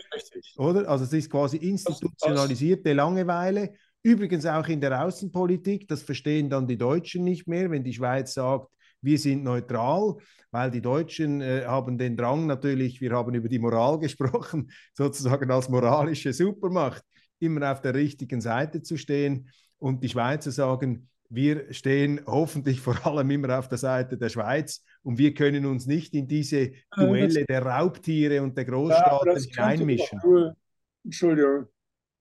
Oder? 0.56 0.88
Also 0.88 1.04
es 1.04 1.12
ist 1.12 1.30
quasi 1.30 1.56
institutionalisierte 1.56 2.92
Langeweile. 2.92 3.72
Übrigens 4.02 4.46
auch 4.46 4.68
in 4.68 4.80
der 4.80 5.04
Außenpolitik, 5.04 5.88
das 5.88 6.02
verstehen 6.02 6.48
dann 6.48 6.68
die 6.68 6.78
Deutschen 6.78 7.24
nicht 7.24 7.48
mehr, 7.48 7.70
wenn 7.70 7.82
die 7.82 7.94
Schweiz 7.94 8.34
sagt, 8.34 8.70
wir 9.02 9.18
sind 9.18 9.44
neutral, 9.44 10.16
weil 10.50 10.70
die 10.70 10.80
Deutschen 10.80 11.40
äh, 11.40 11.64
haben 11.64 11.98
den 11.98 12.16
Drang 12.16 12.46
natürlich, 12.46 13.00
wir 13.00 13.12
haben 13.12 13.34
über 13.34 13.48
die 13.48 13.58
Moral 13.58 13.98
gesprochen, 14.00 14.70
sozusagen 14.94 15.50
als 15.50 15.68
moralische 15.68 16.32
Supermacht, 16.32 17.02
immer 17.38 17.70
auf 17.70 17.80
der 17.80 17.94
richtigen 17.94 18.40
Seite 18.40 18.82
zu 18.82 18.96
stehen. 18.96 19.48
Und 19.78 20.02
die 20.02 20.08
Schweizer 20.08 20.50
sagen, 20.50 21.08
wir 21.28 21.72
stehen 21.72 22.20
hoffentlich 22.26 22.80
vor 22.80 23.04
allem 23.06 23.30
immer 23.30 23.58
auf 23.58 23.68
der 23.68 23.78
Seite 23.78 24.16
der 24.16 24.28
Schweiz 24.28 24.82
und 25.02 25.18
wir 25.18 25.34
können 25.34 25.66
uns 25.66 25.86
nicht 25.86 26.14
in 26.14 26.28
diese 26.28 26.72
Duelle 26.96 27.44
der 27.44 27.62
Raubtiere 27.62 28.42
und 28.42 28.56
der 28.56 28.64
Großstaaten 28.64 29.36
ja, 29.36 29.70
hineinmischen. 29.70 30.20
Nur, 30.22 30.56
Entschuldigung, 31.04 31.66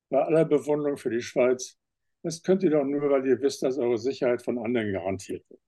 bei 0.09 0.21
aller 0.21 0.45
Bewunderung 0.45 0.97
für 0.97 1.09
die 1.09 1.21
Schweiz, 1.21 1.77
das 2.23 2.41
könnt 2.41 2.63
ihr 2.63 2.71
doch 2.71 2.83
nur, 2.83 3.09
weil 3.09 3.25
ihr 3.27 3.39
wisst, 3.41 3.63
dass 3.63 3.77
eure 3.77 3.97
Sicherheit 3.97 4.41
von 4.41 4.57
anderen 4.57 4.91
garantiert 4.91 5.47
wird. 5.49 5.59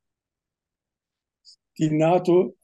Die 1.77 1.91
NATO 1.91 2.57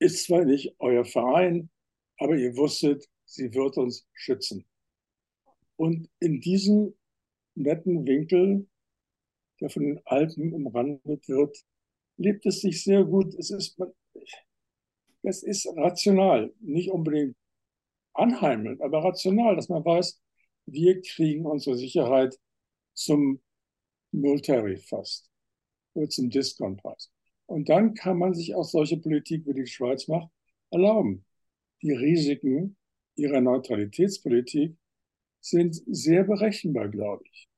ist 0.00 0.24
zwar 0.24 0.44
nicht 0.44 0.74
euer 0.78 1.04
Verein, 1.04 1.70
aber 2.18 2.36
ihr 2.36 2.56
wusstet, 2.56 3.08
sie 3.24 3.54
wird 3.54 3.76
uns 3.76 4.06
schützen. 4.12 4.66
Und 5.76 6.10
in 6.18 6.40
diesem 6.40 6.94
netten 7.54 8.06
Winkel, 8.06 8.68
der 9.60 9.70
von 9.70 9.82
den 9.82 10.00
Alpen 10.04 10.52
umrandet 10.52 11.28
wird, 11.28 11.56
lebt 12.16 12.44
es 12.44 12.60
sich 12.60 12.82
sehr 12.82 13.04
gut. 13.04 13.34
Es 13.34 13.50
ist, 13.50 13.80
es 15.22 15.42
ist 15.42 15.66
rational, 15.76 16.52
nicht 16.60 16.90
unbedingt 16.90 17.36
anheimelnd, 18.14 18.82
aber 18.82 19.04
rational, 19.04 19.54
dass 19.54 19.68
man 19.68 19.84
weiß, 19.84 20.20
wir 20.66 21.00
kriegen 21.02 21.46
unsere 21.46 21.76
Sicherheit 21.76 22.38
zum 22.94 23.40
Nulltarif 24.12 24.86
fast 24.88 25.30
oder 25.94 26.08
zum 26.08 26.30
Discountpreis. 26.30 27.10
Und 27.50 27.68
dann 27.68 27.94
kann 27.94 28.16
man 28.16 28.32
sich 28.32 28.54
auch 28.54 28.62
solche 28.62 28.96
Politik, 28.96 29.44
wie 29.44 29.54
die 29.54 29.66
Schweiz 29.66 30.06
macht, 30.06 30.30
erlauben. 30.70 31.24
Die 31.82 31.90
Risiken 31.90 32.76
ihrer 33.16 33.40
Neutralitätspolitik 33.40 34.76
sind 35.40 35.82
sehr 35.86 36.22
berechenbar, 36.22 36.88
glaube 36.88 37.24
ich. 37.24 37.48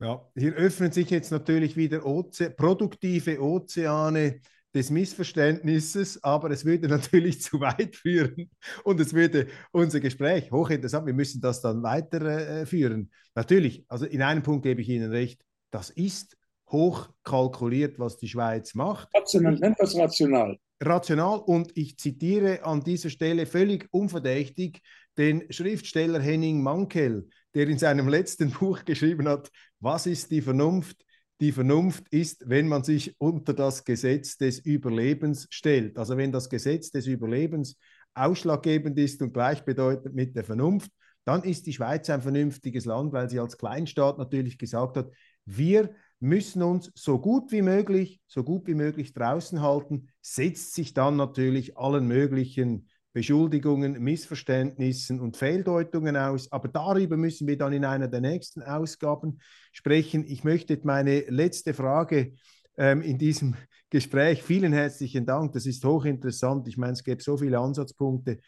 Ja, 0.00 0.28
hier 0.36 0.54
öffnen 0.54 0.90
sich 0.90 1.10
jetzt 1.10 1.30
natürlich 1.30 1.76
wieder 1.76 2.04
Oze 2.04 2.50
produktive 2.50 3.40
Ozeane 3.40 4.40
des 4.74 4.90
Missverständnisses, 4.90 6.24
aber 6.24 6.50
es 6.50 6.64
würde 6.64 6.88
natürlich 6.88 7.40
zu 7.40 7.60
weit 7.60 7.94
führen 7.94 8.50
und 8.82 8.98
es 8.98 9.14
würde 9.14 9.46
unser 9.70 10.00
Gespräch 10.00 10.50
hochinteressant, 10.50 11.06
wir 11.06 11.14
müssen 11.14 11.40
das 11.40 11.60
dann 11.60 11.84
weiterführen. 11.84 13.02
Äh, 13.02 13.16
natürlich, 13.36 13.84
also 13.86 14.06
in 14.06 14.22
einem 14.22 14.42
Punkt 14.42 14.64
gebe 14.64 14.80
ich 14.80 14.88
Ihnen 14.88 15.12
recht, 15.12 15.40
das 15.70 15.90
ist 15.90 16.36
hoch 16.72 17.10
kalkuliert, 17.22 17.98
was 17.98 18.16
die 18.16 18.28
Schweiz 18.28 18.74
macht. 18.74 19.08
Rational, 19.14 19.58
nennt 19.58 19.78
das 19.78 19.96
rational. 19.96 20.58
Rational 20.80 21.38
und 21.38 21.70
ich 21.76 21.98
zitiere 21.98 22.64
an 22.64 22.82
dieser 22.82 23.10
Stelle 23.10 23.46
völlig 23.46 23.88
unverdächtig 23.92 24.80
den 25.16 25.44
Schriftsteller 25.52 26.20
Henning 26.20 26.62
Mankel, 26.62 27.28
der 27.54 27.68
in 27.68 27.78
seinem 27.78 28.08
letzten 28.08 28.50
Buch 28.58 28.84
geschrieben 28.84 29.28
hat, 29.28 29.50
was 29.80 30.06
ist 30.06 30.30
die 30.30 30.42
Vernunft? 30.42 31.04
Die 31.40 31.52
Vernunft 31.52 32.04
ist, 32.10 32.44
wenn 32.48 32.68
man 32.68 32.84
sich 32.84 33.16
unter 33.18 33.52
das 33.52 33.84
Gesetz 33.84 34.36
des 34.36 34.60
Überlebens 34.60 35.48
stellt. 35.50 35.98
Also 35.98 36.16
wenn 36.16 36.32
das 36.32 36.48
Gesetz 36.48 36.90
des 36.90 37.06
Überlebens 37.06 37.76
ausschlaggebend 38.14 38.98
ist 38.98 39.22
und 39.22 39.32
gleichbedeutend 39.32 40.14
mit 40.14 40.36
der 40.36 40.44
Vernunft, 40.44 40.90
dann 41.24 41.42
ist 41.42 41.66
die 41.66 41.72
Schweiz 41.72 42.10
ein 42.10 42.22
vernünftiges 42.22 42.84
Land, 42.84 43.12
weil 43.12 43.28
sie 43.28 43.40
als 43.40 43.56
Kleinstaat 43.58 44.18
natürlich 44.18 44.58
gesagt 44.58 44.96
hat, 44.96 45.10
wir 45.44 45.90
müssen 46.22 46.62
uns 46.62 46.90
so 46.94 47.18
gut 47.18 47.50
wie 47.50 47.62
möglich, 47.62 48.20
so 48.26 48.44
gut 48.44 48.66
wie 48.68 48.74
möglich 48.74 49.12
draußen 49.12 49.60
halten, 49.60 50.08
setzt 50.20 50.74
sich 50.74 50.94
dann 50.94 51.16
natürlich 51.16 51.76
allen 51.76 52.06
möglichen 52.06 52.88
Beschuldigungen, 53.12 54.00
Missverständnissen 54.02 55.20
und 55.20 55.36
Fehldeutungen 55.36 56.16
aus. 56.16 56.50
Aber 56.52 56.68
darüber 56.68 57.16
müssen 57.16 57.46
wir 57.46 57.58
dann 57.58 57.72
in 57.72 57.84
einer 57.84 58.08
der 58.08 58.20
nächsten 58.20 58.62
Ausgaben 58.62 59.40
sprechen. 59.72 60.24
Ich 60.26 60.44
möchte 60.44 60.78
meine 60.84 61.20
letzte 61.28 61.74
Frage 61.74 62.34
ähm, 62.76 63.02
in 63.02 63.18
diesem 63.18 63.54
Gespräch. 63.90 64.42
Vielen 64.42 64.72
herzlichen 64.72 65.26
Dank. 65.26 65.52
Das 65.52 65.66
ist 65.66 65.84
hochinteressant. 65.84 66.68
Ich 66.68 66.78
meine, 66.78 66.92
es 66.92 67.04
gäbe 67.04 67.22
so 67.22 67.36
viele 67.36 67.58
Ansatzpunkte. 67.58 68.38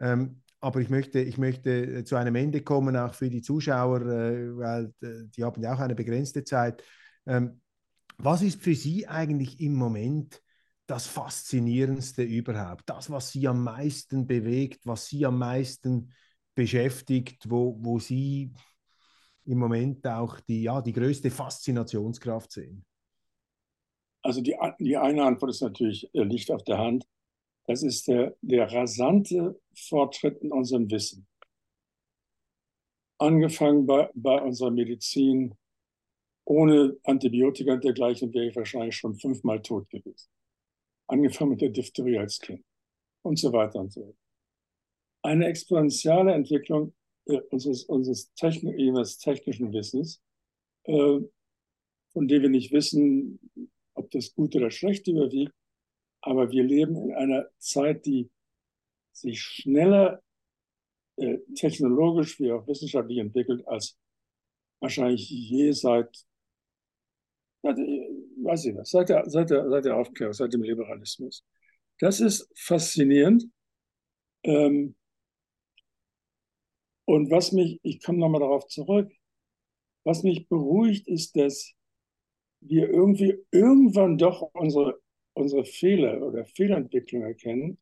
Ähm, 0.00 0.42
aber 0.60 0.80
ich 0.80 0.90
möchte, 0.90 1.20
ich 1.20 1.38
möchte 1.38 1.70
äh, 1.70 2.04
zu 2.04 2.16
einem 2.16 2.34
Ende 2.34 2.62
kommen, 2.62 2.96
auch 2.96 3.14
für 3.14 3.30
die 3.30 3.42
Zuschauer, 3.42 4.02
äh, 4.02 4.56
weil 4.56 4.92
äh, 5.02 5.28
die 5.36 5.44
haben 5.44 5.62
ja 5.62 5.74
auch 5.74 5.80
eine 5.80 5.94
begrenzte 5.94 6.44
Zeit. 6.44 6.82
Ähm, 7.26 7.60
was 8.18 8.42
ist 8.42 8.62
für 8.62 8.74
Sie 8.74 9.06
eigentlich 9.06 9.60
im 9.60 9.74
Moment 9.74 10.42
das 10.86 11.06
Faszinierendste 11.06 12.22
überhaupt, 12.22 12.82
das, 12.86 13.10
was 13.10 13.32
Sie 13.32 13.46
am 13.48 13.62
meisten 13.62 14.26
bewegt, 14.26 14.84
was 14.84 15.06
Sie 15.06 15.24
am 15.24 15.38
meisten 15.38 16.12
beschäftigt, 16.54 17.48
wo, 17.48 17.76
wo 17.80 17.98
Sie 17.98 18.52
im 19.44 19.58
Moment 19.58 20.06
auch 20.06 20.38
die, 20.40 20.62
ja, 20.62 20.80
die 20.80 20.92
größte 20.92 21.30
Faszinationskraft 21.30 22.52
sehen? 22.52 22.84
Also 24.22 24.40
die, 24.40 24.56
die 24.78 24.96
eine 24.96 25.24
Antwort 25.24 25.50
ist 25.50 25.62
natürlich, 25.62 26.08
liegt 26.12 26.50
auf 26.50 26.62
der 26.62 26.78
Hand. 26.78 27.06
Das 27.66 27.82
ist 27.82 28.06
der, 28.08 28.36
der 28.40 28.70
rasante 28.72 29.60
Fortschritt 29.74 30.38
in 30.42 30.52
unserem 30.52 30.90
Wissen. 30.90 31.26
Angefangen 33.18 33.86
bei, 33.86 34.10
bei 34.14 34.40
unserer 34.42 34.70
Medizin. 34.70 35.54
Ohne 36.44 36.96
Antibiotika 37.04 37.74
und 37.74 37.84
dergleichen 37.84 38.32
wäre 38.34 38.48
ich 38.48 38.56
wahrscheinlich 38.56 38.96
schon 38.96 39.14
fünfmal 39.14 39.62
tot 39.62 39.88
gewesen 39.90 40.28
angefangen 41.12 41.50
mit 41.50 41.60
der 41.60 41.68
Diphtherie 41.68 42.18
als 42.18 42.38
Kind 42.38 42.64
und 43.22 43.38
so 43.38 43.52
weiter 43.52 43.80
und 43.80 43.92
so 43.92 44.00
weiter. 44.02 44.18
Eine 45.22 45.46
exponentielle 45.46 46.32
Entwicklung 46.32 46.94
äh, 47.26 47.40
unseres, 47.50 47.84
unseres 47.84 48.32
Technik, 48.34 48.76
technischen 49.20 49.72
Wissens, 49.72 50.20
äh, 50.84 51.20
von 52.12 52.28
dem 52.28 52.42
wir 52.42 52.48
nicht 52.48 52.72
wissen, 52.72 53.38
ob 53.94 54.10
das 54.10 54.34
gut 54.34 54.56
oder 54.56 54.70
schlecht 54.70 55.06
überwiegt, 55.06 55.54
aber 56.22 56.50
wir 56.50 56.64
leben 56.64 56.96
in 56.96 57.14
einer 57.14 57.48
Zeit, 57.58 58.06
die 58.06 58.30
sich 59.12 59.40
schneller 59.40 60.22
äh, 61.16 61.38
technologisch 61.54 62.40
wie 62.40 62.52
auch 62.52 62.66
wissenschaftlich 62.66 63.18
entwickelt 63.18 63.66
als 63.68 63.98
wahrscheinlich 64.80 65.28
je 65.28 65.72
seit 65.72 66.24
weiß 67.62 68.64
ich 68.66 68.76
was, 68.76 68.90
seit 68.90 69.08
der, 69.08 69.28
seit, 69.28 69.50
der, 69.50 69.68
seit 69.68 69.84
der 69.84 69.96
Aufklärung, 69.96 70.32
seit 70.32 70.52
dem 70.52 70.62
Liberalismus. 70.62 71.44
Das 71.98 72.20
ist 72.20 72.50
faszinierend. 72.56 73.44
Ähm, 74.44 74.96
und 77.04 77.30
was 77.30 77.52
mich, 77.52 77.78
ich 77.82 78.02
komme 78.02 78.18
nochmal 78.18 78.40
darauf 78.40 78.66
zurück, 78.66 79.12
was 80.04 80.22
mich 80.22 80.48
beruhigt, 80.48 81.06
ist, 81.08 81.36
dass 81.36 81.74
wir 82.60 82.88
irgendwie 82.88 83.38
irgendwann 83.50 84.18
doch 84.18 84.42
unsere, 84.54 85.00
unsere 85.34 85.64
Fehler 85.64 86.22
oder 86.22 86.44
Fehlentwicklung 86.44 87.22
erkennen 87.22 87.78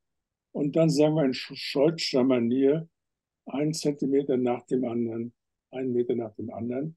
und 0.52 0.76
dann 0.76 0.90
sagen 0.90 1.14
wir 1.14 1.24
in 1.24 1.34
Scholzscher 1.34 2.24
Manier, 2.24 2.88
einen 3.46 3.74
Zentimeter 3.74 4.36
nach 4.36 4.64
dem 4.66 4.84
anderen, 4.84 5.34
einen 5.70 5.92
Meter 5.92 6.14
nach 6.14 6.34
dem 6.34 6.52
anderen, 6.52 6.96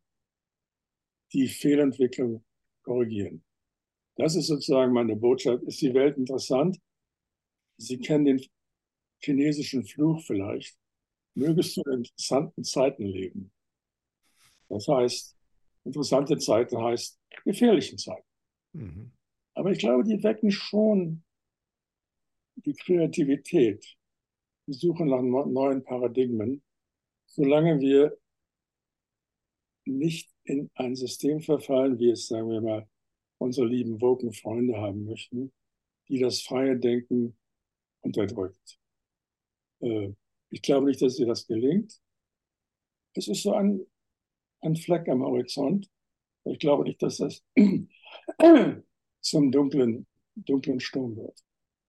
die 1.32 1.48
Fehlentwicklung 1.48 2.44
korrigieren. 2.84 3.44
Das 4.16 4.36
ist 4.36 4.48
sozusagen 4.48 4.94
meine 4.94 5.16
Botschaft. 5.16 5.64
Ist 5.64 5.82
die 5.82 5.94
Welt 5.94 6.18
interessant? 6.18 6.80
Sie 7.78 7.98
kennen 7.98 8.26
den 8.26 8.46
chinesischen 9.20 9.84
Fluch 9.86 10.22
vielleicht. 10.22 10.78
Mögest 11.36 11.78
du 11.78 11.82
in 11.84 12.00
interessanten 12.00 12.64
Zeiten 12.64 13.06
leben. 13.06 13.52
Das 14.70 14.88
heißt, 14.88 15.36
interessante 15.84 16.38
Zeiten 16.38 16.78
heißt 16.78 17.20
gefährlichen 17.44 17.98
Zeiten. 17.98 18.28
Mhm. 18.74 19.12
Aber 19.56 19.72
ich 19.72 19.80
glaube, 19.80 20.04
die 20.04 20.22
wecken 20.24 20.52
schon 20.52 21.24
die 22.56 22.74
Kreativität. 22.74 23.98
Wir 24.66 24.76
suchen 24.76 25.10
nach 25.10 25.22
neuen 25.22 25.84
Paradigmen, 25.84 26.64
solange 27.26 27.80
wir 27.80 28.18
nicht 29.86 30.33
in 30.46 30.70
ein 30.76 30.96
System 30.96 31.42
verfallen, 31.42 32.00
wie 32.00 32.10
es, 32.10 32.28
sagen 32.28 32.50
wir 32.50 32.62
mal, 32.62 32.88
unsere 33.38 33.68
lieben 33.68 34.02
woken 34.02 34.34
Freunde 34.34 34.78
haben 34.78 35.06
möchten, 35.06 35.52
die 36.08 36.20
das 36.20 36.42
freie 36.42 36.78
Denken 36.78 37.38
unterdrückt. 38.02 38.80
Äh, 39.82 40.14
ich 40.50 40.62
glaube 40.62 40.88
nicht, 40.88 41.02
dass 41.02 41.20
ihr 41.20 41.26
das 41.26 41.48
gelingt. 41.48 42.00
Es 43.16 43.28
ist 43.28 43.44
so 43.44 43.54
ein, 43.54 43.86
ein 44.62 44.76
Fleck 44.76 45.08
am 45.10 45.24
Horizont. 45.24 45.90
Ich 46.46 46.60
glaube 46.60 46.84
nicht, 46.84 47.02
dass 47.02 47.18
das 47.18 47.44
zum 49.22 49.52
dunklen, 49.52 50.06
dunklen 50.36 50.80
Sturm 50.80 51.16
wird. 51.16 51.40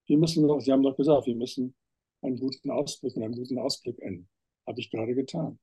Wir 0.06 0.18
müssen 0.18 0.46
doch, 0.46 0.60
Sie 0.60 0.70
haben 0.70 0.82
doch 0.82 0.96
gesagt, 0.96 1.26
wir 1.26 1.34
müssen 1.34 1.74
einen 2.22 2.38
guten 2.38 2.70
Ausblick, 2.70 3.16
einen 3.16 3.34
guten 3.34 3.58
Ausblick 3.58 3.98
enden. 4.00 4.28
Habe 4.66 4.80
ich 4.80 4.90
gerade 4.90 5.14
getan. 5.14 5.58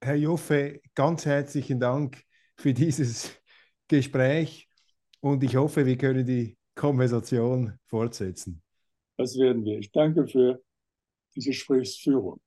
Herr 0.00 0.14
Joffe, 0.14 0.80
ganz 0.94 1.26
herzlichen 1.26 1.80
Dank 1.80 2.22
für 2.56 2.72
dieses 2.72 3.32
Gespräch 3.88 4.68
und 5.20 5.42
ich 5.42 5.56
hoffe, 5.56 5.84
wir 5.84 5.98
können 5.98 6.24
die 6.24 6.56
Konversation 6.74 7.78
fortsetzen. 7.86 8.62
Das 9.16 9.36
werden 9.36 9.64
wir. 9.64 9.78
Ich 9.78 9.90
danke 9.90 10.26
für 10.28 10.62
diese 11.34 11.50
Gesprächsführung. 11.50 12.40